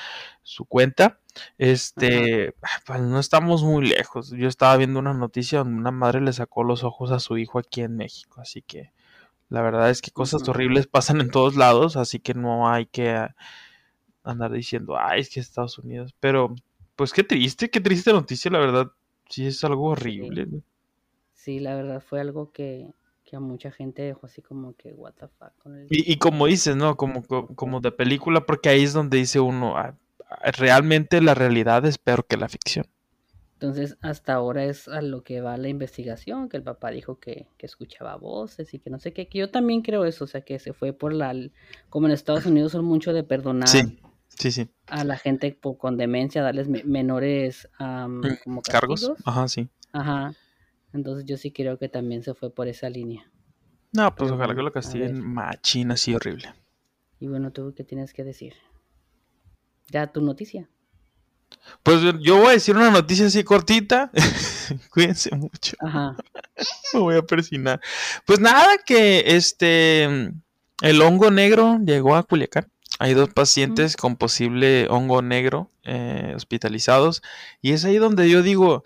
su 0.43 0.65
cuenta, 0.65 1.21
este, 1.59 2.55
pues 2.87 3.01
no 3.01 3.19
estamos 3.19 3.63
muy 3.63 3.87
lejos. 3.87 4.31
Yo 4.31 4.49
estaba 4.49 4.77
viendo 4.77 4.99
una 4.99 5.15
noticia 5.15 5.59
donde 5.59 5.79
una 5.79 5.91
madre 5.91 6.21
le 6.21 6.33
sacó 6.33 6.65
los 6.65 6.85
ojos 6.85 7.11
a 7.11 7.21
su 7.21 7.39
hijo 7.39 7.59
aquí 7.59 7.83
en 7.83 7.97
México, 7.97 8.41
así 8.41 8.63
que 8.63 8.93
la 9.49 9.63
verdad 9.63 9.91
es 9.91 10.03
que 10.03 10.11
cosas 10.11 10.49
horribles 10.49 10.87
pasan 10.87 11.21
en 11.21 11.31
todos 11.31 11.57
lados, 11.57 11.97
así 11.97 12.19
que 12.19 12.35
no 12.35 12.69
hay 12.69 12.87
que 12.87 13.29
andar 14.25 14.53
diciendo, 14.53 14.97
ay, 14.99 15.21
es 15.21 15.31
que 15.31 15.41
Estados 15.41 15.79
Unidos. 15.79 16.15
Pero, 16.19 16.55
pues 16.97 17.13
qué 17.13 17.23
triste, 17.23 17.71
qué 17.71 17.81
triste 17.81 18.13
noticia, 18.13 18.51
la 18.51 18.59
verdad. 18.59 18.93
Sí, 19.29 19.47
es 19.47 19.63
algo 19.65 19.91
horrible. 19.91 20.49
Sí, 21.33 21.61
la 21.61 21.75
verdad 21.77 22.01
fue 22.01 22.21
algo 22.21 22.51
que, 22.51 22.89
a 23.33 23.41
mucha 23.41 23.71
gente 23.71 24.03
dejó 24.03 24.27
así 24.27 24.43
como 24.43 24.75
que, 24.75 24.93
what 24.93 25.13
the 25.15 25.29
fuck. 25.29 25.53
y, 25.91 26.17
como 26.17 26.47
dices, 26.47 26.75
¿no? 26.75 26.97
Como, 26.97 27.23
como 27.25 27.81
de 27.81 27.93
película, 27.93 28.47
porque 28.47 28.69
ahí 28.69 28.83
es 28.83 28.93
donde 28.93 29.19
dice 29.19 29.39
uno, 29.39 29.77
ah, 29.77 29.97
realmente 30.59 31.21
la 31.21 31.35
realidad 31.35 31.85
es 31.85 31.99
peor 31.99 32.27
que 32.27 32.37
la 32.37 32.49
ficción. 32.49 32.87
Entonces, 33.55 33.97
hasta 34.03 34.35
ahora 34.35 34.65
es 34.65 34.87
a 34.87 35.01
lo 35.01 35.23
que 35.23 35.41
va 35.41 35.57
la 35.57 35.69
investigación, 35.69 36.51
que 36.51 36.59
el 36.59 36.63
papá 36.63 36.91
dijo 36.91 37.19
que, 37.19 37.47
que, 37.57 37.65
escuchaba 37.65 38.15
voces 38.17 38.75
y 38.75 38.79
que 38.79 38.91
no 38.91 38.99
sé 38.99 39.15
qué, 39.15 39.29
que 39.29 39.39
yo 39.39 39.51
también 39.51 39.81
creo 39.81 40.05
eso, 40.05 40.25
o 40.25 40.27
sea, 40.27 40.43
que 40.43 40.59
se 40.59 40.75
fue 40.75 40.93
por 40.93 41.15
la... 41.15 41.35
Como 41.89 42.07
en 42.07 42.13
Estados 42.13 42.45
Unidos 42.45 42.73
son 42.73 42.85
mucho 42.85 43.15
de 43.15 43.23
perdonar 43.23 43.69
sí. 43.69 43.99
Sí, 44.29 44.53
sí. 44.53 44.69
A 44.87 45.05
la 45.05 45.17
gente 45.17 45.59
con 45.59 45.97
demencia, 45.97 46.43
darles 46.43 46.69
menores 46.69 47.69
mm, 47.79 48.21
como 48.45 48.63
cargos. 48.63 49.13
Ajá, 49.25 49.49
sí. 49.49 49.69
Ajá. 49.93 50.35
Entonces 50.93 51.25
yo 51.25 51.37
sí 51.37 51.53
creo 51.53 51.79
que 51.79 51.89
también 51.89 52.23
se 52.23 52.35
fue 52.35 52.51
por 52.51 52.69
esa 52.69 52.91
línea. 52.91 53.31
No, 53.93 54.15
pues 54.15 54.31
ojalá 54.31 54.55
que 54.55 54.63
lo 54.63 54.73
castiguen 54.73 55.21
machina 55.21 55.95
así 55.95 56.15
horrible. 56.15 56.53
Y 57.19 57.29
bueno, 57.29 57.51
¿tú 57.51 57.73
qué 57.75 57.83
tienes 57.83 58.13
que 58.13 58.25
decir? 58.25 58.55
Ya 59.91 60.07
tu 60.07 60.21
noticia. 60.21 60.69
Pues 61.83 62.01
yo 62.21 62.39
voy 62.39 62.49
a 62.49 62.53
decir 62.53 62.77
una 62.77 62.91
noticia 62.91 63.27
así 63.27 63.45
cortita. 63.45 64.11
Cuídense 64.91 65.35
mucho. 65.35 65.77
Ajá. 65.81 66.17
Me 66.93 67.01
voy 67.01 67.17
a 67.17 67.23
persinar. 67.23 67.81
Pues 68.25 68.41
nada, 68.41 68.79
que 68.85 69.25
este 69.37 70.05
el 70.83 71.03
hongo 71.03 71.31
negro 71.31 71.79
llegó 71.85 72.17
a 72.17 72.23
Culiacán. 72.23 72.71
Hay 72.99 73.15
dos 73.15 73.29
pacientes 73.29 73.97
con 73.97 74.17
posible 74.17 74.89
hongo 74.89 75.21
negro 75.21 75.71
eh, 75.85 76.33
hospitalizados. 76.35 77.23
Y 77.61 77.73
es 77.73 77.85
ahí 77.85 77.97
donde 77.97 78.29
yo 78.31 78.43
digo, 78.43 78.85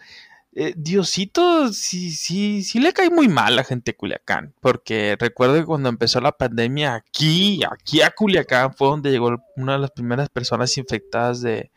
eh, 0.52 0.74
Diosito, 0.76 1.72
sí, 1.72 2.10
sí, 2.10 2.64
sí 2.64 2.80
le 2.80 2.92
cae 2.92 3.08
muy 3.08 3.28
mal 3.28 3.52
a 3.52 3.56
la 3.56 3.64
gente 3.64 3.92
de 3.92 3.96
Culiacán. 3.96 4.52
Porque 4.60 5.16
recuerdo 5.18 5.54
que 5.54 5.64
cuando 5.64 5.88
empezó 5.88 6.20
la 6.20 6.32
pandemia 6.32 6.94
aquí, 6.94 7.60
aquí 7.70 8.02
a 8.02 8.10
Culiacán 8.10 8.74
fue 8.74 8.88
donde 8.88 9.10
llegó 9.10 9.36
una 9.56 9.74
de 9.74 9.78
las 9.78 9.92
primeras 9.92 10.28
personas 10.28 10.76
infectadas 10.76 11.40
de, 11.40 11.70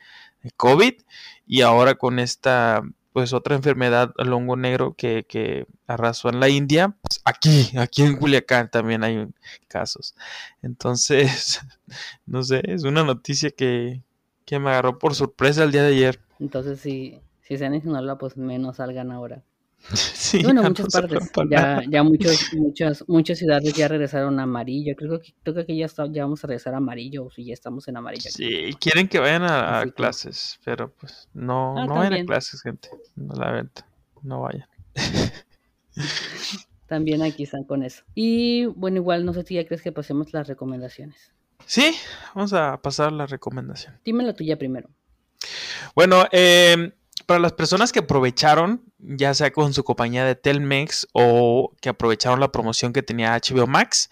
COVID. 0.58 0.94
Y 1.48 1.62
ahora 1.62 1.96
con 1.96 2.20
esta 2.20 2.84
pues 3.14 3.32
otra 3.32 3.56
enfermedad, 3.56 4.12
el 4.18 4.34
hongo 4.34 4.58
negro 4.58 4.96
que, 4.96 5.24
que 5.30 5.68
arrasó 5.86 6.30
en 6.30 6.40
la 6.40 6.50
India, 6.50 6.96
pues 7.00 7.22
aquí, 7.24 7.72
aquí 7.78 8.02
en 8.02 8.18
Culiacán 8.18 8.72
también 8.72 9.04
hay 9.04 9.28
casos. 9.68 10.16
Entonces, 10.64 11.62
no 12.26 12.44
sé, 12.44 12.64
es 12.66 12.84
una 12.84 13.04
noticia 13.04 13.52
que, 13.52 14.02
que 14.46 14.58
me 14.58 14.72
agarró 14.72 14.98
por 14.98 15.14
sorpresa 15.14 15.64
el 15.64 15.72
día 15.72 15.84
de 15.84 15.96
ayer. 15.96 16.20
Entonces, 16.40 16.80
si, 16.80 17.22
si 17.44 17.58
se 17.58 17.66
han 17.66 17.80
Sinaloa, 17.82 18.18
pues 18.18 18.38
menos 18.38 18.78
salgan 18.78 19.12
ahora. 19.12 19.44
Sí, 20.24 20.42
bueno, 20.42 20.64
muchas 20.64 20.88
partes. 20.88 21.32
Ya, 21.50 21.84
ya 21.88 22.02
muchos, 22.02 22.54
muchas, 22.54 23.04
muchas 23.08 23.38
ciudades 23.38 23.74
ya 23.74 23.88
regresaron 23.88 24.40
a 24.40 24.44
amarillo. 24.44 24.96
Creo 24.96 25.20
que, 25.20 25.36
creo 25.44 25.66
que 25.66 25.76
ya, 25.76 25.86
está, 25.86 26.08
ya 26.12 26.24
vamos 26.24 26.44
a 26.44 26.48
regresar 26.48 26.74
a 26.74 26.78
amarillo, 26.78 27.26
o 27.26 27.30
si 27.30 27.46
ya 27.46 27.54
estamos 27.54 27.88
en 27.88 27.98
amarillo. 27.98 28.32
Sí, 28.32 28.72
quieren 28.80 29.08
que 29.08 29.20
vayan 29.20 29.44
a, 29.44 29.84
clases, 29.96 30.60
pero 30.66 30.92
pues 30.94 31.30
no, 31.34 31.76
ah, 31.78 31.86
no 31.86 31.96
vayan 31.96 32.14
a 32.14 32.26
clases, 32.26 32.62
gente. 32.62 32.90
No 33.16 33.36
la 33.36 33.52
venta, 33.52 33.86
no 34.24 34.42
vayan. 34.42 34.68
también 36.88 37.22
aquí 37.22 37.44
están 37.44 37.66
con 37.66 37.84
eso. 37.84 38.04
Y 38.16 38.66
bueno, 38.66 38.98
igual 38.98 39.26
no 39.26 39.34
sé 39.34 39.44
si 39.44 39.56
ya 39.56 39.68
crees 39.68 39.84
que 39.84 39.92
pasemos 39.92 40.34
las 40.34 40.48
recomendaciones. 40.48 41.34
Sí, 41.66 41.94
vamos 42.34 42.54
a 42.54 42.82
pasar 42.82 43.12
la 43.12 43.28
recomendación. 43.28 44.00
Dime 44.04 44.24
la 44.24 44.34
tuya 44.34 44.58
primero. 44.58 44.90
Bueno, 45.94 46.26
eh 46.32 46.94
para 47.24 47.40
las 47.40 47.54
personas 47.54 47.92
que 47.92 48.00
aprovecharon, 48.00 48.84
ya 49.00 49.34
sea 49.34 49.52
con 49.52 49.74
su 49.74 49.84
compañía 49.84 50.26
de 50.26 50.36
Telmex 50.36 51.08
o 51.14 51.74
que 51.82 51.90
aprovecharon 51.90 52.40
la 52.40 52.52
promoción 52.52 52.94
que 52.94 53.04
tenía 53.04 53.36
HBO 53.36 53.68
Max, 53.68 54.10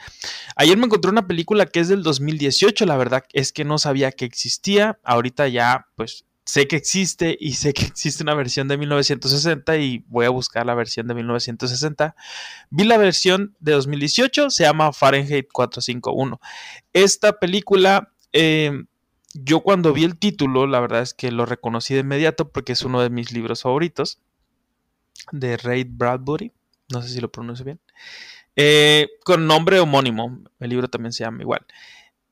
ayer 0.55 0.77
me 0.77 0.85
encontré 0.85 1.11
una 1.11 1.27
película 1.27 1.65
que 1.65 1.79
es 1.79 1.87
del 1.87 2.03
2018, 2.03 2.85
la 2.85 2.97
verdad 2.97 3.23
es 3.33 3.53
que 3.53 3.65
no 3.65 3.77
sabía 3.77 4.11
que 4.11 4.25
existía, 4.25 4.99
ahorita 5.03 5.47
ya 5.47 5.87
pues 5.95 6.25
sé 6.45 6.67
que 6.67 6.75
existe 6.75 7.37
y 7.39 7.53
sé 7.53 7.73
que 7.73 7.85
existe 7.85 8.23
una 8.23 8.33
versión 8.33 8.67
de 8.67 8.77
1960 8.77 9.77
y 9.77 10.03
voy 10.07 10.25
a 10.25 10.29
buscar 10.29 10.65
la 10.65 10.75
versión 10.75 11.07
de 11.07 11.13
1960. 11.13 12.15
Vi 12.69 12.83
la 12.83 12.97
versión 12.97 13.55
de 13.59 13.73
2018, 13.73 14.49
se 14.49 14.63
llama 14.63 14.93
Fahrenheit 14.93 15.47
451. 15.51 16.39
Esta 16.93 17.39
película... 17.39 18.11
Eh, 18.33 18.71
yo 19.33 19.61
cuando 19.61 19.93
vi 19.93 20.03
el 20.03 20.17
título, 20.17 20.67
la 20.67 20.79
verdad 20.79 21.01
es 21.01 21.13
que 21.13 21.31
lo 21.31 21.45
reconocí 21.45 21.93
de 21.93 22.01
inmediato 22.01 22.49
porque 22.49 22.73
es 22.73 22.83
uno 22.83 23.01
de 23.01 23.09
mis 23.09 23.31
libros 23.31 23.61
favoritos, 23.63 24.19
de 25.31 25.57
Ray 25.57 25.83
Bradbury, 25.83 26.51
no 26.91 27.01
sé 27.01 27.09
si 27.09 27.21
lo 27.21 27.31
pronuncio 27.31 27.65
bien, 27.65 27.79
eh, 28.55 29.09
con 29.23 29.47
nombre 29.47 29.79
homónimo, 29.79 30.39
el 30.59 30.69
libro 30.69 30.89
también 30.89 31.13
se 31.13 31.23
llama 31.23 31.41
igual. 31.41 31.65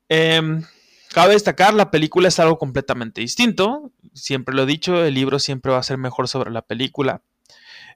Em, 0.08 0.62
cabe 1.12 1.34
destacar, 1.34 1.74
la 1.74 1.90
película 1.90 2.28
es 2.28 2.38
algo 2.38 2.58
completamente 2.58 3.20
distinto, 3.20 3.92
siempre 4.12 4.54
lo 4.54 4.64
he 4.64 4.66
dicho, 4.66 5.04
el 5.04 5.14
libro 5.14 5.38
siempre 5.38 5.72
va 5.72 5.78
a 5.78 5.82
ser 5.82 5.98
mejor 5.98 6.28
sobre 6.28 6.50
la 6.50 6.62
película, 6.62 7.22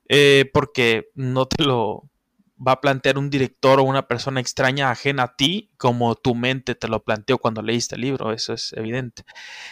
eh, 0.09 0.51
porque 0.53 1.11
no 1.15 1.47
te 1.47 1.65
lo 1.65 2.11
va 2.67 2.73
a 2.73 2.81
plantear 2.81 3.19
un 3.19 3.31
director 3.31 3.81
o 3.81 3.85
una 3.85 4.09
persona 4.09 4.41
extraña 4.41 4.91
ajena 4.91 5.25
a 5.25 5.37
ti 5.37 5.71
como 5.77 6.15
tu 6.15 6.35
mente 6.35 6.75
te 6.75 6.89
lo 6.89 7.05
planteó 7.05 7.39
cuando 7.39 7.63
leíste 7.63 7.97
el 7.97 8.03
libro, 8.03 8.33
eso 8.33 8.53
es 8.53 8.73
evidente. 8.75 9.25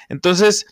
Entonces, 0.09 0.67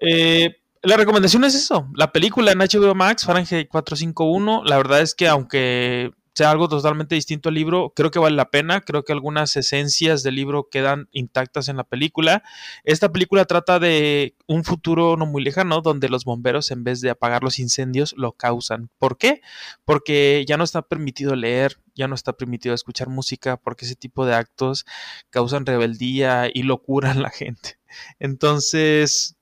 eh, 0.00 0.56
la 0.82 0.96
recomendación 0.96 1.44
es 1.44 1.54
eso, 1.54 1.88
la 1.94 2.12
película 2.12 2.52
en 2.52 2.58
HBO 2.58 2.94
Max, 2.94 3.24
Fahrenheit 3.24 3.68
451, 3.68 4.64
la 4.64 4.76
verdad 4.76 5.00
es 5.00 5.14
que 5.14 5.28
aunque 5.28 6.12
sea 6.34 6.50
algo 6.50 6.68
totalmente 6.68 7.14
distinto 7.14 7.48
al 7.48 7.54
libro, 7.54 7.92
creo 7.94 8.10
que 8.10 8.18
vale 8.18 8.36
la 8.36 8.50
pena, 8.50 8.80
creo 8.80 9.04
que 9.04 9.12
algunas 9.12 9.56
esencias 9.56 10.22
del 10.22 10.34
libro 10.34 10.68
quedan 10.68 11.08
intactas 11.12 11.68
en 11.68 11.76
la 11.76 11.84
película. 11.84 12.42
Esta 12.82 13.12
película 13.12 13.44
trata 13.44 13.78
de 13.78 14.34
un 14.46 14.64
futuro 14.64 15.16
no 15.16 15.26
muy 15.26 15.42
lejano 15.42 15.80
donde 15.80 16.08
los 16.08 16.24
bomberos 16.24 16.70
en 16.70 16.82
vez 16.82 17.00
de 17.00 17.10
apagar 17.10 17.42
los 17.42 17.58
incendios 17.58 18.14
lo 18.16 18.32
causan. 18.32 18.90
¿Por 18.98 19.16
qué? 19.16 19.42
Porque 19.84 20.44
ya 20.48 20.56
no 20.56 20.64
está 20.64 20.82
permitido 20.82 21.36
leer, 21.36 21.78
ya 21.94 22.08
no 22.08 22.14
está 22.14 22.32
permitido 22.32 22.74
escuchar 22.74 23.08
música, 23.08 23.56
porque 23.56 23.84
ese 23.84 23.94
tipo 23.94 24.26
de 24.26 24.34
actos 24.34 24.84
causan 25.30 25.66
rebeldía 25.66 26.50
y 26.52 26.64
locura 26.64 27.12
en 27.12 27.22
la 27.22 27.30
gente. 27.30 27.78
Entonces, 28.18 29.36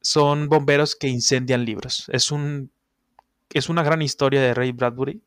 son 0.00 0.48
bomberos 0.48 0.96
que 0.96 1.08
incendian 1.08 1.64
libros. 1.64 2.06
Es 2.08 2.30
un 2.30 2.70
es 3.52 3.68
una 3.68 3.82
gran 3.82 4.02
historia 4.02 4.40
de 4.40 4.54
Ray 4.54 4.72
Bradbury. 4.72 5.22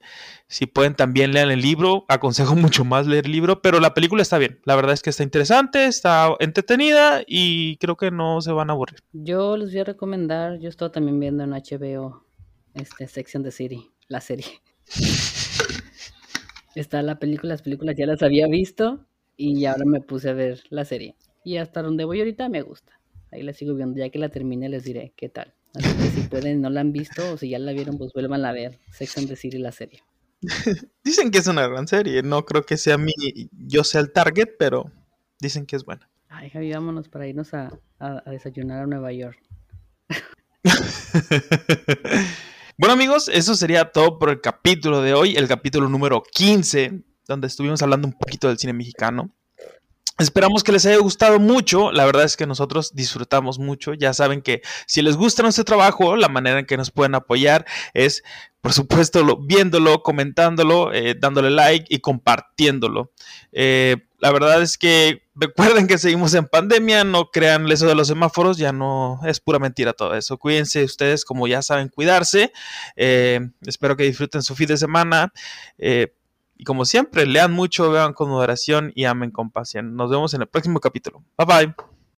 Si 0.48 0.66
pueden 0.66 0.96
también 0.96 1.32
lean 1.32 1.50
el 1.50 1.62
libro, 1.62 2.06
aconsejo 2.10 2.56
mucho 2.56 2.86
más 2.86 3.08
leer 3.08 3.26
el 3.26 3.32
libro, 3.32 3.62
pero 3.62 3.80
la 3.80 3.94
película 3.94 4.22
está 4.22 4.38
bien. 4.38 4.60
La 4.66 4.76
verdad 4.76 4.94
es 4.94 5.02
que 5.02 5.10
está 5.10 5.24
interesante, 5.24 5.86
está 5.86 6.36
entretenida 6.40 7.24
y 7.26 7.78
creo 7.78 7.96
que 7.96 8.12
no 8.12 8.42
se 8.42 8.52
van 8.52 8.70
a 8.70 8.74
aburrir. 8.74 9.00
Yo 9.14 9.58
les 9.58 9.72
voy 9.72 9.80
a 9.80 9.86
recomendar, 9.86 10.60
yo 10.60 10.70
estoy 10.70 10.92
también 10.92 11.20
viendo 11.20 11.44
en 11.44 11.52
HBO 11.52 12.26
este 12.74 13.08
Section 13.08 13.44
de 13.44 13.52
City, 13.52 13.90
la 14.08 14.22
serie. 14.22 14.62
está 16.76 17.02
la 17.02 17.18
película, 17.20 17.54
las 17.54 17.62
películas 17.62 17.96
ya 17.98 18.06
las 18.06 18.22
había 18.22 18.48
visto 18.48 19.06
y 19.36 19.66
ahora 19.66 19.86
me 19.86 20.02
puse 20.02 20.30
a 20.30 20.34
ver 20.34 20.62
la 20.70 20.86
serie. 20.86 21.16
Y 21.44 21.58
hasta 21.58 21.82
donde 21.82 22.04
voy 22.04 22.20
ahorita 22.20 22.50
me 22.50 22.62
gusta. 22.62 23.00
Ahí 23.32 23.42
la 23.42 23.54
sigo 23.54 23.74
viendo, 23.74 23.98
ya 24.00 24.10
que 24.10 24.20
la 24.20 24.30
termine 24.30 24.70
les 24.70 24.84
diré 24.84 25.14
qué 25.16 25.30
tal. 25.30 25.54
Así 25.78 25.96
que 25.96 26.10
si 26.10 26.22
pueden, 26.28 26.62
no 26.62 26.70
la 26.70 26.82
han 26.82 26.92
visto 26.92 27.34
o 27.34 27.38
si 27.38 27.50
ya 27.50 27.60
la 27.60 27.72
vieron, 27.72 27.98
pues 27.98 28.12
vuelvan 28.14 28.46
a 28.46 28.52
ver 28.52 28.80
Sex 28.92 29.18
and 29.18 29.28
the 29.28 29.36
City, 29.36 29.60
la 29.60 29.72
serie. 29.72 30.02
dicen 31.04 31.32
que 31.32 31.40
es 31.40 31.48
una 31.48 31.68
gran 31.68 31.88
serie. 31.88 32.22
No 32.24 32.46
creo 32.46 32.64
que 32.64 32.78
sea 32.78 32.98
mi, 32.98 33.14
yo 33.52 33.84
sea 33.84 34.02
el 34.02 34.12
target, 34.12 34.50
pero 34.58 34.92
dicen 35.40 35.66
que 35.66 35.76
es 35.76 35.86
buena. 35.86 36.10
Ay, 36.30 36.50
Javi, 36.50 36.72
vámonos 36.72 37.10
para 37.10 37.28
irnos 37.28 37.54
a, 37.54 37.72
desayunar 38.26 38.84
a 38.84 38.88
Nueva 38.88 39.12
York. 39.12 39.40
bueno, 42.78 42.94
amigos, 42.94 43.30
eso 43.30 43.56
sería 43.56 43.92
todo 43.92 44.20
por 44.20 44.30
el 44.30 44.42
capítulo 44.42 45.02
de 45.02 45.14
hoy, 45.14 45.36
el 45.36 45.48
capítulo 45.48 45.90
número 45.90 46.24
15, 46.24 47.04
donde 47.28 47.48
estuvimos 47.48 47.82
hablando 47.82 48.08
un 48.08 48.14
poquito 48.14 48.50
del 48.50 48.58
cine 48.58 48.74
mexicano. 48.74 49.32
Esperamos 50.18 50.64
que 50.64 50.72
les 50.72 50.86
haya 50.88 50.98
gustado 50.98 51.40
mucho. 51.40 51.92
La 51.92 52.06
verdad 52.06 52.24
es 52.24 52.36
que 52.38 52.48
nosotros 52.48 52.96
disfrutamos 52.96 53.60
mucho. 53.60 53.94
Ya 53.94 54.14
saben 54.14 54.42
que 54.42 54.64
si 54.88 55.04
les 55.04 55.16
gusta 55.16 55.44
nuestro 55.44 55.64
trabajo, 55.64 56.16
la 56.16 56.28
manera 56.28 56.60
en 56.60 56.66
que 56.66 56.76
nos 56.76 56.90
pueden 56.90 57.14
apoyar 57.14 57.66
es, 57.94 58.24
por 58.62 58.74
supuesto, 58.74 59.38
viéndolo, 59.38 60.02
comentándolo, 60.02 60.92
eh, 60.92 61.16
dándole 61.20 61.52
like 61.52 61.86
y 61.90 62.00
compartiéndolo. 62.00 63.12
Eh, 63.52 63.98
la 64.18 64.32
verdad 64.32 64.64
es 64.64 64.80
que 64.80 65.22
recuerden 65.36 65.86
que 65.86 66.00
seguimos 66.00 66.34
en 66.34 66.48
pandemia, 66.48 67.04
no 67.04 67.30
crean 67.30 67.72
eso 67.72 67.86
de 67.86 67.94
los 67.94 68.08
semáforos, 68.08 68.58
ya 68.58 68.72
no 68.72 69.20
es 69.24 69.40
pura 69.40 69.60
mentira 69.60 69.94
todo 69.94 70.16
eso. 70.16 70.40
Cuídense 70.40 70.84
ustedes, 70.84 71.26
como 71.26 71.48
ya 71.48 71.62
saben, 71.62 71.90
cuidarse. 71.90 72.52
Eh, 72.96 73.40
espero 73.68 73.96
que 73.96 74.06
disfruten 74.06 74.42
su 74.42 74.56
fin 74.56 74.68
de 74.68 74.78
semana. 74.78 75.32
Y 76.58 76.64
como 76.64 76.86
siempre, 76.86 77.26
lean 77.26 77.52
mucho, 77.52 77.92
vean 77.92 78.14
con 78.14 78.30
moderación 78.30 78.92
y 78.96 79.06
amen 79.06 79.32
con 79.32 79.52
pasión. 79.52 79.96
Nos 79.96 80.10
vemos 80.10 80.34
en 80.34 80.42
el 80.42 80.48
próximo 80.48 80.80
capítulo. 80.80 81.24
Bye 81.38 81.46
bye. 81.46 81.97